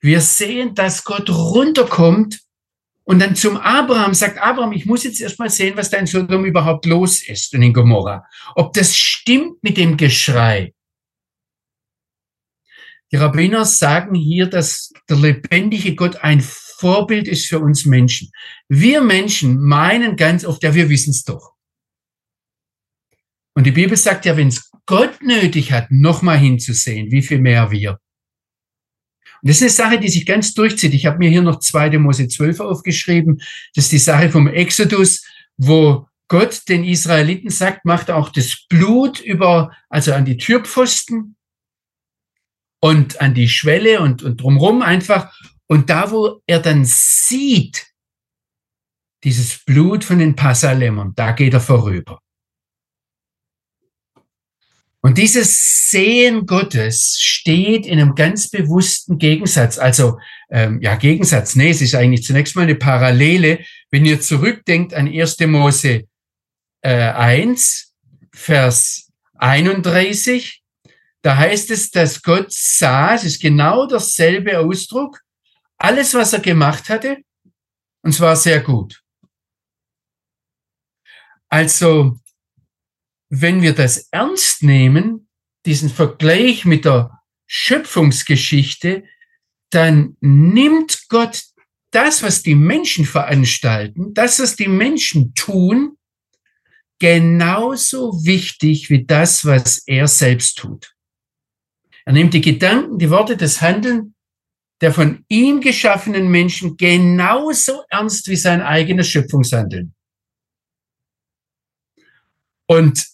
Wir 0.00 0.20
sehen, 0.20 0.74
dass 0.74 1.04
Gott 1.04 1.28
runterkommt 1.28 2.45
und 3.08 3.20
dann 3.20 3.36
zum 3.36 3.56
Abraham 3.56 4.14
sagt, 4.14 4.38
Abraham, 4.38 4.72
ich 4.72 4.84
muss 4.84 5.04
jetzt 5.04 5.20
erstmal 5.20 5.48
sehen, 5.48 5.76
was 5.76 5.90
da 5.90 5.98
in 5.98 6.08
Sodom 6.08 6.44
überhaupt 6.44 6.86
los 6.86 7.22
ist 7.22 7.54
und 7.54 7.62
in 7.62 7.72
Gomorra. 7.72 8.24
Ob 8.56 8.72
das 8.72 8.96
stimmt 8.96 9.62
mit 9.62 9.76
dem 9.76 9.96
Geschrei. 9.96 10.74
Die 13.12 13.16
Rabbiner 13.16 13.64
sagen 13.64 14.16
hier, 14.16 14.46
dass 14.46 14.92
der 15.08 15.18
lebendige 15.18 15.94
Gott 15.94 16.16
ein 16.16 16.40
Vorbild 16.40 17.28
ist 17.28 17.46
für 17.46 17.60
uns 17.60 17.86
Menschen. 17.86 18.32
Wir 18.68 19.00
Menschen 19.00 19.60
meinen 19.60 20.16
ganz 20.16 20.44
oft, 20.44 20.64
ja, 20.64 20.74
wir 20.74 20.88
wissen 20.88 21.10
es 21.10 21.22
doch. 21.22 21.52
Und 23.54 23.64
die 23.64 23.70
Bibel 23.70 23.96
sagt 23.96 24.24
ja, 24.24 24.36
wenn 24.36 24.48
es 24.48 24.68
Gott 24.84 25.22
nötig 25.22 25.70
hat, 25.70 25.92
nochmal 25.92 26.38
hinzusehen, 26.38 27.12
wie 27.12 27.22
viel 27.22 27.38
mehr 27.38 27.70
wir. 27.70 28.00
Das 29.46 29.56
ist 29.56 29.62
eine 29.62 29.70
Sache, 29.70 30.00
die 30.00 30.08
sich 30.08 30.26
ganz 30.26 30.54
durchzieht. 30.54 30.92
Ich 30.92 31.06
habe 31.06 31.18
mir 31.18 31.30
hier 31.30 31.42
noch 31.42 31.60
2. 31.60 31.98
Mose 31.98 32.26
12 32.26 32.58
aufgeschrieben. 32.60 33.40
Das 33.74 33.84
ist 33.84 33.92
die 33.92 33.98
Sache 33.98 34.28
vom 34.28 34.48
Exodus, 34.48 35.24
wo 35.56 36.08
Gott 36.28 36.68
den 36.68 36.82
Israeliten 36.82 37.50
sagt, 37.50 37.84
macht 37.84 38.10
auch 38.10 38.30
das 38.30 38.66
Blut 38.68 39.20
über, 39.20 39.70
also 39.88 40.12
an 40.14 40.24
die 40.24 40.36
Türpfosten 40.36 41.36
und 42.80 43.20
an 43.20 43.34
die 43.34 43.48
Schwelle 43.48 44.00
und, 44.00 44.24
und 44.24 44.40
drumrum 44.40 44.82
einfach. 44.82 45.32
Und 45.68 45.90
da, 45.90 46.10
wo 46.10 46.42
er 46.48 46.58
dann 46.58 46.84
sieht, 46.84 47.86
dieses 49.22 49.64
Blut 49.64 50.02
von 50.02 50.18
den 50.18 50.34
Passalämmern, 50.34 51.12
da 51.14 51.30
geht 51.32 51.54
er 51.54 51.60
vorüber. 51.60 52.20
Und 55.02 55.18
dieses 55.18 55.88
Sehen 55.90 56.46
Gottes 56.46 57.18
steht 57.20 57.86
in 57.86 58.00
einem 58.00 58.14
ganz 58.14 58.48
bewussten 58.48 59.18
Gegensatz. 59.18 59.78
Also, 59.78 60.18
ähm, 60.50 60.80
ja, 60.80 60.96
Gegensatz, 60.96 61.54
nee, 61.54 61.70
es 61.70 61.80
ist 61.80 61.94
eigentlich 61.94 62.24
zunächst 62.24 62.56
mal 62.56 62.62
eine 62.62 62.74
Parallele. 62.74 63.60
Wenn 63.90 64.04
ihr 64.04 64.20
zurückdenkt 64.20 64.94
an 64.94 65.06
1. 65.06 65.38
Mose 65.46 66.04
äh, 66.82 66.90
1, 66.90 67.94
Vers 68.32 69.12
31, 69.34 70.62
da 71.22 71.36
heißt 71.36 71.70
es, 71.70 71.90
dass 71.90 72.22
Gott 72.22 72.52
sah, 72.52 73.14
es 73.14 73.24
ist 73.24 73.40
genau 73.40 73.86
derselbe 73.86 74.58
Ausdruck, 74.58 75.20
alles, 75.78 76.14
was 76.14 76.32
er 76.32 76.40
gemacht 76.40 76.88
hatte, 76.88 77.18
und 78.02 78.12
zwar 78.12 78.36
sehr 78.36 78.60
gut. 78.60 79.02
Also, 81.48 82.18
wenn 83.28 83.62
wir 83.62 83.74
das 83.74 84.08
ernst 84.10 84.62
nehmen, 84.62 85.28
diesen 85.64 85.90
Vergleich 85.90 86.64
mit 86.64 86.84
der 86.84 87.10
Schöpfungsgeschichte, 87.46 89.04
dann 89.70 90.16
nimmt 90.20 91.08
Gott 91.08 91.42
das, 91.90 92.22
was 92.22 92.42
die 92.42 92.54
Menschen 92.54 93.04
veranstalten, 93.04 94.14
das, 94.14 94.38
was 94.38 94.56
die 94.56 94.68
Menschen 94.68 95.34
tun, 95.34 95.96
genauso 96.98 98.24
wichtig 98.24 98.90
wie 98.90 99.04
das, 99.04 99.44
was 99.44 99.82
er 99.86 100.06
selbst 100.06 100.58
tut. 100.58 100.94
Er 102.04 102.12
nimmt 102.12 102.34
die 102.34 102.40
Gedanken, 102.40 102.98
die 102.98 103.10
Worte, 103.10 103.36
das 103.36 103.60
Handeln 103.60 104.14
der 104.80 104.92
von 104.92 105.24
ihm 105.28 105.60
geschaffenen 105.60 106.28
Menschen 106.28 106.76
genauso 106.76 107.82
ernst 107.88 108.28
wie 108.28 108.36
sein 108.36 108.60
eigenes 108.60 109.08
Schöpfungshandeln. 109.08 109.94
Und 112.66 113.06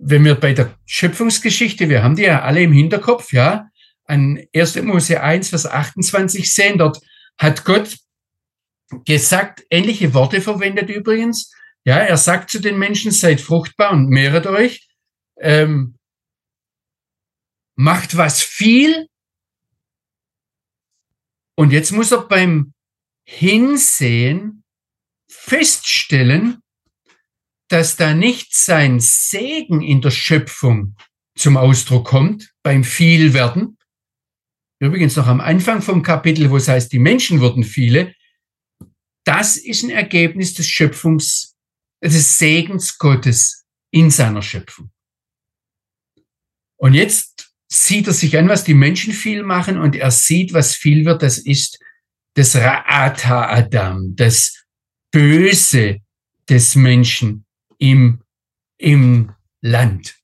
wenn 0.00 0.24
wir 0.24 0.34
bei 0.34 0.52
der 0.52 0.74
Schöpfungsgeschichte, 0.86 1.88
wir 1.88 2.02
haben 2.02 2.16
die 2.16 2.22
ja 2.22 2.42
alle 2.42 2.62
im 2.62 2.72
Hinterkopf, 2.72 3.32
ja, 3.32 3.68
an 4.04 4.42
1. 4.54 4.82
Mose 4.82 5.20
1, 5.22 5.48
Vers 5.48 5.66
28 5.66 6.52
sehen, 6.52 6.78
dort 6.78 6.98
hat 7.38 7.64
Gott 7.64 7.96
gesagt, 9.04 9.64
ähnliche 9.70 10.14
Worte 10.14 10.40
verwendet 10.40 10.88
übrigens. 10.90 11.52
Ja, 11.84 11.98
er 11.98 12.16
sagt 12.16 12.50
zu 12.50 12.60
den 12.60 12.78
Menschen, 12.78 13.10
seid 13.12 13.40
fruchtbar 13.40 13.92
und 13.92 14.08
mehret 14.08 14.46
euch, 14.46 14.88
ähm, 15.38 15.98
macht 17.76 18.16
was 18.16 18.42
viel. 18.42 19.08
Und 21.56 21.72
jetzt 21.72 21.92
muss 21.92 22.12
er 22.12 22.26
beim 22.26 22.72
Hinsehen 23.24 24.64
feststellen, 25.28 26.63
dass 27.68 27.96
da 27.96 28.14
nicht 28.14 28.54
sein 28.54 29.00
Segen 29.00 29.82
in 29.82 30.00
der 30.00 30.10
Schöpfung 30.10 30.96
zum 31.36 31.56
Ausdruck 31.56 32.06
kommt, 32.06 32.52
beim 32.62 32.84
Vielwerden. 32.84 33.78
Übrigens 34.80 35.16
noch 35.16 35.26
am 35.26 35.40
Anfang 35.40 35.82
vom 35.82 36.02
Kapitel, 36.02 36.50
wo 36.50 36.56
es 36.56 36.68
heißt, 36.68 36.92
die 36.92 36.98
Menschen 36.98 37.40
wurden 37.40 37.64
viele. 37.64 38.14
Das 39.24 39.56
ist 39.56 39.82
ein 39.82 39.90
Ergebnis 39.90 40.54
des 40.54 40.68
Schöpfungs, 40.68 41.56
des 42.02 42.38
Segens 42.38 42.98
Gottes 42.98 43.64
in 43.90 44.10
seiner 44.10 44.42
Schöpfung. 44.42 44.90
Und 46.76 46.94
jetzt 46.94 47.50
sieht 47.68 48.06
er 48.06 48.12
sich 48.12 48.36
an, 48.36 48.48
was 48.48 48.64
die 48.64 48.74
Menschen 48.74 49.12
viel 49.12 49.42
machen 49.42 49.78
und 49.78 49.96
er 49.96 50.10
sieht, 50.10 50.52
was 50.52 50.74
viel 50.74 51.04
wird. 51.04 51.22
Das 51.22 51.38
ist 51.38 51.78
das 52.34 52.54
Ra'ata 52.54 53.48
Adam, 53.48 54.14
das 54.16 54.64
Böse 55.10 56.00
des 56.48 56.74
Menschen 56.74 57.43
im, 57.90 58.20
im 58.78 59.32
Land. 59.60 60.16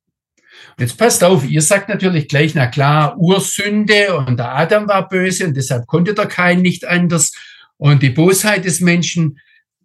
Und 0.70 0.80
jetzt 0.80 0.96
passt 0.96 1.22
auf, 1.22 1.48
ihr 1.48 1.62
sagt 1.62 1.88
natürlich 1.88 2.28
gleich, 2.28 2.54
na 2.54 2.66
klar, 2.66 3.18
Ursünde 3.18 4.16
und 4.16 4.38
der 4.38 4.54
Adam 4.54 4.88
war 4.88 5.08
böse 5.08 5.46
und 5.46 5.56
deshalb 5.56 5.86
konnte 5.86 6.14
der 6.14 6.26
Kain 6.26 6.62
nicht 6.62 6.86
anders. 6.86 7.32
Und 7.76 8.02
die 8.02 8.10
Bosheit 8.10 8.64
des 8.64 8.80
Menschen, 8.80 9.38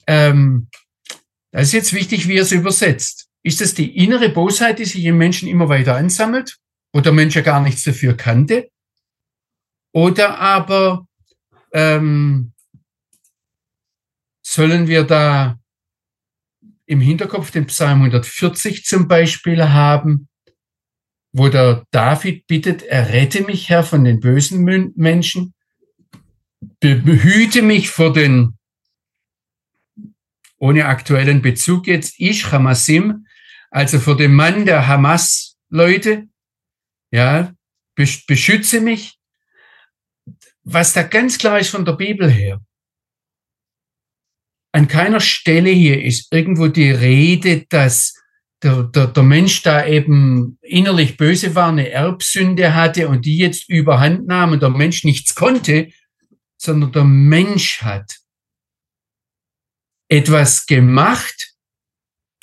ähm, 0.07 0.67
das 1.51 1.67
ist 1.67 1.73
jetzt 1.73 1.93
wichtig, 1.93 2.27
wie 2.27 2.37
er 2.37 2.43
es 2.43 2.51
übersetzt. 2.51 3.27
Ist 3.43 3.61
das 3.61 3.73
die 3.73 3.97
innere 3.97 4.29
Bosheit, 4.29 4.79
die 4.79 4.85
sich 4.85 5.03
im 5.05 5.17
Menschen 5.17 5.47
immer 5.47 5.69
weiter 5.69 5.95
ansammelt, 5.95 6.57
wo 6.93 7.01
der 7.01 7.13
Mensch 7.13 7.35
ja 7.35 7.41
gar 7.41 7.61
nichts 7.61 7.83
dafür 7.83 8.15
kannte? 8.15 8.69
Oder 9.93 10.39
aber 10.39 11.07
ähm, 11.73 12.53
sollen 14.45 14.87
wir 14.87 15.03
da 15.03 15.59
im 16.85 17.01
Hinterkopf 17.01 17.51
den 17.51 17.67
Psalm 17.67 17.99
140 17.99 18.85
zum 18.85 19.07
Beispiel 19.07 19.63
haben, 19.63 20.27
wo 21.31 21.49
der 21.49 21.85
David 21.91 22.47
bittet, 22.47 22.83
errette 22.83 23.41
mich, 23.43 23.69
Herr, 23.69 23.83
von 23.83 24.03
den 24.03 24.19
bösen 24.19 24.63
Menschen, 24.95 25.53
behüte 26.79 27.61
mich 27.61 27.89
vor 27.89 28.13
den, 28.13 28.57
ohne 30.57 30.85
aktuellen 30.85 31.41
Bezug 31.41 31.87
jetzt, 31.87 32.15
ich, 32.17 32.51
Hamasim, 32.51 33.25
also 33.69 33.99
vor 33.99 34.15
dem 34.15 34.33
Mann 34.33 34.65
der 34.65 34.87
Hamas-Leute, 34.87 36.27
ja, 37.11 37.53
beschütze 37.95 38.79
mich. 38.79 39.17
Was 40.63 40.93
da 40.93 41.03
ganz 41.03 41.37
klar 41.37 41.59
ist 41.59 41.69
von 41.69 41.85
der 41.85 41.93
Bibel 41.93 42.29
her, 42.29 42.61
an 44.75 44.89
keiner 44.89 45.21
Stelle 45.21 45.69
hier 45.69 46.03
ist 46.03 46.33
irgendwo 46.33 46.67
die 46.67 46.91
Rede, 46.91 47.65
dass 47.69 48.13
der, 48.61 48.83
der, 48.83 49.07
der 49.07 49.23
Mensch 49.23 49.63
da 49.63 49.85
eben 49.85 50.59
innerlich 50.61 51.15
böse 51.15 51.55
war, 51.55 51.69
eine 51.69 51.91
Erbsünde 51.91 52.75
hatte 52.75 53.07
und 53.07 53.23
die 53.23 53.37
jetzt 53.37 53.69
überhand 53.69 54.27
nahm 54.27 54.51
und 54.51 54.61
der 54.61 54.71
Mensch 54.71 55.05
nichts 55.05 55.33
konnte, 55.33 55.93
sondern 56.57 56.91
der 56.91 57.05
Mensch 57.05 57.83
hat 57.83 58.17
etwas 60.09 60.65
gemacht, 60.65 61.53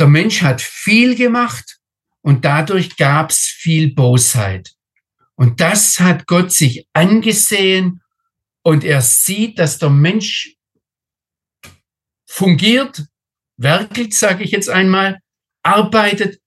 der 0.00 0.08
Mensch 0.08 0.40
hat 0.40 0.62
viel 0.62 1.16
gemacht 1.16 1.80
und 2.22 2.46
dadurch 2.46 2.96
gab 2.96 3.28
es 3.28 3.40
viel 3.40 3.92
Bosheit. 3.94 4.72
Und 5.34 5.60
das 5.60 6.00
hat 6.00 6.26
Gott 6.26 6.50
sich 6.50 6.88
angesehen 6.94 8.00
und 8.62 8.84
er 8.84 9.02
sieht, 9.02 9.58
dass 9.58 9.76
der 9.76 9.90
Mensch 9.90 10.56
fungiert, 12.32 13.04
werkelt, 13.58 14.14
sage 14.14 14.42
ich 14.42 14.52
jetzt 14.52 14.70
einmal, 14.70 15.20
arbeitet 15.62 16.40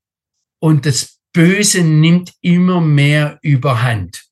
und 0.60 0.88
das 0.88 1.19
Böse 1.32 1.84
nimmt 1.84 2.34
immer 2.41 2.82
mehr 2.82 3.38
überhand. 3.43 4.26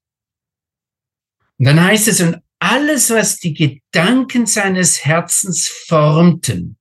Und 1.60 1.68
dann 1.68 1.82
heißt 1.82 2.08
es, 2.08 2.22
und 2.22 2.42
alles, 2.58 3.12
was 3.12 3.38
die 3.38 3.54
Gedanken 3.54 4.48
seines 4.48 5.06
Herzens 5.06 5.68
formten, 5.68 6.78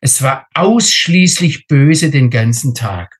es 0.00 0.20
war 0.20 0.46
ausschließlich 0.54 1.66
böse 1.68 2.10
den 2.10 2.28
ganzen 2.28 2.74
Tag. 2.74 3.16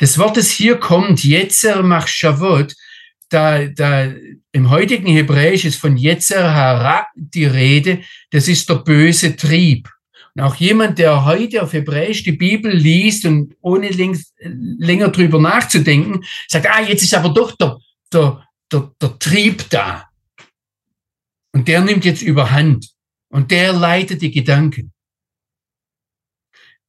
Das 0.00 0.18
Wort, 0.18 0.36
das 0.36 0.50
hier 0.50 0.78
kommt, 0.78 1.24
Jetzer 1.24 1.82
mach 1.82 2.08
Shavot, 2.08 2.74
da, 3.30 3.64
da 3.66 4.12
im 4.52 4.70
heutigen 4.70 5.06
Hebräisch 5.06 5.64
ist 5.64 5.80
von 5.80 5.96
Yetzer 5.96 6.52
Hara 6.52 7.06
die 7.14 7.46
Rede, 7.46 8.02
das 8.30 8.48
ist 8.48 8.68
der 8.68 8.76
böse 8.76 9.36
Trieb. 9.36 9.88
Und 10.34 10.42
auch 10.42 10.56
jemand, 10.56 10.98
der 10.98 11.24
heute 11.24 11.62
auf 11.62 11.72
Hebräisch 11.72 12.22
die 12.24 12.32
Bibel 12.32 12.72
liest 12.72 13.24
und 13.24 13.56
ohne 13.60 13.88
länger 13.88 15.08
drüber 15.08 15.40
nachzudenken, 15.40 16.24
sagt, 16.48 16.68
ah, 16.68 16.82
jetzt 16.82 17.02
ist 17.02 17.14
aber 17.14 17.30
doch 17.30 17.56
der, 17.56 17.78
der, 18.12 18.46
der, 18.70 18.92
der 19.00 19.18
Trieb 19.18 19.68
da. 19.70 20.08
Und 21.52 21.66
der 21.66 21.80
nimmt 21.80 22.04
jetzt 22.04 22.22
überhand. 22.22 22.90
Und 23.28 23.50
der 23.50 23.72
leitet 23.72 24.22
die 24.22 24.30
Gedanken. 24.30 24.92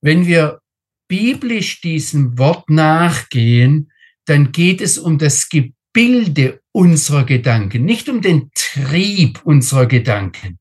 Wenn 0.01 0.25
wir 0.25 0.59
biblisch 1.07 1.81
diesem 1.81 2.37
Wort 2.37 2.69
nachgehen, 2.69 3.91
dann 4.25 4.51
geht 4.51 4.81
es 4.81 4.97
um 4.97 5.17
das 5.17 5.49
Gebet 5.49 5.75
Bilde 5.93 6.61
unserer 6.71 7.25
Gedanken, 7.25 7.85
nicht 7.85 8.07
um 8.09 8.21
den 8.21 8.51
Trieb 8.53 9.41
unserer 9.43 9.85
Gedanken, 9.85 10.59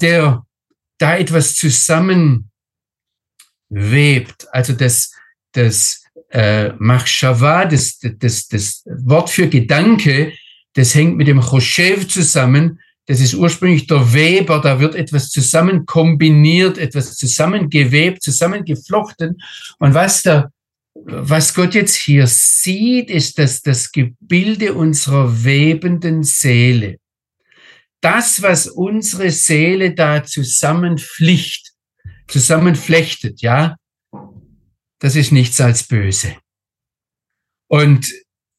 der 0.00 0.44
da 0.98 1.16
etwas 1.16 1.54
zusammenwebt, 1.54 2.48
also 4.50 4.72
das, 4.72 5.12
das 5.52 6.04
äh, 6.30 6.72
Machshava, 6.78 7.64
das, 7.66 7.98
das, 8.00 8.48
das 8.48 8.82
Wort 8.86 9.30
für 9.30 9.48
Gedanke, 9.48 10.32
das 10.74 10.94
hängt 10.94 11.16
mit 11.16 11.28
dem 11.28 11.40
Choshev 11.40 12.08
zusammen, 12.08 12.80
das 13.06 13.20
ist 13.20 13.34
ursprünglich 13.34 13.86
der 13.86 14.14
Weber, 14.14 14.60
da 14.60 14.80
wird 14.80 14.94
etwas 14.94 15.28
zusammen 15.28 15.84
kombiniert, 15.84 16.78
etwas 16.78 17.16
zusammengewebt, 17.16 18.22
zusammengeflochten. 18.22 19.42
Und 19.78 19.92
was 19.92 20.22
der 20.22 20.50
was 21.06 21.54
Gott 21.54 21.74
jetzt 21.74 21.96
hier 21.96 22.26
sieht, 22.26 23.10
ist, 23.10 23.38
dass 23.38 23.62
das 23.62 23.92
Gebilde 23.92 24.74
unserer 24.74 25.44
webenden 25.44 26.22
Seele, 26.22 26.98
das, 28.00 28.42
was 28.42 28.66
unsere 28.66 29.30
Seele 29.30 29.94
da 29.94 30.24
zusammenflicht, 30.24 31.72
zusammenflechtet, 32.28 33.40
ja, 33.40 33.76
das 34.98 35.16
ist 35.16 35.32
nichts 35.32 35.60
als 35.60 35.84
böse. 35.84 36.36
Und 37.68 38.10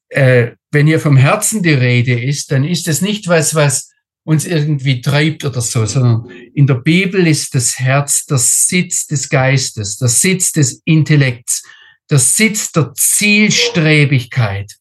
äh, 0.09 0.51
wenn 0.71 0.87
hier 0.87 0.99
vom 0.99 1.17
Herzen 1.17 1.63
die 1.63 1.73
Rede 1.73 2.19
ist, 2.21 2.51
dann 2.51 2.63
ist 2.63 2.87
das 2.87 3.01
nicht 3.01 3.27
was, 3.27 3.55
was 3.55 3.91
uns 4.23 4.45
irgendwie 4.45 5.01
treibt 5.01 5.45
oder 5.45 5.61
so, 5.61 5.85
sondern 5.85 6.29
in 6.53 6.65
der 6.65 6.75
Bibel 6.75 7.25
ist 7.27 7.53
das 7.53 7.77
Herz 7.79 8.25
der 8.25 8.39
Sitz 8.39 9.05
des 9.05 9.29
Geistes, 9.29 9.97
der 9.97 10.07
Sitz 10.07 10.51
des 10.51 10.81
Intellekts 10.85 11.63
der 12.09 12.19
Sitz 12.19 12.71
der 12.71 12.93
Zielstrebigkeit. 12.93 14.75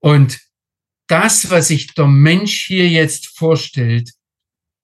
Und 0.00 0.40
das, 1.08 1.50
was 1.50 1.68
sich 1.68 1.94
der 1.94 2.06
Mensch 2.06 2.66
hier 2.66 2.88
jetzt 2.88 3.26
vorstellt, 3.28 4.12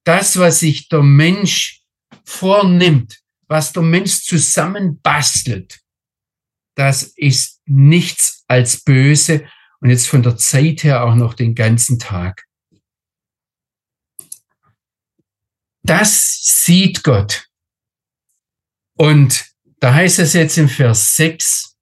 das, 0.04 0.38
was 0.38 0.60
sich 0.60 0.88
der 0.88 1.02
Mensch 1.02 1.82
vornimmt, 2.24 3.20
was 3.46 3.72
der 3.72 3.82
Mensch 3.82 4.22
zusammenbastelt, 4.22 5.80
das 6.76 7.04
ist 7.16 7.60
nichts 7.66 8.44
als 8.48 8.82
böse. 8.82 9.48
und 9.80 9.90
jetzt 9.90 10.08
von 10.08 10.22
der 10.22 10.36
Zeit 10.38 10.82
her 10.82 11.04
auch 11.04 11.14
noch 11.14 11.34
den 11.34 11.54
ganzen 11.54 11.98
Tag. 11.98 12.46
Das 15.82 16.40
sieht 16.42 17.04
Gott. 17.04 17.46
Und 18.96 19.53
da 19.84 19.92
heißt 19.92 20.18
es 20.20 20.32
jetzt 20.32 20.56
im 20.56 20.70
Vers 20.70 21.14
6, 21.16 21.76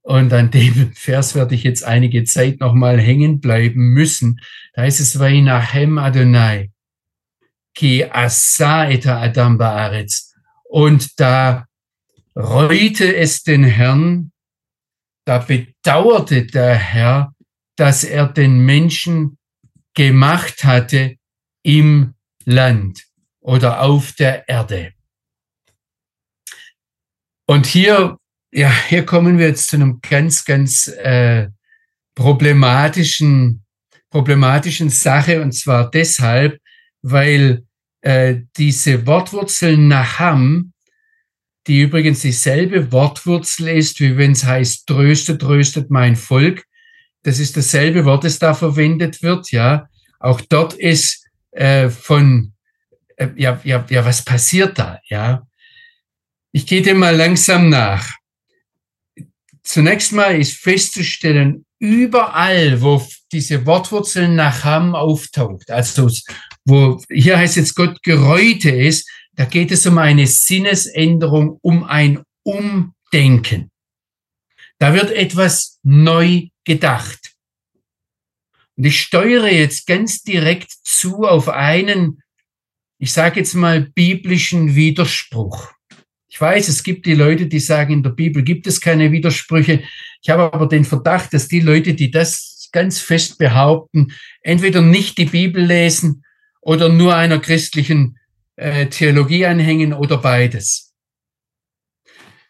und 0.00 0.32
an 0.32 0.50
dem 0.50 0.90
Vers 0.94 1.34
werde 1.34 1.54
ich 1.54 1.62
jetzt 1.62 1.84
einige 1.84 2.24
Zeit 2.24 2.60
nochmal 2.60 2.98
hängen 2.98 3.40
bleiben 3.40 3.92
müssen. 3.92 4.40
Da 4.72 4.80
heißt 4.82 4.98
es, 4.98 5.18
Vainahem 5.18 5.98
Adonai, 5.98 6.70
ki 7.74 8.06
asa 8.10 8.88
eta 8.88 9.20
Adam 9.20 9.58
baaretz. 9.58 10.32
Und 10.64 11.20
da 11.20 11.66
reute 12.34 13.14
es 13.14 13.42
den 13.42 13.64
Herrn, 13.64 14.32
da 15.26 15.40
bedauerte 15.40 16.46
der 16.46 16.74
Herr, 16.74 17.34
dass 17.76 18.02
er 18.02 18.28
den 18.28 18.64
Menschen 18.64 19.36
gemacht 19.92 20.64
hatte 20.64 21.16
im 21.62 22.14
Land 22.46 23.04
oder 23.40 23.82
auf 23.82 24.12
der 24.12 24.48
Erde. 24.48 24.94
Und 27.50 27.64
hier, 27.64 28.18
ja, 28.52 28.70
hier 28.88 29.06
kommen 29.06 29.38
wir 29.38 29.46
jetzt 29.48 29.68
zu 29.68 29.76
einem 29.76 30.00
ganz, 30.02 30.44
ganz 30.44 30.86
äh, 30.86 31.48
problematischen, 32.14 33.64
problematischen 34.10 34.90
Sache 34.90 35.40
und 35.40 35.52
zwar 35.52 35.90
deshalb, 35.90 36.60
weil 37.00 37.64
äh, 38.02 38.42
diese 38.58 39.06
Wortwurzel 39.06 39.78
Naham, 39.78 40.74
die 41.66 41.80
übrigens 41.80 42.20
dieselbe 42.20 42.92
Wortwurzel 42.92 43.68
ist, 43.68 43.98
wie 44.00 44.18
wenn 44.18 44.32
es 44.32 44.44
heißt, 44.44 44.86
tröstet, 44.86 45.40
tröstet 45.40 45.90
mein 45.90 46.16
Volk. 46.16 46.64
Das 47.22 47.38
ist 47.38 47.56
dasselbe 47.56 48.04
Wort, 48.04 48.24
das 48.24 48.38
da 48.38 48.52
verwendet 48.52 49.22
wird, 49.22 49.52
ja. 49.52 49.88
Auch 50.20 50.42
dort 50.42 50.74
ist 50.74 51.26
äh, 51.52 51.88
von, 51.88 52.52
äh, 53.16 53.28
ja, 53.36 53.58
ja, 53.64 53.86
ja, 53.88 54.04
was 54.04 54.22
passiert 54.22 54.78
da, 54.78 54.98
ja. 55.08 55.47
Ich 56.52 56.66
gehe 56.66 56.82
dem 56.82 56.98
mal 56.98 57.14
langsam 57.14 57.68
nach. 57.68 58.14
Zunächst 59.62 60.12
mal 60.12 60.40
ist 60.40 60.56
festzustellen, 60.56 61.66
überall, 61.78 62.80
wo 62.80 63.06
diese 63.32 63.66
Wortwurzel 63.66 64.28
nach 64.28 64.64
Ham 64.64 64.94
auftaucht, 64.94 65.70
also 65.70 66.10
wo 66.64 67.02
hier 67.10 67.38
heißt 67.38 67.56
jetzt 67.56 67.74
Gott 67.74 68.02
gereute 68.02 68.70
ist, 68.70 69.08
da 69.34 69.44
geht 69.44 69.70
es 69.70 69.86
um 69.86 69.98
eine 69.98 70.26
Sinnesänderung, 70.26 71.58
um 71.62 71.84
ein 71.84 72.22
Umdenken. 72.42 73.70
Da 74.78 74.94
wird 74.94 75.10
etwas 75.10 75.78
neu 75.82 76.48
gedacht. 76.64 77.34
Und 78.76 78.84
ich 78.84 79.00
steuere 79.00 79.48
jetzt 79.48 79.86
ganz 79.86 80.22
direkt 80.22 80.70
zu 80.82 81.24
auf 81.24 81.48
einen, 81.48 82.22
ich 82.98 83.12
sage 83.12 83.40
jetzt 83.40 83.54
mal, 83.54 83.82
biblischen 83.82 84.74
Widerspruch. 84.74 85.72
Ich 86.38 86.40
weiß, 86.40 86.68
es 86.68 86.84
gibt 86.84 87.04
die 87.04 87.16
Leute, 87.16 87.48
die 87.48 87.58
sagen, 87.58 87.94
in 87.94 88.04
der 88.04 88.10
Bibel 88.10 88.44
gibt 88.44 88.68
es 88.68 88.80
keine 88.80 89.10
Widersprüche. 89.10 89.82
Ich 90.22 90.30
habe 90.30 90.44
aber 90.44 90.68
den 90.68 90.84
Verdacht, 90.84 91.34
dass 91.34 91.48
die 91.48 91.58
Leute, 91.58 91.94
die 91.94 92.12
das 92.12 92.68
ganz 92.70 93.00
fest 93.00 93.38
behaupten, 93.38 94.12
entweder 94.42 94.80
nicht 94.80 95.18
die 95.18 95.24
Bibel 95.24 95.64
lesen 95.64 96.22
oder 96.60 96.90
nur 96.90 97.16
einer 97.16 97.40
christlichen 97.40 98.20
äh, 98.54 98.86
Theologie 98.86 99.46
anhängen 99.46 99.92
oder 99.92 100.18
beides. 100.18 100.94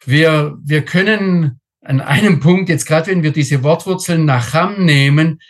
Wir, 0.04 0.58
wir 0.62 0.84
können 0.84 1.58
an 1.80 2.02
einem 2.02 2.40
Punkt, 2.40 2.68
jetzt 2.68 2.84
gerade 2.84 3.10
wenn 3.10 3.22
wir 3.22 3.32
diese 3.32 3.62
Wortwurzeln 3.62 4.26
nach 4.26 4.52
Ham 4.52 4.84
nehmen, 4.84 5.40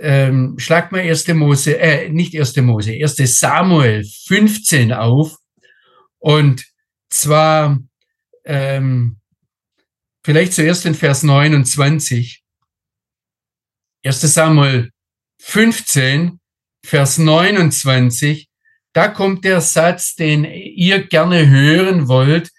ähm, 0.00 0.54
schlag 0.56 0.92
mal 0.92 1.00
erste 1.00 1.34
Mose, 1.34 1.78
äh, 1.78 2.08
nicht 2.08 2.32
erste 2.32 2.62
Mose, 2.62 2.94
erste 2.94 3.26
Samuel 3.26 4.02
15 4.28 4.94
auf 4.94 5.36
und 6.18 6.71
zwar 7.12 7.78
ähm, 8.44 9.18
vielleicht 10.24 10.52
zuerst 10.54 10.86
in 10.86 10.94
Vers 10.94 11.22
29. 11.22 12.42
1. 14.04 14.20
Samuel 14.20 14.90
15, 15.40 16.40
Vers 16.84 17.18
29. 17.18 18.48
Da 18.92 19.08
kommt 19.08 19.44
der 19.44 19.60
Satz, 19.60 20.14
den 20.14 20.44
ihr 20.44 21.06
gerne 21.06 21.48
hören 21.48 22.08
wollt, 22.08 22.50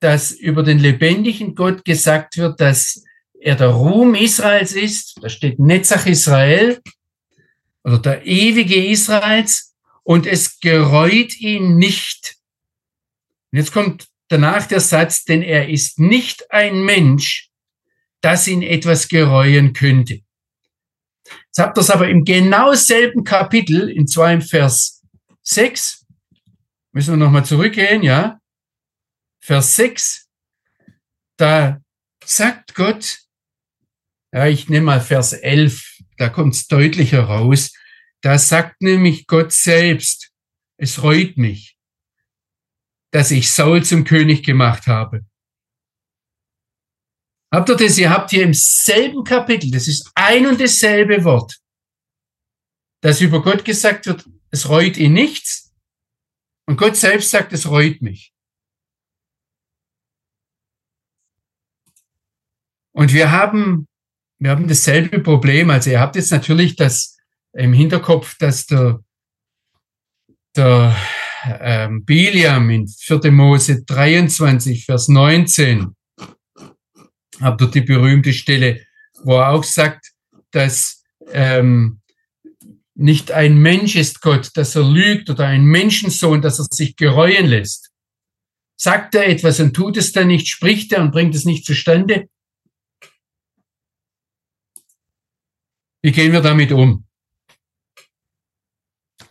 dass 0.00 0.30
über 0.30 0.62
den 0.62 0.78
lebendigen 0.78 1.54
Gott 1.54 1.84
gesagt 1.84 2.36
wird, 2.36 2.60
dass 2.60 3.04
er 3.40 3.56
der 3.56 3.68
Ruhm 3.68 4.14
Israels 4.14 4.72
ist. 4.72 5.18
Da 5.22 5.28
steht 5.28 5.58
Netzach 5.58 6.06
Israel 6.06 6.80
oder 7.82 7.98
der 7.98 8.26
ewige 8.26 8.86
Israels 8.86 9.74
und 10.02 10.26
es 10.26 10.60
gereut 10.60 11.38
ihn 11.40 11.76
nicht. 11.76 12.39
Und 13.52 13.58
jetzt 13.58 13.72
kommt 13.72 14.08
danach 14.28 14.66
der 14.66 14.80
Satz, 14.80 15.24
denn 15.24 15.42
er 15.42 15.68
ist 15.68 15.98
nicht 15.98 16.50
ein 16.52 16.84
Mensch, 16.84 17.50
dass 18.20 18.46
ihn 18.46 18.62
etwas 18.62 19.08
gereuen 19.08 19.72
könnte. 19.72 20.20
Jetzt 21.46 21.58
habt 21.58 21.76
ihr 21.76 21.82
es 21.82 21.90
aber 21.90 22.08
im 22.08 22.24
genau 22.24 22.74
selben 22.74 23.24
Kapitel, 23.24 23.88
in 23.88 24.06
2 24.06 24.40
Vers 24.40 25.02
6, 25.42 26.06
müssen 26.92 27.14
wir 27.14 27.24
nochmal 27.24 27.44
zurückgehen, 27.44 28.02
ja? 28.02 28.38
Vers 29.42 29.76
6, 29.76 30.28
da 31.36 31.80
sagt 32.24 32.74
Gott, 32.74 33.18
ja, 34.32 34.46
ich 34.46 34.68
nehme 34.68 34.86
mal 34.86 35.00
Vers 35.00 35.32
11, 35.32 35.98
da 36.18 36.28
kommt 36.28 36.54
es 36.54 36.68
deutlicher 36.68 37.24
raus, 37.24 37.72
da 38.20 38.38
sagt 38.38 38.82
nämlich 38.82 39.26
Gott 39.26 39.52
selbst, 39.52 40.30
es 40.76 41.02
reut 41.02 41.36
mich 41.36 41.79
dass 43.10 43.30
ich 43.30 43.52
Saul 43.52 43.84
zum 43.84 44.04
König 44.04 44.44
gemacht 44.44 44.86
habe. 44.86 45.26
Habt 47.52 47.68
ihr 47.68 47.76
das? 47.76 47.98
Ihr 47.98 48.10
habt 48.10 48.30
hier 48.30 48.44
im 48.44 48.54
selben 48.54 49.24
Kapitel, 49.24 49.70
das 49.70 49.88
ist 49.88 50.10
ein 50.14 50.46
und 50.46 50.60
dasselbe 50.60 51.24
Wort, 51.24 51.58
dass 53.02 53.20
über 53.20 53.42
Gott 53.42 53.64
gesagt 53.64 54.06
wird, 54.06 54.28
es 54.50 54.68
reut 54.68 54.96
ihn 54.96 55.12
nichts. 55.12 55.72
Und 56.66 56.76
Gott 56.76 56.96
selbst 56.96 57.30
sagt, 57.30 57.52
es 57.52 57.68
reut 57.68 58.00
mich. 58.00 58.32
Und 62.92 63.12
wir 63.12 63.32
haben, 63.32 63.88
wir 64.38 64.50
haben 64.50 64.68
dasselbe 64.68 65.20
Problem. 65.20 65.70
Also 65.70 65.90
ihr 65.90 66.00
habt 66.00 66.14
jetzt 66.14 66.30
natürlich 66.30 66.76
das 66.76 67.16
im 67.52 67.72
Hinterkopf, 67.72 68.36
dass 68.38 68.66
der, 68.66 69.02
der 70.54 70.96
ähm, 71.44 72.04
Biliam 72.04 72.70
in 72.70 72.88
4. 72.88 73.30
Mose 73.30 73.82
23, 73.84 74.84
Vers 74.84 75.08
19, 75.08 75.94
habt 77.40 77.60
ihr 77.62 77.68
die 77.68 77.80
berühmte 77.80 78.32
Stelle, 78.32 78.84
wo 79.22 79.36
er 79.36 79.50
auch 79.50 79.64
sagt, 79.64 80.12
dass 80.50 81.02
ähm, 81.32 82.00
nicht 82.94 83.32
ein 83.32 83.56
Mensch 83.56 83.96
ist 83.96 84.20
Gott, 84.20 84.50
dass 84.54 84.76
er 84.76 84.82
lügt 84.82 85.30
oder 85.30 85.46
ein 85.46 85.64
Menschensohn, 85.64 86.42
dass 86.42 86.58
er 86.58 86.66
sich 86.70 86.96
gereuen 86.96 87.46
lässt. 87.46 87.90
Sagt 88.76 89.14
er 89.14 89.26
etwas 89.26 89.60
und 89.60 89.74
tut 89.74 89.96
es 89.96 90.12
dann 90.12 90.28
nicht, 90.28 90.48
spricht 90.48 90.92
er 90.92 91.02
und 91.02 91.10
bringt 91.10 91.34
es 91.34 91.44
nicht 91.44 91.64
zustande? 91.64 92.28
Wie 96.02 96.12
gehen 96.12 96.32
wir 96.32 96.40
damit 96.40 96.72
um? 96.72 97.06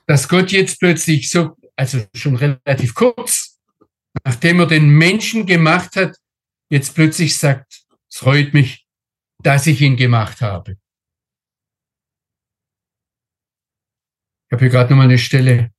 Dass 0.05 0.27
Gott 0.27 0.51
jetzt 0.51 0.79
plötzlich 0.79 1.29
so 1.29 1.55
also 1.79 2.05
schon 2.13 2.35
relativ 2.35 2.93
kurz, 2.93 3.57
nachdem 4.25 4.59
er 4.59 4.67
den 4.67 4.89
Menschen 4.89 5.45
gemacht 5.45 5.95
hat, 5.95 6.17
jetzt 6.69 6.93
plötzlich 6.93 7.37
sagt, 7.37 7.85
es 8.09 8.17
freut 8.17 8.53
mich, 8.53 8.85
dass 9.41 9.65
ich 9.65 9.79
ihn 9.79 9.95
gemacht 9.95 10.41
habe. 10.41 10.77
Ich 14.45 14.51
habe 14.51 14.65
hier 14.65 14.69
gerade 14.69 14.89
nochmal 14.89 15.05
eine 15.05 15.17
Stelle, 15.17 15.71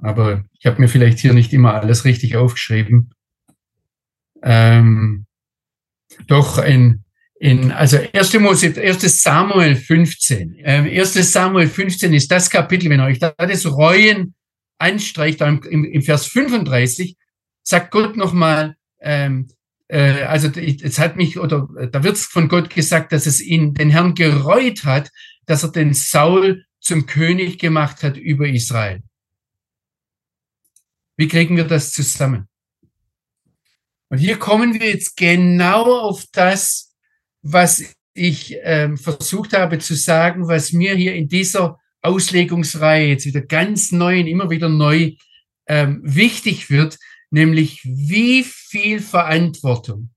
aber 0.00 0.44
ich 0.60 0.66
habe 0.66 0.80
mir 0.80 0.88
vielleicht 0.88 1.18
hier 1.18 1.34
nicht 1.34 1.52
immer 1.52 1.74
alles 1.74 2.04
richtig 2.04 2.36
aufgeschrieben. 2.36 3.12
Ähm, 4.40 5.26
doch 6.28 6.58
ein 6.58 7.04
in, 7.40 7.70
also 7.70 7.98
1. 8.12 8.34
Mose, 8.40 8.74
1. 8.76 9.22
Samuel 9.22 9.76
15. 9.76 10.56
Äh, 10.56 11.00
1. 11.00 11.14
Samuel 11.32 11.68
15 11.68 12.12
ist 12.12 12.30
das 12.30 12.50
Kapitel, 12.50 12.90
wenn 12.90 13.00
euch 13.00 13.18
da 13.18 13.32
das 13.36 13.66
Reuen 13.66 14.34
anstreicht, 14.78 15.40
im, 15.40 15.84
im 15.84 16.02
Vers 16.02 16.26
35, 16.26 17.16
sagt 17.62 17.90
Gott 17.90 18.16
nochmal, 18.16 18.76
ähm, 19.00 19.48
äh, 19.88 20.22
also 20.22 20.48
es 20.48 20.98
hat 20.98 21.16
mich, 21.16 21.38
oder 21.38 21.68
da 21.90 22.02
wird 22.02 22.18
von 22.18 22.48
Gott 22.48 22.70
gesagt, 22.70 23.12
dass 23.12 23.26
es 23.26 23.40
ihn, 23.40 23.74
den 23.74 23.90
Herrn 23.90 24.14
gereut 24.14 24.84
hat, 24.84 25.10
dass 25.46 25.62
er 25.62 25.72
den 25.72 25.94
Saul 25.94 26.64
zum 26.80 27.06
König 27.06 27.58
gemacht 27.58 28.02
hat 28.02 28.16
über 28.16 28.46
Israel. 28.46 29.02
Wie 31.16 31.28
kriegen 31.28 31.56
wir 31.56 31.64
das 31.64 31.92
zusammen? 31.92 32.48
Und 34.08 34.18
hier 34.18 34.38
kommen 34.38 34.74
wir 34.74 34.88
jetzt 34.88 35.16
genau 35.16 35.84
auf 36.00 36.24
das, 36.32 36.87
was 37.42 37.84
ich 38.14 38.56
ähm, 38.62 38.96
versucht 38.96 39.52
habe 39.52 39.78
zu 39.78 39.94
sagen, 39.94 40.48
was 40.48 40.72
mir 40.72 40.94
hier 40.94 41.14
in 41.14 41.28
dieser 41.28 41.78
Auslegungsreihe 42.02 43.08
jetzt 43.08 43.26
wieder 43.26 43.42
ganz 43.42 43.92
neu 43.92 44.20
und 44.20 44.26
immer 44.26 44.50
wieder 44.50 44.68
neu 44.68 45.12
ähm, 45.66 46.00
wichtig 46.02 46.70
wird, 46.70 46.98
nämlich 47.30 47.80
wie 47.84 48.44
viel 48.44 49.00
Verantwortung, 49.00 50.10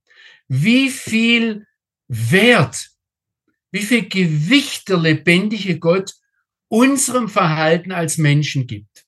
wie 0.47 0.89
viel 0.89 1.65
Wert, 2.07 2.89
wie 3.71 3.81
viel 3.81 4.07
Gewicht 4.07 4.89
der 4.89 4.97
lebendige 4.97 5.79
Gott 5.79 6.13
unserem 6.67 7.29
Verhalten 7.29 7.91
als 7.91 8.17
Menschen 8.17 8.67
gibt. 8.67 9.05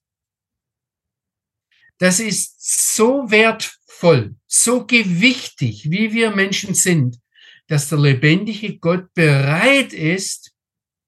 Das 1.98 2.20
ist 2.20 2.94
so 2.94 3.30
wertvoll, 3.30 4.36
so 4.46 4.86
gewichtig, 4.86 5.90
wie 5.90 6.12
wir 6.12 6.30
Menschen 6.30 6.74
sind, 6.74 7.18
dass 7.66 7.88
der 7.88 7.98
lebendige 7.98 8.78
Gott 8.78 9.12
bereit 9.14 9.92
ist, 9.92 10.54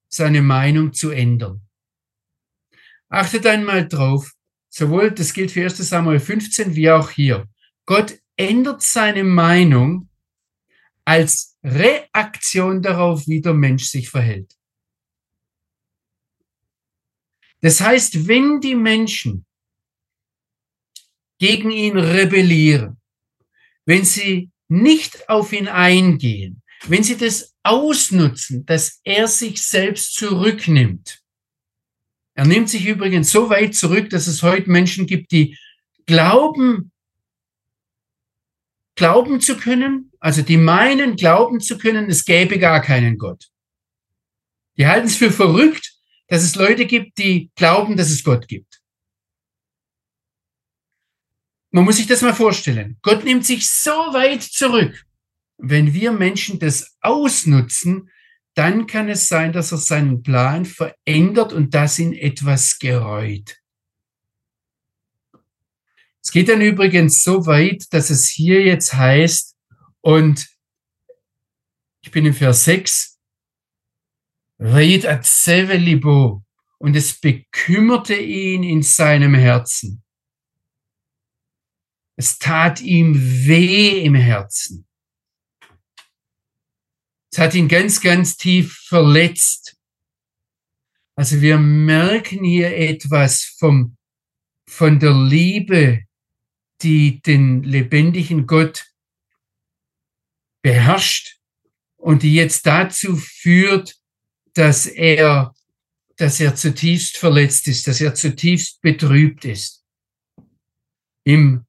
seine 0.09 0.43
Meinung 0.43 0.93
zu 0.93 1.11
ändern. 1.11 1.67
Achtet 3.09 3.47
einmal 3.47 3.87
drauf, 3.87 4.33
sowohl 4.69 5.11
das 5.11 5.33
gilt 5.33 5.51
für 5.51 5.63
1 5.63 5.77
Samuel 5.77 6.21
15 6.21 6.75
wie 6.75 6.91
auch 6.91 7.11
hier. 7.11 7.49
Gott 7.85 8.19
ändert 8.37 8.83
seine 8.83 9.25
Meinung 9.25 10.09
als 11.05 11.57
Reaktion 11.63 12.83
darauf, 12.83 13.27
wie 13.27 13.41
der 13.41 13.55
Mensch 13.55 13.85
sich 13.85 14.09
verhält. 14.09 14.57
Das 17.61 17.81
heißt, 17.81 18.29
wenn 18.29 18.61
die 18.61 18.75
Menschen 18.75 19.47
gegen 21.39 21.71
ihn 21.71 21.97
rebellieren, 21.97 23.01
wenn 23.85 24.05
sie 24.05 24.51
nicht 24.69 25.29
auf 25.29 25.53
ihn 25.53 25.69
eingehen, 25.69 26.63
wenn 26.87 27.03
sie 27.03 27.17
das 27.17 27.55
ausnutzen, 27.63 28.65
dass 28.67 29.01
er 29.05 29.29
sich 29.29 29.63
selbst 29.63 30.15
zurücknimmt. 30.15 31.21
Er 32.35 32.47
nimmt 32.47 32.69
sich 32.69 32.87
übrigens 32.87 33.31
so 33.31 33.49
weit 33.49 33.75
zurück, 33.75 34.11
dass 34.11 34.27
es 34.27 34.43
heute 34.43 34.71
Menschen 34.71 35.07
gibt, 35.07 35.33
die 35.33 35.59
glauben, 36.05 36.93
glauben 38.95 39.41
zu 39.41 39.57
können, 39.57 40.13
also 40.21 40.43
die 40.43 40.57
meinen, 40.59 41.17
glauben 41.17 41.61
zu 41.61 41.79
können, 41.79 42.11
es 42.11 42.25
gäbe 42.25 42.59
gar 42.59 42.83
keinen 42.83 43.19
Gott. 43.19 43.49
Die 44.77 44.87
halten 44.87 45.07
es 45.07 45.17
für 45.17 45.33
verrückt, 45.33 45.95
dass 46.29 46.43
es 46.43 46.57
Leute 46.57 46.87
gibt, 46.87 47.19
die 47.19 47.51
glauben, 47.55 47.97
dass 47.97 48.11
es 48.11 48.23
Gott 48.23 48.49
gibt. 48.49 48.66
Man 51.77 51.85
muss 51.85 51.99
sich 51.99 52.07
das 52.07 52.23
mal 52.23 52.33
vorstellen. 52.33 52.97
Gott 53.03 53.23
nimmt 53.23 53.45
sich 53.45 53.69
so 53.69 53.91
weit 53.91 54.43
zurück. 54.43 55.05
Wenn 55.59 55.93
wir 55.93 56.11
Menschen 56.11 56.59
das 56.59 56.97
ausnutzen, 57.03 58.11
dann 58.55 58.87
kann 58.87 59.11
es 59.11 59.29
sein, 59.29 59.53
dass 59.53 59.73
er 59.73 59.77
seinen 59.77 60.23
Plan 60.23 60.65
verändert 60.65 61.53
und 61.53 61.75
das 61.75 61.99
in 61.99 62.15
etwas 62.15 62.79
gereut. 62.79 63.59
Es 66.25 66.33
geht 66.33 66.49
dann 66.49 66.63
übrigens 66.63 67.23
so 67.23 67.45
weit, 67.45 67.85
dass 67.91 68.09
es 68.09 68.27
hier 68.27 68.65
jetzt 68.65 68.95
heißt, 68.95 69.55
und 70.01 70.49
ich 72.01 72.11
bin 72.11 72.25
im 72.25 72.33
Vers 72.33 72.65
6, 72.65 73.19
Reid 74.61 75.05
libo, 75.75 76.43
und 76.79 76.97
es 76.97 77.21
bekümmerte 77.21 78.15
ihn 78.15 78.63
in 78.63 78.83
seinem 78.83 79.35
Herzen. 79.35 80.03
Es 82.17 82.39
tat 82.39 82.81
ihm 82.81 83.15
weh 83.47 84.03
im 84.03 84.15
Herzen. 84.15 84.87
Es 87.31 87.39
hat 87.39 87.55
ihn 87.55 87.69
ganz, 87.69 88.01
ganz 88.01 88.37
tief 88.39 88.73
verletzt. 88.89 89.77
Also 91.15 91.43
wir 91.43 91.59
merken 91.59 92.45
hier 92.45 92.75
etwas 92.75 93.45
vom, 93.59 93.97
von 94.67 94.99
der 94.99 95.13
Liebe, 95.13 96.05
die 96.83 97.21
den 97.21 97.63
lebendigen 97.63 98.47
Gott 98.47 98.87
beherrscht 100.63 101.39
und 101.97 102.23
die 102.23 102.35
jetzt 102.35 102.67
dazu 102.67 103.17
führt, 103.17 103.97
dass 104.55 104.87
er, 104.87 105.55
dass 106.17 106.41
er 106.41 106.55
zutiefst 106.55 107.19
verletzt 107.19 107.69
ist, 107.69 107.87
dass 107.87 108.01
er 108.01 108.15
zutiefst 108.15 108.81
betrübt 108.81 109.45
ist. 109.45 109.85
Im 111.25 111.67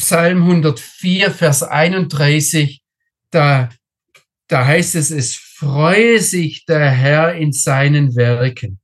Psalm 0.00 0.42
104, 0.42 1.30
Vers 1.30 1.62
31, 1.62 2.82
da, 3.30 3.68
da 4.48 4.66
heißt 4.66 4.94
es, 4.94 5.10
es 5.10 5.36
freue 5.36 6.20
sich 6.20 6.64
der 6.64 6.90
Herr 6.90 7.34
in 7.34 7.52
seinen 7.52 8.16
Werken 8.16 8.80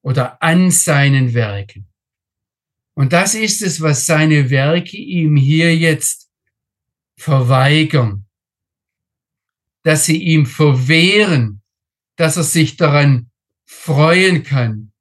oder 0.00 0.42
an 0.42 0.70
seinen 0.70 1.34
Werken. 1.34 1.86
Und 2.94 3.12
das 3.12 3.34
ist 3.34 3.60
es, 3.60 3.82
was 3.82 4.06
seine 4.06 4.48
Werke 4.48 4.96
ihm 4.96 5.36
hier 5.36 5.76
jetzt 5.76 6.30
verweigern, 7.18 8.24
dass 9.82 10.06
sie 10.06 10.16
ihm 10.16 10.46
verwehren, 10.46 11.60
dass 12.16 12.38
er 12.38 12.44
sich 12.44 12.78
daran 12.78 13.30
freuen 13.66 14.44
kann. 14.44 14.92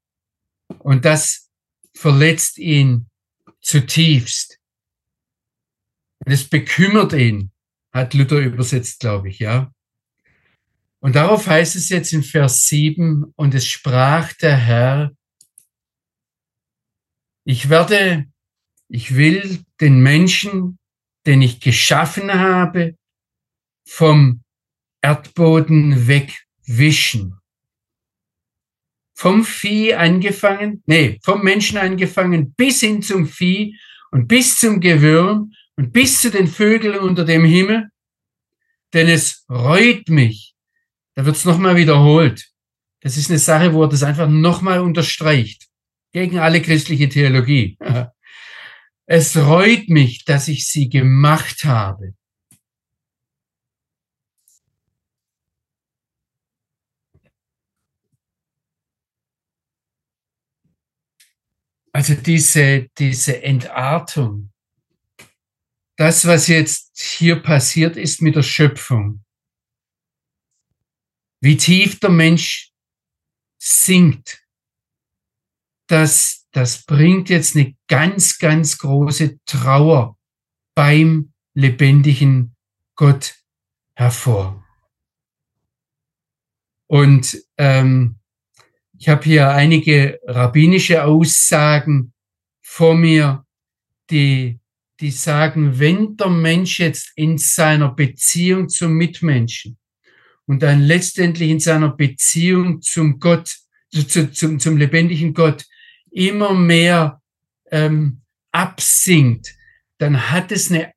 Und 0.80 1.06
das 1.06 1.50
verletzt 1.93 2.58
ihn 2.58 3.10
zutiefst. 3.62 4.60
Es 6.26 6.49
bekümmert 6.49 7.13
ihn, 7.13 7.51
hat 7.93 8.13
Luther 8.13 8.39
übersetzt, 8.39 8.99
glaube 8.99 9.30
ich, 9.30 9.39
ja. 9.39 9.72
Und 10.99 11.15
darauf 11.15 11.47
heißt 11.47 11.76
es 11.76 11.89
jetzt 11.89 12.11
in 12.11 12.24
Vers 12.24 12.68
7, 12.68 13.34
und 13.36 13.53
es 13.53 13.68
sprach 13.68 14.34
der 14.34 14.57
Herr, 14.57 15.11
ich 17.45 17.70
werde, 17.70 18.26
ich 18.89 19.15
will 19.15 19.63
den 19.80 20.01
Menschen, 20.01 20.80
den 21.26 21.41
ich 21.41 21.61
geschaffen 21.61 22.34
habe, 22.34 22.97
vom 23.88 24.43
Erdboden 25.01 26.07
wegwischen. 26.07 27.39
Vom 29.15 29.45
Vieh 29.45 29.93
angefangen, 29.93 30.84
nee, 30.86 31.20
vom 31.24 31.41
Menschen 31.41 31.78
angefangen 31.78 32.53
bis 32.53 32.82
hin 32.82 33.01
zum 33.01 33.28
Vieh 33.28 33.80
und 34.11 34.28
bis 34.28 34.59
zum 34.59 34.80
Gewürm 34.80 35.53
und 35.78 35.94
bis 35.94 36.22
zu 36.22 36.32
den 36.32 36.48
Vögeln 36.48 37.00
unter 37.00 37.24
dem 37.24 37.46
Himmel, 37.46 37.90
denn 38.94 39.08
es 39.08 39.46
reut 39.50 40.10
mich. 40.10 40.56
Da 41.16 41.26
wird 41.26 41.36
es 41.36 41.46
nochmal 41.46 41.76
wiederholt. 41.76 42.48
Das 43.02 43.16
ist 43.16 43.30
eine 43.30 43.40
Sache, 43.40 43.74
wo 43.74 43.84
er 43.84 43.90
das 43.90 44.04
einfach 44.04 44.28
nochmal 44.28 44.80
unterstreicht. 44.80 45.68
Gegen 46.12 46.40
alle 46.40 46.62
christliche 46.62 47.10
Theologie. 47.10 47.78
Es 49.10 49.38
reut 49.38 49.88
mich, 49.88 50.26
dass 50.26 50.50
ich 50.50 50.68
sie 50.68 50.90
gemacht 50.90 51.64
habe. 51.64 52.14
Also 61.94 62.16
diese, 62.16 62.90
diese 62.98 63.42
Entartung, 63.42 64.52
das, 65.98 66.26
was 66.28 66.48
jetzt 66.48 67.00
hier 67.00 67.41
passiert 67.41 67.98
ist 67.98 68.22
mit 68.22 68.36
der 68.36 68.43
Schöpfung, 68.43 69.24
wie 71.41 71.58
tief 71.58 72.00
der 72.00 72.12
Mensch 72.12 72.72
sinkt, 73.60 74.43
das, 75.88 76.48
das 76.52 76.86
bringt 76.86 77.30
jetzt 77.30 77.56
eine 77.56 77.76
ganz, 77.88 78.38
ganz 78.38 78.78
große 78.78 79.39
Trauer 79.45 80.18
beim 80.76 81.34
lebendigen 81.54 82.56
Gott 82.95 83.36
hervor. 83.95 84.64
Und 86.88 87.38
ähm, 87.58 88.20
ich 88.98 89.10
habe 89.10 89.24
hier 89.24 89.50
einige 89.52 90.20
rabbinische 90.26 91.04
Aussagen 91.04 92.14
vor 92.62 92.95
mir, 92.95 93.45
die 94.10 94.60
die 95.00 95.12
sagen, 95.12 95.80
wenn 95.80 96.18
der 96.18 96.30
Mensch 96.30 96.80
jetzt 96.80 97.12
in 97.16 97.38
seiner 97.38 97.93
Beziehung 97.93 98.70
zum 98.70 98.93
Mitmenschen 98.93 99.78
und 100.45 100.64
dann 100.64 100.82
letztendlich 100.82 101.50
in 101.50 101.60
seiner 101.60 101.89
Beziehung 101.89 102.82
zum 102.82 103.20
Gott, 103.20 103.56
zu, 103.91 104.32
zum, 104.32 104.60
zum 104.60 104.78
lebendigen 104.78 105.34
Gott 105.34 105.66
immer 106.12 106.54
mehr 106.54 107.22
ähm, 107.72 108.22
absinkt, 108.52 109.56
dann 110.00 110.32
hat 110.32 110.52
es 110.52 110.72
eine 110.72 110.93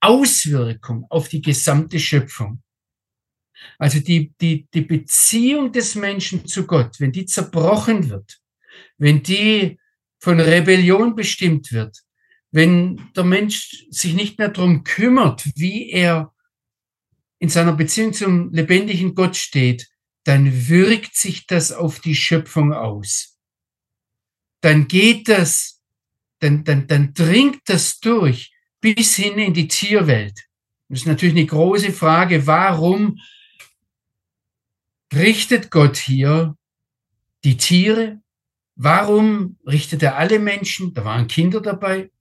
Auswirkung 0.00 1.06
auf 1.08 1.28
die 1.28 1.40
gesamte 1.40 1.98
Schöpfung. 1.98 2.62
Also 3.78 4.00
die, 4.00 4.32
die, 4.40 4.66
die 4.74 4.80
Beziehung 4.82 5.72
des 5.72 5.94
Menschen 5.94 6.46
zu 6.46 6.66
Gott, 6.66 6.98
wenn 6.98 7.12
die 7.12 7.26
zerbrochen 7.26 8.10
wird, 8.10 8.40
wenn 8.98 9.22
die 9.22 9.78
von 10.18 10.40
Rebellion 10.40 11.14
bestimmt 11.14 11.72
wird, 11.72 12.02
wenn 12.52 13.10
der 13.16 13.24
Mensch 13.24 13.86
sich 13.90 14.14
nicht 14.14 14.38
mehr 14.38 14.50
darum 14.50 14.84
kümmert, 14.84 15.44
wie 15.56 15.90
er 15.90 16.32
in 17.38 17.48
seiner 17.48 17.72
Beziehung 17.72 18.12
zum 18.12 18.52
lebendigen 18.52 19.14
Gott 19.14 19.36
steht, 19.36 19.88
dann 20.24 20.68
wirkt 20.68 21.16
sich 21.16 21.46
das 21.46 21.72
auf 21.72 21.98
die 21.98 22.14
Schöpfung 22.14 22.72
aus. 22.72 23.38
Dann 24.60 24.86
geht 24.86 25.28
das, 25.28 25.82
dann, 26.38 26.62
dann, 26.62 26.86
dann 26.86 27.14
dringt 27.14 27.62
das 27.64 27.98
durch 27.98 28.52
bis 28.80 29.16
hin 29.16 29.38
in 29.38 29.54
die 29.54 29.66
Tierwelt. 29.66 30.38
Das 30.88 31.00
ist 31.00 31.06
natürlich 31.06 31.34
eine 31.34 31.46
große 31.46 31.92
Frage, 31.92 32.46
warum 32.46 33.18
richtet 35.12 35.70
Gott 35.70 35.96
hier 35.96 36.56
die 37.44 37.56
Tiere? 37.56 38.20
Warum 38.74 39.58
richtet 39.66 40.02
er 40.02 40.16
alle 40.16 40.38
Menschen? 40.38 40.94
Da 40.94 41.04
waren 41.04 41.26
Kinder 41.26 41.60
dabei. 41.60 42.11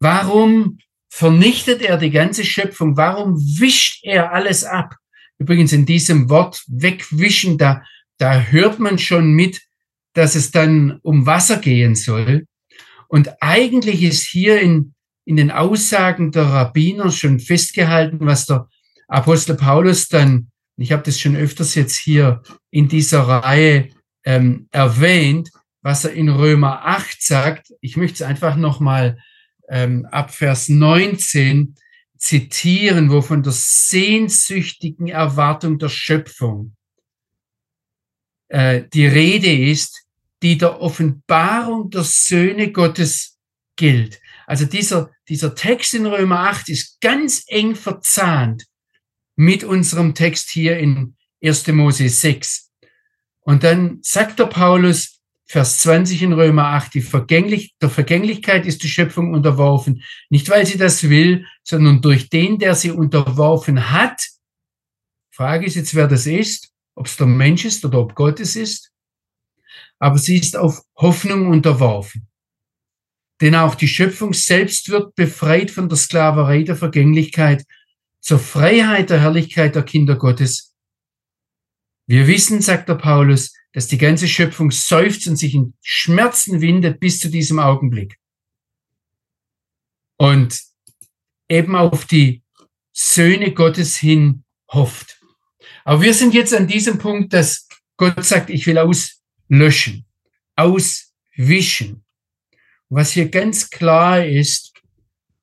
Warum 0.00 0.78
vernichtet 1.08 1.82
er 1.82 1.96
die 1.96 2.10
ganze 2.10 2.44
Schöpfung? 2.44 2.96
Warum 2.96 3.36
wischt 3.36 4.04
er 4.04 4.32
alles 4.32 4.64
ab? 4.64 4.94
Übrigens 5.38 5.72
in 5.72 5.86
diesem 5.86 6.28
Wort 6.30 6.62
wegwischen, 6.68 7.58
da, 7.58 7.82
da 8.18 8.40
hört 8.40 8.78
man 8.78 8.98
schon 8.98 9.32
mit, 9.32 9.62
dass 10.14 10.34
es 10.34 10.50
dann 10.50 10.98
um 11.02 11.26
Wasser 11.26 11.58
gehen 11.58 11.94
soll. 11.94 12.46
Und 13.08 13.30
eigentlich 13.40 14.02
ist 14.02 14.26
hier 14.26 14.60
in, 14.60 14.94
in 15.24 15.36
den 15.36 15.50
Aussagen 15.50 16.32
der 16.32 16.44
Rabbiner 16.44 17.10
schon 17.10 17.40
festgehalten, 17.40 18.18
was 18.20 18.46
der 18.46 18.68
Apostel 19.06 19.56
Paulus 19.56 20.08
dann, 20.08 20.50
ich 20.76 20.92
habe 20.92 21.02
das 21.02 21.18
schon 21.18 21.36
öfters 21.36 21.74
jetzt 21.74 21.96
hier 21.96 22.42
in 22.70 22.88
dieser 22.88 23.22
Reihe 23.22 23.88
ähm, 24.24 24.68
erwähnt, 24.70 25.50
was 25.82 26.04
er 26.04 26.12
in 26.12 26.28
Römer 26.28 26.84
8 26.84 27.22
sagt. 27.22 27.72
Ich 27.80 27.96
möchte 27.96 28.16
es 28.16 28.22
einfach 28.22 28.56
nochmal 28.56 29.18
ähm, 29.68 30.06
ab 30.10 30.34
Vers 30.34 30.68
19 30.68 31.74
zitieren, 32.16 33.10
wo 33.10 33.22
von 33.22 33.42
der 33.42 33.52
sehnsüchtigen 33.52 35.08
Erwartung 35.08 35.78
der 35.78 35.88
Schöpfung 35.88 36.74
äh, 38.48 38.84
die 38.92 39.06
Rede 39.06 39.52
ist, 39.52 40.04
die 40.42 40.58
der 40.58 40.80
Offenbarung 40.80 41.90
der 41.90 42.04
Söhne 42.04 42.72
Gottes 42.72 43.38
gilt. 43.76 44.20
Also 44.46 44.64
dieser, 44.64 45.10
dieser 45.28 45.54
Text 45.54 45.94
in 45.94 46.06
Römer 46.06 46.40
8 46.40 46.68
ist 46.70 47.00
ganz 47.00 47.44
eng 47.46 47.74
verzahnt 47.74 48.64
mit 49.36 49.62
unserem 49.62 50.14
Text 50.14 50.50
hier 50.50 50.78
in 50.78 51.16
1. 51.42 51.68
Mose 51.68 52.08
6. 52.08 52.70
Und 53.40 53.62
dann 53.62 53.98
sagt 54.02 54.38
der 54.38 54.46
Paulus, 54.46 55.17
Vers 55.50 55.78
20 55.78 56.22
in 56.22 56.34
Römer 56.34 56.66
8, 56.66 56.92
die 56.92 57.00
Vergänglich, 57.00 57.74
der 57.80 57.88
Vergänglichkeit 57.88 58.66
ist 58.66 58.82
die 58.82 58.88
Schöpfung 58.88 59.32
unterworfen, 59.32 60.02
nicht 60.28 60.50
weil 60.50 60.66
sie 60.66 60.76
das 60.76 61.08
will, 61.08 61.46
sondern 61.62 62.02
durch 62.02 62.28
den, 62.28 62.58
der 62.58 62.74
sie 62.74 62.90
unterworfen 62.90 63.90
hat. 63.90 64.20
Frage 65.30 65.64
ist 65.64 65.76
jetzt, 65.76 65.94
wer 65.94 66.06
das 66.06 66.26
ist, 66.26 66.70
ob 66.94 67.06
es 67.06 67.16
der 67.16 67.26
Mensch 67.26 67.64
ist 67.64 67.82
oder 67.86 67.98
ob 67.98 68.14
Gott 68.14 68.40
es 68.40 68.56
ist. 68.56 68.92
Aber 69.98 70.18
sie 70.18 70.36
ist 70.36 70.54
auf 70.54 70.82
Hoffnung 70.96 71.48
unterworfen. 71.48 72.28
Denn 73.40 73.54
auch 73.54 73.74
die 73.74 73.88
Schöpfung 73.88 74.34
selbst 74.34 74.90
wird 74.90 75.14
befreit 75.14 75.70
von 75.70 75.88
der 75.88 75.96
Sklaverei 75.96 76.62
der 76.62 76.76
Vergänglichkeit 76.76 77.64
zur 78.20 78.38
Freiheit 78.38 79.08
der 79.08 79.22
Herrlichkeit 79.22 79.74
der 79.74 79.84
Kinder 79.84 80.16
Gottes. 80.16 80.74
Wir 82.06 82.26
wissen, 82.26 82.60
sagt 82.60 82.88
der 82.90 82.96
Paulus, 82.96 83.54
dass 83.72 83.86
die 83.86 83.98
ganze 83.98 84.28
Schöpfung 84.28 84.70
seufzt 84.70 85.26
und 85.28 85.36
sich 85.36 85.54
in 85.54 85.74
Schmerzen 85.82 86.60
windet 86.60 87.00
bis 87.00 87.20
zu 87.20 87.28
diesem 87.28 87.58
Augenblick. 87.58 88.16
Und 90.16 90.60
eben 91.48 91.76
auf 91.76 92.04
die 92.06 92.42
Söhne 92.92 93.52
Gottes 93.52 93.96
hin 93.96 94.44
hofft. 94.70 95.20
Aber 95.84 96.02
wir 96.02 96.14
sind 96.14 96.34
jetzt 96.34 96.54
an 96.54 96.66
diesem 96.66 96.98
Punkt, 96.98 97.32
dass 97.32 97.68
Gott 97.96 98.24
sagt, 98.24 98.50
ich 98.50 98.66
will 98.66 98.78
auslöschen, 98.78 100.06
auswischen. 100.56 102.04
Was 102.88 103.12
hier 103.12 103.28
ganz 103.28 103.70
klar 103.70 104.24
ist, 104.24 104.72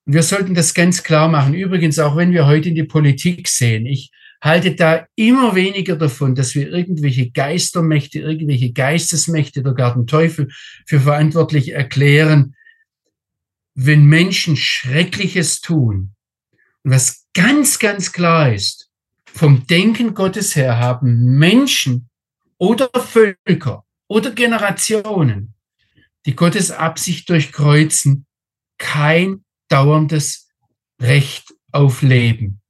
wir 0.05 0.23
sollten 0.23 0.53
das 0.53 0.73
ganz 0.73 1.03
klar 1.03 1.27
machen. 1.27 1.53
Übrigens, 1.53 1.97
auch 1.99 2.15
wenn 2.15 2.31
wir 2.31 2.45
heute 2.45 2.69
in 2.69 2.75
die 2.75 2.83
Politik 2.83 3.47
sehen, 3.47 3.85
ich 3.85 4.11
halte 4.41 4.75
da 4.75 5.07
immer 5.15 5.55
weniger 5.55 5.95
davon, 5.95 6.35
dass 6.35 6.55
wir 6.55 6.69
irgendwelche 6.69 7.31
Geistermächte, 7.31 8.19
irgendwelche 8.19 8.71
Geistesmächte 8.71 9.61
oder 9.61 9.73
gar 9.73 9.93
den 9.93 10.07
Teufel 10.07 10.49
für 10.85 10.99
verantwortlich 10.99 11.71
erklären, 11.71 12.55
wenn 13.73 14.05
Menschen 14.05 14.55
Schreckliches 14.55 15.61
tun. 15.61 16.15
Und 16.83 16.91
was 16.91 17.25
ganz, 17.33 17.79
ganz 17.79 18.11
klar 18.11 18.53
ist, 18.53 18.89
vom 19.25 19.67
Denken 19.67 20.13
Gottes 20.13 20.55
her 20.55 20.77
haben 20.77 21.37
Menschen 21.37 22.09
oder 22.57 22.89
Völker 22.95 23.83
oder 24.07 24.31
Generationen, 24.31 25.55
die 26.25 26.35
Gottes 26.35 26.71
Absicht 26.71 27.29
durchkreuzen, 27.29 28.25
kein 28.77 29.43
dauerndes 29.67 30.47
Recht 31.01 31.53
auf 31.71 32.01
Leben. 32.01 32.61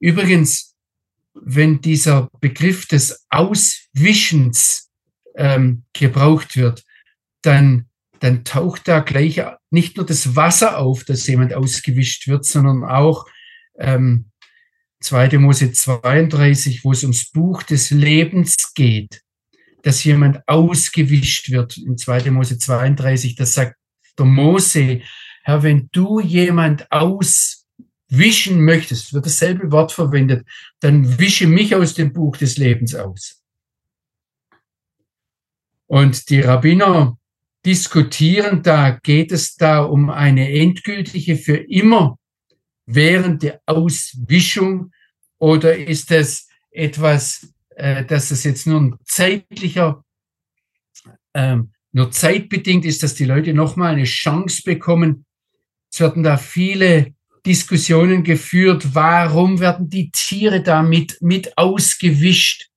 Übrigens, 0.00 0.74
wenn 1.34 1.80
dieser 1.80 2.28
Begriff 2.40 2.86
des 2.86 3.26
Auswischens 3.30 4.90
ähm, 5.36 5.84
gebraucht 5.92 6.56
wird, 6.56 6.82
dann, 7.42 7.86
dann 8.18 8.44
taucht 8.44 8.88
da 8.88 9.00
gleich 9.00 9.40
nicht 9.70 9.96
nur 9.96 10.06
das 10.06 10.34
Wasser 10.34 10.78
auf, 10.78 11.04
dass 11.04 11.26
jemand 11.26 11.54
ausgewischt 11.54 12.26
wird, 12.26 12.44
sondern 12.44 12.84
auch 12.84 13.26
ähm, 13.78 14.30
2. 15.00 15.38
Mose 15.38 15.72
32, 15.72 16.84
wo 16.84 16.92
es 16.92 17.02
ums 17.02 17.30
Buch 17.30 17.62
des 17.62 17.90
Lebens 17.90 18.74
geht, 18.74 19.22
dass 19.82 20.04
jemand 20.04 20.46
ausgewischt 20.46 21.50
wird. 21.50 21.76
In 21.78 21.96
2. 21.96 22.30
Mose 22.30 22.58
32, 22.58 23.34
das 23.34 23.54
sagt 23.54 23.76
der 24.18 24.26
Mose, 24.26 25.00
Herr, 25.42 25.62
wenn 25.62 25.88
du 25.92 26.20
jemand 26.20 26.90
aus 26.92 27.59
wischen 28.10 28.64
möchtest, 28.64 29.14
wird 29.14 29.26
dasselbe 29.26 29.70
Wort 29.72 29.92
verwendet, 29.92 30.46
dann 30.80 31.18
wische 31.18 31.46
mich 31.46 31.74
aus 31.74 31.94
dem 31.94 32.12
Buch 32.12 32.36
des 32.36 32.58
Lebens 32.58 32.94
aus. 32.94 33.42
Und 35.86 36.28
die 36.28 36.40
Rabbiner 36.40 37.18
diskutieren 37.64 38.62
da, 38.62 38.90
geht 39.02 39.32
es 39.32 39.56
da 39.56 39.82
um 39.82 40.10
eine 40.10 40.52
endgültige 40.52 41.36
für 41.36 41.56
immer 41.56 42.18
währende 42.86 43.60
Auswischung 43.66 44.92
oder 45.38 45.76
ist 45.76 46.10
es 46.10 46.48
etwas, 46.70 47.52
äh, 47.76 48.04
dass 48.04 48.30
es 48.30 48.44
jetzt 48.44 48.66
nur 48.66 48.80
ein 48.80 48.96
zeitlicher, 49.04 50.04
ähm, 51.34 51.72
nur 51.92 52.10
zeitbedingt 52.10 52.84
ist, 52.84 53.02
dass 53.02 53.14
die 53.14 53.24
Leute 53.24 53.52
nochmal 53.52 53.94
eine 53.94 54.04
Chance 54.04 54.62
bekommen. 54.64 55.24
Es 55.92 56.00
werden 56.00 56.22
da 56.22 56.36
viele 56.36 57.14
Diskussionen 57.50 58.22
geführt, 58.22 58.94
warum 58.94 59.58
werden 59.58 59.90
die 59.90 60.12
Tiere 60.12 60.62
damit 60.62 61.18
mit 61.20 61.58
ausgewischt? 61.58 62.68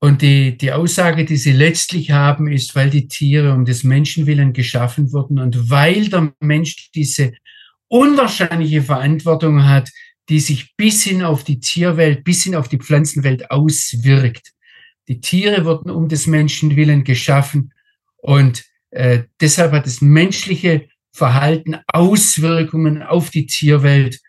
Und 0.00 0.20
die, 0.20 0.58
die 0.58 0.72
Aussage, 0.72 1.24
die 1.24 1.36
sie 1.36 1.52
letztlich 1.52 2.10
haben, 2.10 2.48
ist, 2.48 2.74
weil 2.74 2.90
die 2.90 3.06
Tiere 3.06 3.54
um 3.54 3.64
des 3.64 3.84
Menschenwillen 3.84 4.52
geschaffen 4.52 5.12
wurden 5.12 5.38
und 5.38 5.70
weil 5.70 6.08
der 6.08 6.34
Mensch 6.40 6.90
diese 6.92 7.34
unwahrscheinliche 7.86 8.82
Verantwortung 8.82 9.64
hat, 9.64 9.90
die 10.28 10.40
sich 10.40 10.74
bis 10.76 11.04
hin 11.04 11.22
auf 11.22 11.44
die 11.44 11.60
Tierwelt, 11.60 12.24
bis 12.24 12.42
hin 12.42 12.56
auf 12.56 12.66
die 12.66 12.78
Pflanzenwelt 12.78 13.48
auswirkt. 13.52 14.50
Die 15.06 15.20
Tiere 15.20 15.64
wurden 15.64 15.90
um 15.90 16.08
des 16.08 16.26
Menschenwillen 16.26 17.04
geschaffen 17.04 17.72
und 18.16 18.64
äh, 18.90 19.22
deshalb 19.40 19.70
hat 19.70 19.86
das 19.86 20.00
menschliche 20.00 20.88
Verhalten, 21.18 21.76
Auswirkungen 21.92 23.02
auf 23.02 23.30
die 23.30 23.46
Tierwelt. 23.46 24.20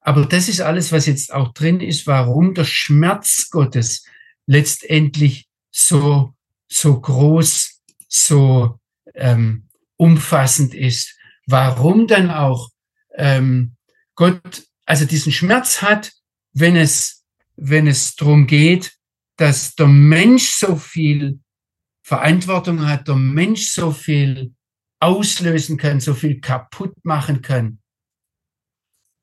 Aber 0.00 0.26
das 0.26 0.48
ist 0.48 0.60
alles, 0.62 0.90
was 0.90 1.06
jetzt 1.06 1.32
auch 1.32 1.52
drin 1.52 1.80
ist, 1.80 2.06
warum 2.06 2.54
der 2.54 2.64
Schmerz 2.64 3.50
Gottes 3.50 4.04
letztendlich 4.46 5.46
so, 5.70 6.34
so 6.68 7.00
groß, 7.00 7.82
so 8.08 8.80
ähm, 9.14 9.68
umfassend 9.96 10.74
ist. 10.74 11.16
Warum 11.46 12.06
dann 12.06 12.30
auch 12.30 12.70
ähm, 13.14 13.76
Gott 14.14 14.64
also 14.86 15.04
diesen 15.04 15.32
Schmerz 15.32 15.82
hat, 15.82 16.12
wenn 16.52 16.76
es, 16.76 17.24
wenn 17.56 17.86
es 17.86 18.16
darum 18.16 18.46
geht, 18.46 18.92
dass 19.36 19.74
der 19.74 19.86
Mensch 19.86 20.50
so 20.50 20.76
viel 20.76 21.40
Verantwortung 22.02 22.86
hat, 22.86 23.06
der 23.06 23.16
Mensch 23.16 23.70
so 23.70 23.92
viel 23.92 24.54
auslösen 25.02 25.76
kann, 25.78 26.00
so 26.00 26.14
viel 26.14 26.40
kaputt 26.40 26.94
machen 27.04 27.42
kann. 27.42 27.80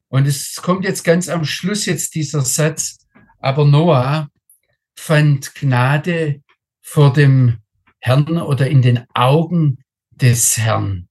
Und 0.10 0.28
es 0.28 0.56
kommt 0.62 0.84
jetzt 0.84 1.04
ganz 1.04 1.30
am 1.30 1.46
Schluss 1.46 1.86
jetzt 1.86 2.16
dieser 2.16 2.42
Satz, 2.42 3.08
aber 3.40 3.64
Noah 3.64 4.30
fand 4.98 5.56
Gnade 5.56 6.42
vor 6.82 7.14
dem 7.14 7.60
Herrn 8.00 8.38
oder 8.38 8.68
in 8.68 8.82
den 8.82 9.06
Augen 9.14 9.78
des 10.10 10.58
Herrn. 10.58 11.08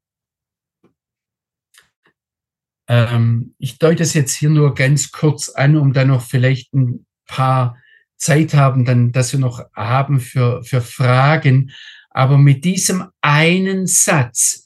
Ähm, 2.89 3.55
ich 3.59 3.79
deute 3.79 4.03
es 4.03 4.13
jetzt 4.13 4.35
hier 4.35 4.51
nur 4.51 4.75
ganz 4.75 5.13
kurz 5.13 5.49
an, 5.49 5.77
um 5.77 5.95
dann 5.95 6.09
noch 6.09 6.23
vielleicht 6.23 6.75
ein 6.75 7.07
paar 7.27 7.79
Zeit 8.17 8.53
haben, 8.53 8.85
dann, 8.85 9.13
dass 9.13 9.33
wir 9.33 9.41
noch 9.41 9.65
haben 9.75 10.21
für, 10.21 10.63
für 10.65 10.83
Fragen. 10.83 11.73
Aber 12.19 12.37
mit 12.37 12.65
diesem 12.65 13.05
einen 13.21 13.87
Satz, 13.87 14.65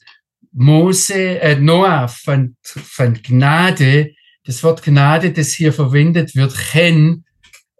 Mose, 0.53 1.39
äh, 1.39 1.55
Noah 1.55 2.07
fand, 2.07 2.55
fand 2.63 3.23
Gnade, 3.23 4.15
das 4.43 4.63
Wort 4.63 4.81
Gnade, 4.81 5.31
das 5.31 5.53
hier 5.53 5.71
verwendet 5.71 6.35
wird, 6.35 6.55
Chen, 6.55 7.25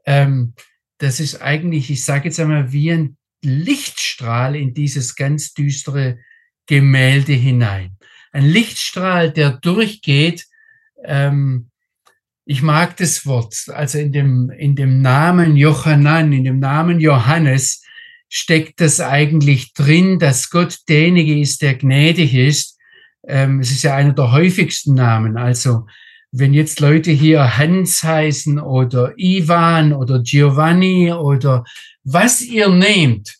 ähm, 0.06 0.54
das 1.00 1.20
ist 1.20 1.42
eigentlich, 1.42 1.90
ich 1.90 2.06
sage 2.06 2.26
jetzt 2.26 2.40
einmal, 2.40 2.72
wie 2.72 2.92
ein 2.92 3.18
Lichtstrahl 3.42 4.56
in 4.56 4.76
dieses 4.76 5.16
ganz 5.16 5.56
düstere 5.56 6.20
Gemälde 6.68 7.34
hinein. 7.34 7.98
Ein 8.32 8.46
Lichtstrahl, 8.46 9.32
der 9.32 9.54
durchgeht. 9.54 10.46
Ähm, 11.04 11.72
ich 12.46 12.62
mag 12.62 12.96
das 12.98 13.26
Wort. 13.26 13.56
Also 13.70 13.98
in 13.98 14.12
dem, 14.12 14.52
in 14.52 14.76
dem 14.76 15.02
Namen 15.02 15.58
Johannan, 15.58 16.32
in 16.32 16.44
dem 16.44 16.60
Namen 16.60 17.00
Johannes 17.00 17.83
steckt 18.36 18.82
das 18.82 19.00
eigentlich 19.00 19.74
drin, 19.74 20.18
dass 20.18 20.50
Gott 20.50 20.80
derjenige 20.90 21.40
ist, 21.40 21.62
der 21.62 21.76
gnädig 21.76 22.34
ist. 22.34 22.80
Ähm, 23.28 23.60
es 23.60 23.70
ist 23.70 23.84
ja 23.84 23.96
einer 23.96 24.14
der 24.14 24.32
häufigsten 24.32 24.96
Namen. 24.96 25.38
Also 25.38 25.86
wenn 26.32 26.52
jetzt 26.56 26.80
Leute 26.80 27.12
hier 27.12 27.60
Hans 27.60 28.02
heißen 28.04 28.60
oder 28.60 29.14
Ivan 29.18 29.94
oder 29.94 30.20
Giovanni 30.24 31.12
oder 31.12 31.64
was 32.04 32.42
ihr 32.42 32.70
nehmt, 32.70 33.36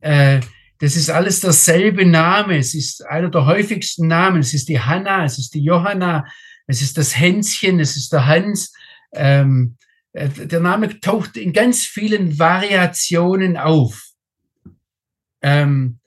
äh, 0.00 0.40
das 0.78 0.96
ist 0.96 1.10
alles 1.10 1.40
derselbe 1.40 2.06
Name. 2.06 2.56
Es 2.56 2.72
ist 2.72 3.04
einer 3.06 3.28
der 3.28 3.44
häufigsten 3.44 4.06
Namen. 4.06 4.40
Es 4.40 4.54
ist 4.54 4.70
die 4.70 4.80
Hanna, 4.80 5.26
es 5.26 5.38
ist 5.38 5.52
die 5.52 5.62
Johanna, 5.62 6.24
es 6.66 6.80
ist 6.80 6.96
das 6.96 7.18
Hänschen, 7.18 7.80
es 7.80 7.98
ist 7.98 8.14
der 8.14 8.26
Hans. 8.26 8.72
Ähm, 9.12 9.76
äh, 10.14 10.30
der 10.30 10.60
Name 10.60 11.00
taucht 11.00 11.36
in 11.36 11.52
ganz 11.52 11.82
vielen 11.84 12.38
Variationen 12.38 13.58
auf. 13.58 14.07
Ähm, 15.42 16.00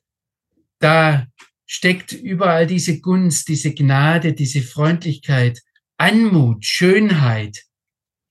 da 0.79 1.27
steckt 1.65 2.11
überall 2.11 2.67
diese 2.67 2.99
Gunst, 2.99 3.47
diese 3.47 3.73
Gnade, 3.73 4.33
diese 4.33 4.61
Freundlichkeit. 4.61 5.61
Anmut, 5.97 6.65
Schönheit 6.65 7.63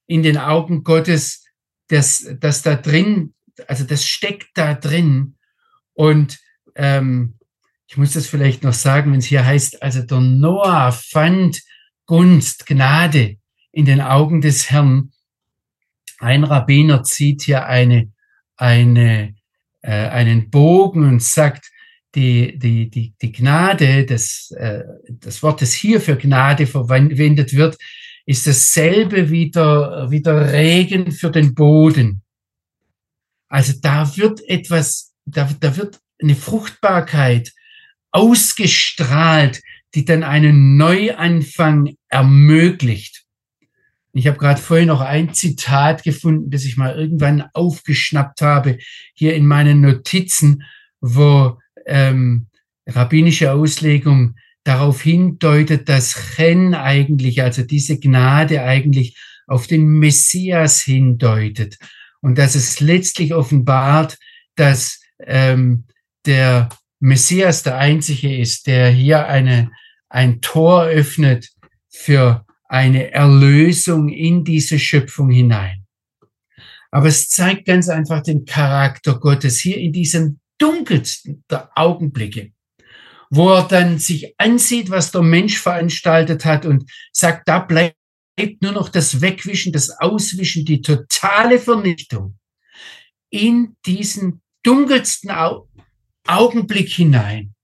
in 0.06 0.22
den 0.22 0.36
Augen 0.36 0.82
Gottes, 0.82 1.44
das, 1.88 2.26
das 2.40 2.62
da 2.62 2.74
drin, 2.74 3.34
also 3.68 3.84
das 3.84 4.04
steckt 4.04 4.50
da 4.54 4.74
drin. 4.74 5.36
Und 5.94 6.38
ähm, 6.74 7.38
ich 7.86 7.96
muss 7.96 8.12
das 8.12 8.26
vielleicht 8.26 8.62
noch 8.62 8.72
sagen, 8.72 9.12
wenn 9.12 9.20
es 9.20 9.26
hier 9.26 9.44
heißt, 9.44 9.82
also 9.82 10.02
der 10.02 10.20
Noah 10.20 10.92
fand 10.92 11.62
Gunst, 12.06 12.66
Gnade 12.66 13.38
in 13.72 13.84
den 13.84 14.00
Augen 14.00 14.40
des 14.40 14.70
Herrn. 14.70 15.12
Ein 16.18 16.44
Rabbiner 16.44 17.02
zieht 17.04 17.42
hier 17.42 17.66
eine, 17.66 18.12
eine, 18.56 19.34
äh, 19.82 19.90
einen 19.90 20.50
Bogen 20.50 21.04
und 21.04 21.22
sagt, 21.22 21.70
die, 22.14 22.58
die, 22.58 22.90
die, 22.90 23.14
die 23.20 23.32
Gnade, 23.32 24.04
das, 24.04 24.50
äh, 24.56 24.82
das 25.08 25.42
Wort, 25.42 25.62
das 25.62 25.72
hier 25.72 26.00
für 26.00 26.16
Gnade 26.16 26.66
verwendet 26.66 27.54
wird, 27.54 27.76
ist 28.26 28.46
dasselbe 28.46 29.30
wie 29.30 29.50
der, 29.50 30.06
wie 30.10 30.22
der 30.22 30.52
Regen 30.52 31.12
für 31.12 31.30
den 31.30 31.54
Boden. 31.54 32.22
Also 33.48 33.74
da 33.80 34.16
wird 34.16 34.40
etwas, 34.48 35.12
da, 35.24 35.48
da 35.58 35.76
wird 35.76 35.98
eine 36.20 36.34
Fruchtbarkeit 36.34 37.52
ausgestrahlt, 38.12 39.60
die 39.94 40.04
dann 40.04 40.22
einen 40.22 40.76
Neuanfang 40.76 41.94
ermöglicht. 42.08 43.19
Ich 44.12 44.26
habe 44.26 44.38
gerade 44.38 44.60
vorhin 44.60 44.88
noch 44.88 45.00
ein 45.00 45.34
Zitat 45.34 46.02
gefunden, 46.02 46.50
das 46.50 46.64
ich 46.64 46.76
mal 46.76 46.96
irgendwann 46.96 47.44
aufgeschnappt 47.52 48.42
habe, 48.42 48.78
hier 49.14 49.34
in 49.34 49.46
meinen 49.46 49.80
Notizen, 49.80 50.64
wo 51.00 51.58
ähm, 51.86 52.46
rabbinische 52.86 53.52
Auslegung 53.52 54.34
darauf 54.64 55.02
hindeutet, 55.02 55.88
dass 55.88 56.34
Chen 56.36 56.74
eigentlich, 56.74 57.42
also 57.42 57.62
diese 57.62 57.98
Gnade 57.98 58.62
eigentlich 58.62 59.16
auf 59.46 59.66
den 59.66 59.86
Messias 59.86 60.80
hindeutet. 60.82 61.78
Und 62.20 62.36
dass 62.36 62.54
es 62.54 62.80
letztlich 62.80 63.34
offenbart, 63.34 64.18
dass 64.54 65.00
ähm, 65.24 65.84
der 66.26 66.68
Messias 66.98 67.62
der 67.62 67.78
Einzige 67.78 68.36
ist, 68.36 68.66
der 68.66 68.90
hier 68.90 69.26
eine, 69.26 69.70
ein 70.08 70.40
Tor 70.40 70.84
öffnet 70.84 71.50
für 71.88 72.44
eine 72.70 73.10
Erlösung 73.10 74.08
in 74.08 74.44
diese 74.44 74.78
Schöpfung 74.78 75.28
hinein. 75.28 75.84
Aber 76.92 77.08
es 77.08 77.28
zeigt 77.28 77.66
ganz 77.66 77.88
einfach 77.88 78.22
den 78.22 78.44
Charakter 78.44 79.18
Gottes 79.18 79.58
hier 79.58 79.76
in 79.76 79.92
diesem 79.92 80.38
dunkelsten 80.58 81.44
der 81.50 81.70
Augenblicke, 81.74 82.52
wo 83.28 83.50
er 83.50 83.66
dann 83.66 83.98
sich 83.98 84.34
ansieht, 84.38 84.88
was 84.88 85.10
der 85.10 85.22
Mensch 85.22 85.58
veranstaltet 85.58 86.44
hat 86.44 86.64
und 86.64 86.88
sagt, 87.12 87.48
da 87.48 87.58
bleibt 87.58 87.96
nur 88.60 88.72
noch 88.72 88.88
das 88.88 89.20
Wegwischen, 89.20 89.72
das 89.72 89.90
Auswischen, 89.90 90.64
die 90.64 90.80
totale 90.80 91.58
Vernichtung. 91.58 92.38
In 93.30 93.76
diesen 93.84 94.42
dunkelsten 94.62 95.32
Augenblick 96.24 96.88
hinein, 96.88 97.54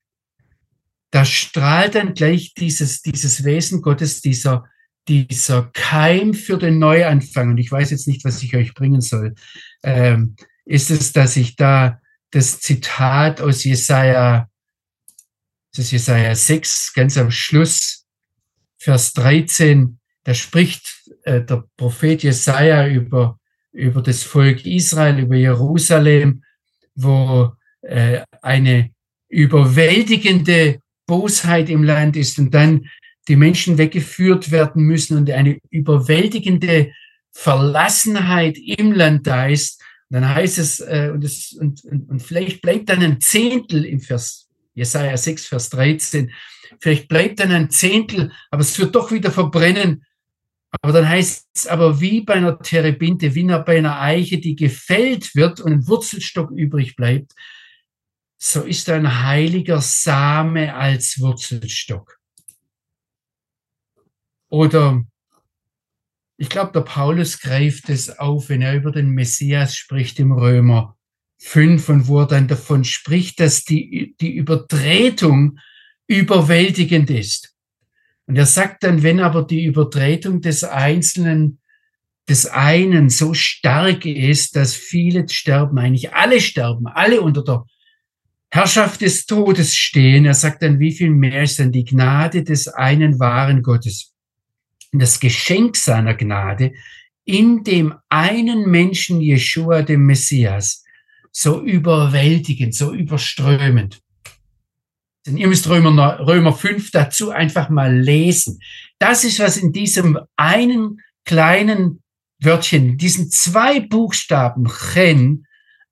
da 1.13 1.25
strahlt 1.25 1.95
dann 1.95 2.15
gleich 2.15 2.55
dieses, 2.55 3.03
dieses 3.03 3.45
Wesen 3.45 3.83
Gottes, 3.83 4.21
dieser, 4.21 4.69
dieser 5.09 5.71
Keim 5.73 6.35
für 6.35 6.59
den 6.59 6.79
Neuanfang. 6.79 7.51
Und 7.51 7.59
ich 7.59 7.71
weiß 7.71 7.91
jetzt 7.91 8.09
nicht, 8.09 8.25
was 8.25 8.43
ich 8.43 8.57
euch 8.57 8.75
bringen 8.75 9.01
soll. 9.01 9.35
Ähm, 9.83 10.37
ist 10.65 10.91
es, 10.91 11.13
dass 11.13 11.37
ich 11.37 11.57
da 11.57 12.01
das 12.31 12.61
Zitat 12.61 13.41
aus 13.41 13.65
Jesaja, 13.65 14.49
das 15.73 15.87
ist 15.87 15.93
Jesaja 15.93 16.35
6, 16.35 16.93
ganz 16.95 17.17
am 17.17 17.31
Schluss, 17.31 18.05
Vers 18.79 19.13
13, 19.15 19.99
da 20.25 20.35
spricht 20.35 21.03
äh, 21.23 21.43
der 21.43 21.65
Prophet 21.77 22.23
Jesaja 22.23 22.89
über, 22.89 23.39
über 23.73 24.03
das 24.03 24.23
Volk 24.23 24.67
Israel, 24.67 25.21
über 25.21 25.37
Jerusalem, 25.37 26.43
wo 26.95 27.53
äh, 27.83 28.23
eine 28.43 28.91
überwältigende 29.29 30.81
Bosheit 31.07 31.71
im 31.71 31.85
Land 31.85 32.17
ist 32.17 32.39
und 32.39 32.53
dann 32.53 32.89
die 33.29 33.37
Menschen 33.37 33.79
weggeführt 33.79 34.51
werden 34.51 34.83
müssen 34.85 35.17
und 35.17 35.31
eine 35.31 35.59
überwältigende 35.71 36.93
Verlassenheit 37.33 38.57
im 38.59 38.93
Land 38.93 39.27
da 39.27 39.47
ist, 39.47 39.83
dann 40.09 40.29
heißt 40.29 40.59
es, 40.59 40.81
äh, 40.81 41.11
und, 41.13 41.25
es 41.25 41.53
und, 41.53 41.85
und, 41.85 42.09
und 42.09 42.23
vielleicht 42.23 42.63
bleibt 42.63 42.89
dann 42.89 43.03
ein 43.03 43.21
Zehntel 43.21 43.85
im 43.85 44.01
Vers, 44.01 44.49
Jesaja 44.75 45.17
6, 45.17 45.47
Vers 45.47 45.71
13, 45.71 46.31
vielleicht 46.79 47.09
bleibt 47.09 47.41
dann 47.41 47.51
ein 47.51 47.71
Zehntel, 47.71 48.31
aber 48.51 48.63
es 48.63 48.79
wird 48.79 48.95
doch 48.95 49.11
wieder 49.11 49.31
verbrennen. 49.31 50.05
Aber 50.83 50.93
dann 50.93 51.09
heißt 51.09 51.49
es 51.55 51.67
aber 51.67 52.01
wie 52.01 52.21
bei 52.21 52.35
einer 52.35 52.59
Terebinte, 52.59 53.35
wie 53.35 53.45
bei 53.45 53.79
einer 53.79 54.01
Eiche, 54.01 54.39
die 54.39 54.57
gefällt 54.57 55.35
wird 55.35 55.61
und 55.61 55.73
ein 55.73 55.89
Wurzelstock 55.89 56.51
übrig 56.51 56.97
bleibt, 56.97 57.33
so 58.39 58.63
ist 58.63 58.89
ein 58.91 59.25
heiliger 59.25 59.81
Same 59.81 60.75
als 60.75 61.19
Wurzelstock. 61.19 62.16
Oder 64.57 65.05
ich 66.39 66.49
glaube, 66.49 66.73
der 66.73 66.81
Paulus 66.81 67.41
greift 67.41 67.91
es 67.91 68.19
auf, 68.19 68.49
wenn 68.49 68.63
er 68.63 68.75
über 68.75 68.91
den 68.91 69.11
Messias 69.11 69.77
spricht 69.77 70.19
im 70.19 70.33
Römer 70.33 70.97
5 71.41 71.87
und 71.91 72.09
wo 72.09 72.21
er 72.21 72.27
dann 72.27 72.49
davon 72.49 72.83
spricht, 72.83 73.39
dass 73.39 73.65
die, 73.65 74.17
die 74.19 74.35
Übertretung 74.35 75.59
überwältigend 76.07 77.11
ist. 77.11 77.55
Und 78.25 78.37
er 78.37 78.47
sagt 78.47 78.83
dann, 78.83 79.03
wenn 79.03 79.21
aber 79.21 79.43
die 79.43 79.63
Übertretung 79.63 80.41
des 80.41 80.65
Einzelnen, 80.65 81.61
des 82.27 82.47
einen 82.47 83.11
so 83.11 83.35
stark 83.35 84.07
ist, 84.07 84.57
dass 84.57 84.73
viele 84.73 85.29
sterben, 85.29 85.77
eigentlich 85.79 86.15
alle 86.15 86.41
sterben, 86.41 86.87
alle 86.87 87.21
unter 87.21 87.45
der 87.45 87.67
Herrschaft 88.51 89.03
des 89.03 89.27
Todes 89.27 89.77
stehen, 89.77 90.25
er 90.25 90.33
sagt 90.33 90.63
dann, 90.63 90.79
wie 90.79 90.93
viel 90.93 91.11
mehr 91.11 91.43
ist 91.43 91.59
denn 91.59 91.73
die 91.73 91.85
Gnade 91.85 92.43
des 92.43 92.69
einen 92.69 93.21
wahren 93.21 93.61
Gottes? 93.63 94.16
Das 94.99 95.21
Geschenk 95.21 95.77
seiner 95.77 96.15
Gnade 96.15 96.73
in 97.25 97.65
dem 97.65 97.95
einen 98.09 98.71
Menschen 98.71 99.21
Jeshua, 99.21 99.83
dem 99.83 100.07
Messias, 100.07 100.85
so 101.33 101.63
überwältigend, 101.63 102.75
so 102.75 102.95
überströmend. 102.95 104.01
Denn 105.27 105.37
ihr 105.37 105.49
müsst 105.49 105.69
Römer, 105.69 106.21
Römer 106.21 106.53
5 106.53 106.93
dazu 106.93 107.31
einfach 107.31 107.69
mal 107.69 107.95
lesen. 107.95 108.61
Das 108.99 109.25
ist, 109.25 109.41
was 109.41 109.57
in 109.57 109.73
diesem 109.73 110.19
einen 110.37 111.01
kleinen 111.25 112.03
Wörtchen, 112.39 112.97
diesen 112.97 113.31
zwei 113.31 113.81
Buchstaben 113.81 114.69
Chen 114.69 115.47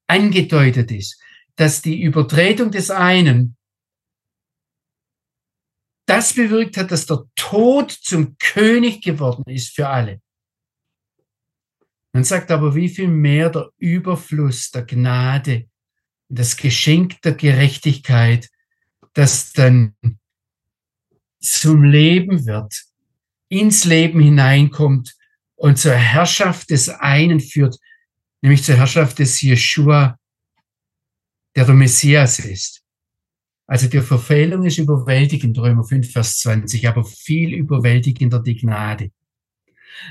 angedeutet 0.07 0.93
ist, 0.93 1.21
dass 1.57 1.83
die 1.83 2.01
Übertretung 2.01 2.71
des 2.71 2.91
einen 2.91 3.57
das 6.07 6.35
bewirkt 6.35 6.77
hat, 6.77 6.91
dass 6.91 7.07
der 7.07 7.25
Tod 7.35 7.91
zum 7.91 8.37
König 8.39 9.03
geworden 9.03 9.45
ist 9.47 9.75
für 9.75 9.89
alle. 9.89 10.21
Man 12.13 12.25
sagt 12.25 12.51
aber, 12.51 12.75
wie 12.75 12.89
viel 12.89 13.09
mehr 13.09 13.51
der 13.51 13.71
Überfluss 13.79 14.71
der 14.71 14.85
Gnade, 14.85 15.69
das 16.29 16.57
Geschenk 16.57 17.21
der 17.23 17.33
Gerechtigkeit, 17.33 18.49
das 19.15 19.53
dann 19.53 19.97
zum 21.41 21.83
Leben 21.83 22.47
wird, 22.47 22.85
ins 23.49 23.85
Leben 23.85 24.21
hineinkommt 24.21 25.17
und 25.57 25.79
zur 25.79 25.95
Herrschaft 25.95 26.71
des 26.71 26.89
einen 26.89 27.41
führt, 27.41 27.79
nämlich 28.43 28.63
zur 28.63 28.77
Herrschaft 28.77 29.19
des 29.19 29.41
Jeshua, 29.41 30.19
der 31.57 31.65
der 31.65 31.75
Messias 31.75 32.39
ist. 32.39 32.84
Also 33.67 33.89
die 33.89 34.01
Verfehlung 34.01 34.65
ist 34.65 34.79
überwältigend, 34.79 35.59
Römer 35.59 35.85
5, 35.85 36.13
Vers 36.13 36.39
20, 36.41 36.87
aber 36.87 37.05
viel 37.05 37.55
überwältigender 37.55 38.41
die 38.41 38.57
Gnade. 38.57 39.11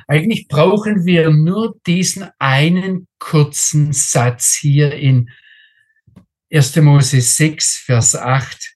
Eigentlich 0.07 0.47
brauchen 0.47 1.05
wir 1.05 1.29
nur 1.29 1.79
diesen 1.85 2.29
einen 2.39 3.07
kurzen 3.19 3.93
Satz 3.93 4.53
hier 4.53 4.93
in 4.93 5.29
1. 6.51 6.75
Mose 6.77 7.21
6, 7.21 7.77
Vers 7.85 8.15
8. 8.15 8.75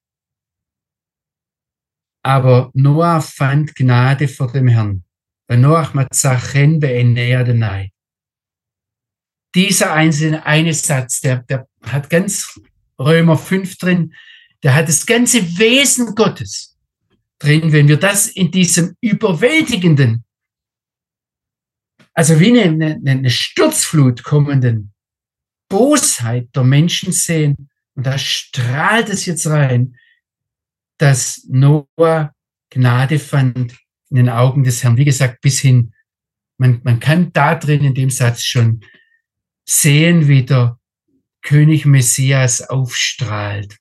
Aber 2.24 2.72
Noah 2.74 3.22
fand 3.22 3.74
Gnade 3.76 4.28
vor 4.28 4.52
dem 4.52 4.68
Herrn. 4.68 5.04
Noach 5.50 5.94
Matzachen 5.94 6.84
Adonai. 6.84 7.92
Dieser 9.56 9.94
einzelne 9.94 10.46
eine 10.46 10.74
Satz, 10.74 11.22
der, 11.22 11.44
der 11.44 11.68
hat 11.84 12.10
ganz 12.10 12.60
Römer 13.00 13.38
5 13.38 13.78
drin, 13.78 14.14
der 14.64 14.76
hat 14.76 14.88
das 14.88 15.06
ganze 15.06 15.58
Wesen 15.58 16.16
Gottes 16.16 16.78
drin, 17.40 17.72
wenn 17.72 17.88
wir 17.88 17.98
das 17.98 18.28
in 18.28 18.52
diesem 18.52 18.96
überwältigenden, 19.02 20.24
also 22.14 22.40
wie 22.40 22.60
eine, 22.60 23.00
eine, 23.06 23.30
Sturzflut 23.30 24.24
kommenden 24.24 24.92
Bosheit 25.70 26.50
der 26.56 26.64
Menschen 26.64 27.12
sehen, 27.12 27.70
und 27.94 28.06
da 28.06 28.18
strahlt 28.18 29.10
es 29.10 29.26
jetzt 29.26 29.48
rein, 29.48 29.96
dass 30.98 31.46
Noah 31.50 32.34
Gnade 32.70 33.20
fand 33.20 33.76
in 34.10 34.18
den 34.18 34.30
Augen 34.30 34.64
des 34.64 34.84
Herrn. 34.84 34.98
Wie 34.98 35.06
gesagt, 35.06 35.42
bis 35.42 35.60
hin, 35.60 35.94
man, 36.58 36.82
man 36.84 37.00
kann 37.00 37.32
da 37.34 37.56
drin 37.56 37.84
in 37.84 37.94
dem 37.94 38.10
Satz 38.10 38.44
schon 38.44 38.82
sehen, 39.66 40.28
wie 40.28 40.44
der 40.44 40.80
König 41.42 41.86
Messias 41.86 42.62
aufstrahlt. 42.62 43.78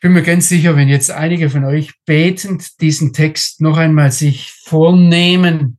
Bin 0.00 0.12
mir 0.14 0.22
ganz 0.22 0.48
sicher, 0.48 0.76
wenn 0.76 0.88
jetzt 0.88 1.10
einige 1.10 1.50
von 1.50 1.64
euch 1.64 1.92
betend 2.06 2.80
diesen 2.80 3.12
Text 3.12 3.60
noch 3.60 3.76
einmal 3.76 4.10
sich 4.10 4.50
vornehmen, 4.50 5.78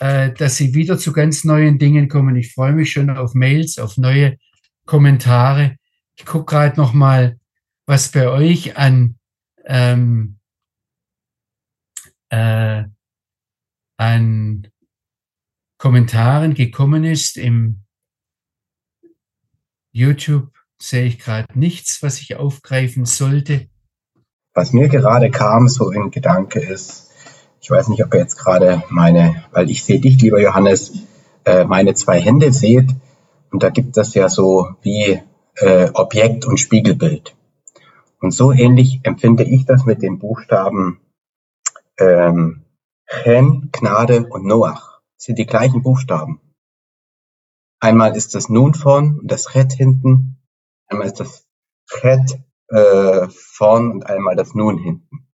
äh, 0.00 0.32
dass 0.32 0.56
sie 0.56 0.74
wieder 0.74 0.98
zu 0.98 1.12
ganz 1.12 1.44
neuen 1.44 1.78
Dingen 1.78 2.08
kommen. 2.08 2.36
Ich 2.36 2.54
freue 2.54 2.72
mich 2.72 2.92
schon 2.92 3.10
auf 3.10 3.34
Mails, 3.34 3.78
auf 3.78 3.98
neue 3.98 4.38
Kommentare. 4.86 5.76
Ich 6.16 6.24
gucke 6.24 6.46
gerade 6.46 6.76
noch 6.76 6.94
mal, 6.94 7.38
was 7.84 8.10
bei 8.10 8.28
euch 8.28 8.78
an 8.78 9.18
ähm, 9.66 10.38
äh, 12.30 12.84
an 13.98 14.68
Kommentaren 15.78 16.54
gekommen 16.54 17.04
ist 17.04 17.36
im 17.36 17.82
YouTube 19.92 20.55
sehe 20.80 21.04
ich 21.04 21.18
gerade 21.18 21.58
nichts, 21.58 22.02
was 22.02 22.20
ich 22.20 22.36
aufgreifen 22.36 23.04
sollte. 23.04 23.68
Was 24.54 24.72
mir 24.72 24.88
gerade 24.88 25.30
kam, 25.30 25.68
so 25.68 25.90
in 25.90 26.10
Gedanke 26.10 26.60
ist, 26.60 27.10
ich 27.60 27.70
weiß 27.70 27.88
nicht, 27.88 28.04
ob 28.04 28.14
ihr 28.14 28.20
jetzt 28.20 28.36
gerade 28.36 28.84
meine, 28.90 29.44
weil 29.50 29.70
ich 29.70 29.84
sehe 29.84 30.00
dich, 30.00 30.20
lieber 30.20 30.40
Johannes, 30.40 30.92
äh, 31.44 31.64
meine 31.64 31.94
zwei 31.94 32.20
Hände 32.20 32.52
seht. 32.52 32.90
Und 33.50 33.62
da 33.62 33.70
gibt 33.70 33.96
es 33.96 34.14
ja 34.14 34.28
so 34.28 34.68
wie 34.82 35.20
äh, 35.56 35.90
Objekt 35.92 36.44
und 36.44 36.58
Spiegelbild. 36.58 37.34
Und 38.20 38.32
so 38.32 38.52
ähnlich 38.52 39.00
empfinde 39.02 39.44
ich 39.44 39.66
das 39.66 39.84
mit 39.84 40.02
den 40.02 40.18
Buchstaben 40.18 41.00
ähm, 41.98 42.64
Chen, 43.06 43.70
Gnade 43.72 44.26
und 44.26 44.44
Noach. 44.44 45.00
Das 45.16 45.24
sind 45.24 45.38
die 45.38 45.46
gleichen 45.46 45.82
Buchstaben. 45.82 46.40
Einmal 47.80 48.16
ist 48.16 48.34
das 48.34 48.48
Nun 48.48 48.74
vorn 48.74 49.18
und 49.20 49.30
das 49.30 49.54
Red 49.54 49.72
hinten 49.72 50.35
Einmal 50.88 51.06
ist 51.06 51.20
das 51.20 51.46
Chet 51.88 52.38
äh, 52.68 53.28
vorn 53.30 53.90
und 53.92 54.06
einmal 54.06 54.36
das 54.36 54.54
Nun 54.54 54.78
hinten. 54.78 55.28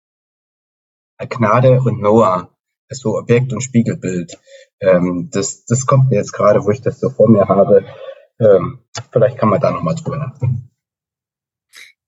Gnade 1.19 1.81
und 1.81 2.01
Noah 2.01 2.55
ist 2.89 3.03
so 3.03 3.19
Objekt 3.19 3.53
und 3.53 3.61
Spiegelbild. 3.61 4.39
Ähm, 4.81 5.29
das, 5.33 5.65
das 5.65 5.87
kommt 5.87 6.11
mir 6.11 6.17
jetzt 6.17 6.33
gerade, 6.33 6.65
wo 6.65 6.71
ich 6.71 6.81
das 6.81 7.01
so 7.01 7.11
vor 7.11 7.29
mir 7.29 7.47
habe. 7.49 7.85
Ähm, 8.41 8.81
vielleicht 9.13 9.39
kann 9.39 9.49
man 9.49 9.61
da 9.61 9.71
nochmal 9.71 9.95
drüber 9.97 10.17
nachdenken. 10.17 10.71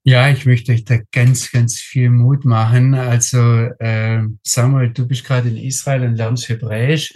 Ja, 0.03 0.29
ich 0.29 0.47
möchte 0.47 0.71
euch 0.71 0.83
da 0.83 0.97
ganz, 1.11 1.51
ganz 1.51 1.79
viel 1.79 2.09
Mut 2.09 2.43
machen. 2.43 2.95
Also 2.95 3.37
äh, 3.37 4.23
Samuel, 4.41 4.91
du 4.91 5.07
bist 5.07 5.25
gerade 5.25 5.49
in 5.49 5.57
Israel 5.57 6.03
und 6.03 6.15
lernst 6.15 6.49
Hebräisch 6.49 7.13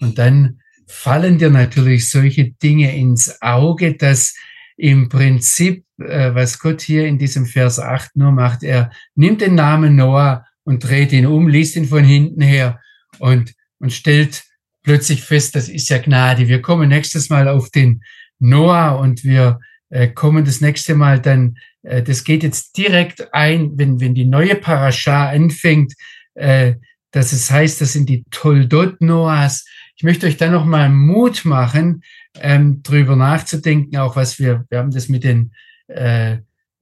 und 0.00 0.18
dann 0.18 0.60
fallen 0.88 1.38
dir 1.38 1.50
natürlich 1.50 2.10
solche 2.10 2.50
Dinge 2.50 2.96
ins 2.96 3.40
Auge, 3.40 3.96
dass 3.96 4.34
im 4.76 5.08
Prinzip, 5.08 5.84
äh, 5.98 6.34
was 6.34 6.58
Gott 6.58 6.80
hier 6.80 7.06
in 7.06 7.18
diesem 7.18 7.46
Vers 7.46 7.78
8 7.78 8.16
nur 8.16 8.32
macht, 8.32 8.62
er 8.62 8.90
nimmt 9.14 9.40
den 9.40 9.54
Namen 9.54 9.96
Noah 9.96 10.44
und 10.64 10.82
dreht 10.82 11.12
ihn 11.12 11.26
um, 11.26 11.48
liest 11.48 11.76
ihn 11.76 11.86
von 11.86 12.04
hinten 12.04 12.40
her 12.40 12.80
und, 13.18 13.54
und 13.78 13.92
stellt 13.92 14.44
plötzlich 14.82 15.22
fest, 15.22 15.54
das 15.54 15.68
ist 15.68 15.88
ja 15.88 15.98
Gnade. 15.98 16.48
Wir 16.48 16.60
kommen 16.60 16.88
nächstes 16.88 17.30
Mal 17.30 17.48
auf 17.48 17.70
den 17.70 18.02
Noah 18.38 18.98
und 18.98 19.24
wir 19.24 19.60
äh, 19.90 20.08
kommen 20.08 20.44
das 20.44 20.60
nächste 20.60 20.94
Mal 20.94 21.20
dann, 21.20 21.56
äh, 21.82 22.02
das 22.02 22.24
geht 22.24 22.42
jetzt 22.42 22.76
direkt 22.76 23.32
ein, 23.32 23.72
wenn, 23.76 24.00
wenn 24.00 24.14
die 24.14 24.24
neue 24.26 24.56
Parascha 24.56 25.30
anfängt, 25.30 25.94
äh, 26.34 26.74
dass 27.12 27.32
es 27.32 27.50
heißt, 27.50 27.80
das 27.80 27.92
sind 27.92 28.08
die 28.08 28.24
Toldot 28.30 29.00
Noahs. 29.00 29.64
Ich 29.96 30.02
möchte 30.02 30.26
euch 30.26 30.36
da 30.36 30.50
nochmal 30.50 30.88
Mut 30.88 31.44
machen, 31.44 32.02
ähm, 32.40 32.82
drüber 32.82 33.16
nachzudenken, 33.16 33.96
auch 33.96 34.16
was 34.16 34.38
wir, 34.38 34.64
wir 34.68 34.78
haben 34.78 34.90
das 34.90 35.08
mit 35.08 35.24
den 35.24 35.52
äh, 35.88 36.38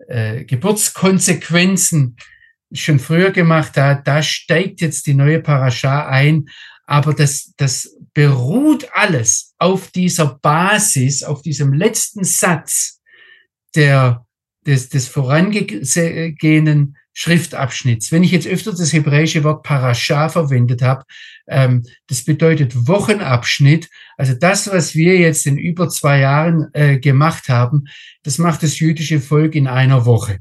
äh, 0.08 0.44
Geburtskonsequenzen 0.44 2.16
schon 2.72 2.98
früher 2.98 3.30
gemacht, 3.30 3.72
da, 3.74 3.94
da 3.94 4.22
steigt 4.22 4.80
jetzt 4.80 5.06
die 5.06 5.14
neue 5.14 5.40
Parascha 5.40 6.06
ein, 6.06 6.46
aber 6.86 7.14
das, 7.14 7.52
das 7.56 7.96
beruht 8.14 8.88
alles 8.92 9.54
auf 9.58 9.90
dieser 9.90 10.38
Basis, 10.40 11.22
auf 11.22 11.42
diesem 11.42 11.72
letzten 11.72 12.24
Satz 12.24 13.00
der, 13.74 14.26
des, 14.66 14.88
des 14.88 15.08
vorangehenden 15.08 16.96
Schriftabschnitts. 17.14 18.10
Wenn 18.10 18.24
ich 18.24 18.30
jetzt 18.30 18.46
öfter 18.46 18.72
das 18.72 18.92
hebräische 18.92 19.44
Wort 19.44 19.62
Parascha 19.62 20.28
verwendet 20.28 20.82
habe, 20.82 21.04
ähm, 21.46 21.84
das 22.06 22.24
bedeutet 22.24 22.88
Wochenabschnitt. 22.88 23.88
Also 24.16 24.34
das, 24.34 24.70
was 24.70 24.94
wir 24.94 25.18
jetzt 25.18 25.46
in 25.46 25.58
über 25.58 25.88
zwei 25.88 26.20
Jahren 26.20 26.68
äh, 26.72 26.98
gemacht 26.98 27.48
haben, 27.48 27.84
das 28.22 28.38
macht 28.38 28.62
das 28.62 28.78
jüdische 28.78 29.20
Volk 29.20 29.54
in 29.54 29.66
einer 29.66 30.06
Woche. 30.06 30.38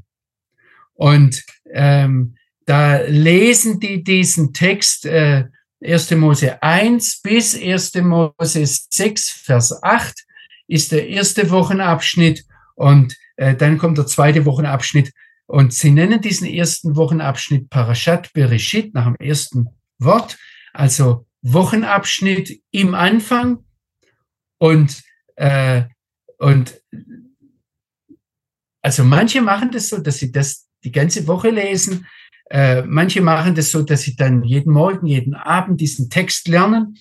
Und 0.94 1.42
ähm, 1.72 2.36
da 2.64 3.00
lesen 3.02 3.80
die 3.80 4.02
diesen 4.02 4.52
Text 4.52 5.04
äh, 5.06 5.44
1. 5.84 6.12
Mose 6.12 6.62
1 6.62 7.20
bis 7.22 7.60
1. 7.60 7.94
Mose 7.96 8.64
6, 8.64 9.30
Vers 9.44 9.82
8 9.82 10.14
ist 10.68 10.92
der 10.92 11.08
erste 11.08 11.50
Wochenabschnitt 11.50 12.44
und 12.76 13.16
äh, 13.36 13.54
dann 13.54 13.78
kommt 13.78 13.98
der 13.98 14.06
zweite 14.06 14.44
Wochenabschnitt 14.44 15.12
und 15.46 15.72
sie 15.72 15.90
nennen 15.90 16.20
diesen 16.20 16.46
ersten 16.46 16.96
Wochenabschnitt 16.96 17.70
Parashat 17.70 18.32
Bereshit 18.32 18.94
nach 18.94 19.04
dem 19.04 19.16
ersten 19.16 19.68
Wort, 19.98 20.38
also 20.72 21.26
Wochenabschnitt 21.42 22.62
im 22.70 22.94
Anfang 22.94 23.64
und, 24.58 25.02
äh, 25.36 25.84
und 26.38 26.80
also 28.80 29.04
manche 29.04 29.40
machen 29.40 29.70
das 29.70 29.88
so, 29.88 29.98
dass 29.98 30.18
sie 30.18 30.32
das 30.32 30.68
die 30.84 30.92
ganze 30.92 31.26
Woche 31.26 31.50
lesen. 31.50 32.06
Äh, 32.50 32.82
manche 32.82 33.20
machen 33.20 33.54
das 33.54 33.70
so, 33.70 33.82
dass 33.82 34.02
sie 34.02 34.16
dann 34.16 34.42
jeden 34.42 34.72
Morgen, 34.72 35.06
jeden 35.06 35.34
Abend 35.34 35.80
diesen 35.80 36.10
Text 36.10 36.48
lernen. 36.48 36.98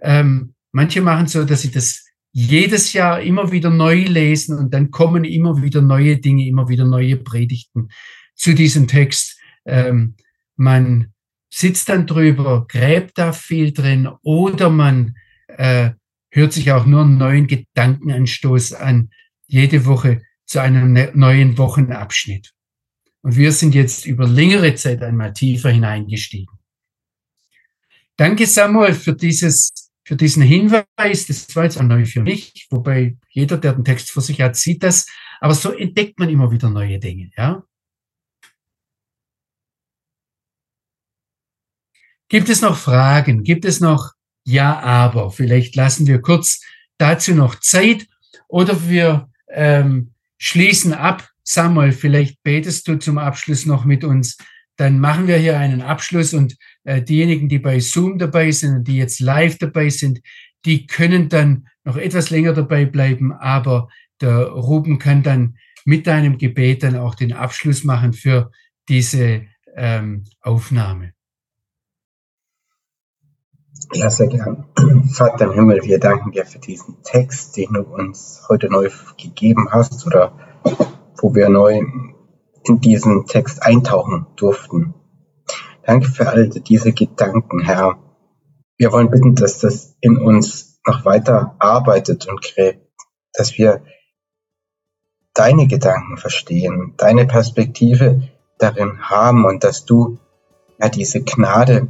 Ähm, 0.00 0.54
manche 0.72 1.00
machen 1.00 1.28
so, 1.28 1.44
dass 1.44 1.62
sie 1.62 1.70
das 1.70 2.04
jedes 2.32 2.92
Jahr 2.92 3.20
immer 3.20 3.52
wieder 3.52 3.70
neu 3.70 4.04
lesen 4.04 4.58
und 4.58 4.72
dann 4.72 4.90
kommen 4.90 5.24
immer 5.24 5.62
wieder 5.62 5.82
neue 5.82 6.16
Dinge, 6.16 6.46
immer 6.46 6.68
wieder 6.68 6.84
neue 6.84 7.16
Predigten 7.16 7.88
zu 8.34 8.54
diesem 8.54 8.88
Text. 8.88 9.38
Ähm, 9.66 10.16
man 10.56 11.12
sitzt 11.50 11.90
dann 11.90 12.06
drüber, 12.06 12.66
gräbt 12.66 13.18
da 13.18 13.32
viel 13.32 13.72
drin 13.72 14.08
oder 14.22 14.70
man 14.70 15.14
äh, 15.48 15.90
hört 16.30 16.52
sich 16.54 16.72
auch 16.72 16.86
nur 16.86 17.02
einen 17.02 17.18
neuen 17.18 17.46
Gedankenanstoß 17.46 18.72
an, 18.72 19.10
jede 19.46 19.84
Woche 19.84 20.22
zu 20.46 20.60
einem 20.60 20.92
ne-, 20.92 21.12
neuen 21.14 21.58
Wochenabschnitt. 21.58 22.52
Und 23.20 23.36
wir 23.36 23.52
sind 23.52 23.74
jetzt 23.74 24.06
über 24.06 24.26
längere 24.26 24.74
Zeit 24.74 25.02
einmal 25.02 25.34
tiefer 25.34 25.70
hineingestiegen. 25.70 26.58
Danke 28.16 28.46
Samuel 28.46 28.94
für 28.94 29.14
dieses, 29.14 29.81
für 30.04 30.16
diesen 30.16 30.42
Hinweis. 30.42 31.26
Das 31.26 31.54
war 31.54 31.64
jetzt 31.64 31.78
auch 31.78 31.82
neu 31.82 32.04
für 32.04 32.22
mich, 32.22 32.66
wobei 32.70 33.16
jeder, 33.30 33.56
der 33.56 33.74
den 33.74 33.84
Text 33.84 34.10
vor 34.10 34.22
sich 34.22 34.40
hat, 34.40 34.56
sieht 34.56 34.82
das. 34.82 35.06
Aber 35.40 35.54
so 35.54 35.72
entdeckt 35.72 36.18
man 36.18 36.28
immer 36.28 36.50
wieder 36.50 36.70
neue 36.70 36.98
Dinge, 36.98 37.30
ja. 37.36 37.64
Gibt 42.28 42.48
es 42.48 42.62
noch 42.62 42.78
Fragen? 42.78 43.42
Gibt 43.42 43.64
es 43.66 43.80
noch 43.80 44.12
Ja, 44.44 44.80
aber? 44.80 45.30
Vielleicht 45.30 45.76
lassen 45.76 46.06
wir 46.06 46.22
kurz 46.22 46.62
dazu 46.96 47.34
noch 47.34 47.60
Zeit 47.60 48.06
oder 48.48 48.88
wir 48.88 49.28
ähm, 49.48 50.14
schließen 50.38 50.94
ab. 50.94 51.28
Samuel, 51.44 51.92
vielleicht 51.92 52.42
betest 52.42 52.88
du 52.88 52.98
zum 52.98 53.18
Abschluss 53.18 53.66
noch 53.66 53.84
mit 53.84 54.02
uns. 54.02 54.38
Dann 54.76 54.98
machen 54.98 55.26
wir 55.26 55.36
hier 55.36 55.58
einen 55.58 55.82
Abschluss 55.82 56.34
und 56.34 56.56
äh, 56.84 57.02
diejenigen, 57.02 57.48
die 57.48 57.58
bei 57.58 57.78
Zoom 57.78 58.18
dabei 58.18 58.50
sind 58.50 58.76
und 58.76 58.88
die 58.88 58.96
jetzt 58.96 59.20
live 59.20 59.58
dabei 59.58 59.90
sind, 59.90 60.20
die 60.64 60.86
können 60.86 61.28
dann 61.28 61.68
noch 61.84 61.96
etwas 61.96 62.30
länger 62.30 62.52
dabei 62.52 62.84
bleiben, 62.84 63.32
aber 63.32 63.88
der 64.20 64.48
Ruben 64.48 64.98
kann 64.98 65.22
dann 65.22 65.56
mit 65.84 66.06
deinem 66.06 66.38
Gebet 66.38 66.82
dann 66.82 66.96
auch 66.96 67.14
den 67.14 67.32
Abschluss 67.32 67.84
machen 67.84 68.12
für 68.12 68.50
diese 68.88 69.42
ähm, 69.74 70.24
Aufnahme. 70.40 71.12
Ja, 73.94 74.08
sehr 74.08 74.28
gern. 74.28 74.64
Vater 75.12 75.46
im 75.46 75.52
Himmel, 75.52 75.82
wir 75.82 75.98
danken 75.98 76.30
dir 76.30 76.46
für 76.46 76.58
diesen 76.58 77.02
Text, 77.02 77.56
den 77.56 77.72
du 77.72 77.80
uns 77.80 78.42
heute 78.48 78.70
neu 78.70 78.88
gegeben 79.20 79.68
hast 79.70 80.06
oder 80.06 80.32
wo 81.20 81.34
wir 81.34 81.48
neu 81.48 81.80
in 82.64 82.80
diesen 82.80 83.26
Text 83.26 83.62
eintauchen 83.62 84.26
durften. 84.36 84.94
Danke 85.84 86.08
für 86.08 86.28
all 86.28 86.48
diese 86.48 86.92
Gedanken, 86.92 87.60
Herr. 87.60 87.98
Wir 88.76 88.92
wollen 88.92 89.10
bitten, 89.10 89.34
dass 89.34 89.58
das 89.58 89.96
in 90.00 90.16
uns 90.18 90.80
noch 90.86 91.04
weiter 91.04 91.54
arbeitet 91.58 92.26
und 92.26 92.40
gräbt, 92.42 92.86
dass 93.32 93.56
wir 93.58 93.82
deine 95.34 95.66
Gedanken 95.66 96.16
verstehen, 96.16 96.94
deine 96.96 97.26
Perspektive 97.26 98.28
darin 98.58 99.00
haben 99.00 99.44
und 99.44 99.64
dass 99.64 99.84
du 99.84 100.18
ja 100.78 100.88
diese 100.88 101.22
Gnade 101.22 101.88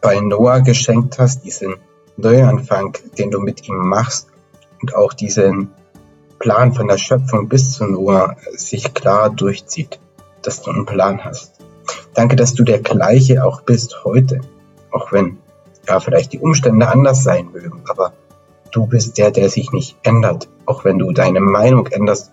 bei 0.00 0.20
Noah 0.20 0.60
geschenkt 0.60 1.18
hast, 1.18 1.44
diesen 1.44 1.76
Neuanfang, 2.16 2.96
den 3.18 3.30
du 3.30 3.40
mit 3.40 3.66
ihm 3.66 3.76
machst 3.76 4.28
und 4.82 4.94
auch 4.94 5.12
diesen 5.14 5.70
Plan 6.38 6.72
von 6.72 6.88
der 6.88 6.98
Schöpfung 6.98 7.48
bis 7.48 7.72
zu 7.72 7.86
Noah 7.86 8.36
sich 8.52 8.94
klar 8.94 9.30
durchzieht, 9.30 9.98
dass 10.42 10.62
du 10.62 10.70
einen 10.70 10.86
Plan 10.86 11.24
hast. 11.24 11.54
Danke, 12.14 12.36
dass 12.36 12.54
du 12.54 12.64
der 12.64 12.80
gleiche 12.80 13.44
auch 13.44 13.62
bist 13.62 14.04
heute, 14.04 14.40
auch 14.90 15.12
wenn 15.12 15.38
ja 15.88 16.00
vielleicht 16.00 16.32
die 16.32 16.38
Umstände 16.38 16.88
anders 16.88 17.24
sein 17.24 17.50
mögen, 17.52 17.82
aber 17.88 18.12
du 18.70 18.86
bist 18.86 19.18
der, 19.18 19.30
der 19.30 19.50
sich 19.50 19.72
nicht 19.72 19.96
ändert, 20.02 20.48
auch 20.66 20.84
wenn 20.84 20.98
du 20.98 21.12
deine 21.12 21.40
Meinung 21.40 21.86
änderst, 21.86 22.32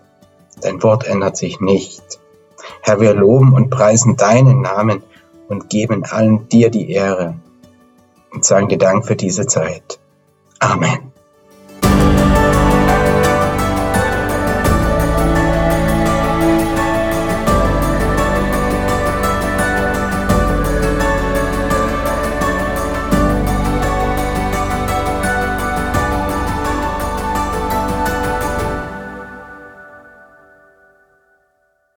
dein 0.60 0.82
Wort 0.82 1.06
ändert 1.06 1.36
sich 1.36 1.60
nicht. 1.60 2.20
Herr, 2.80 3.00
wir 3.00 3.14
loben 3.14 3.52
und 3.52 3.70
preisen 3.70 4.16
deinen 4.16 4.60
Namen 4.60 5.02
und 5.48 5.68
geben 5.68 6.04
allen 6.04 6.48
dir 6.48 6.70
die 6.70 6.90
Ehre 6.90 7.36
und 8.32 8.44
sagen 8.44 8.68
dir 8.68 8.78
Dank 8.78 9.06
für 9.06 9.16
diese 9.16 9.46
Zeit. 9.46 9.98
Amen. 10.58 11.11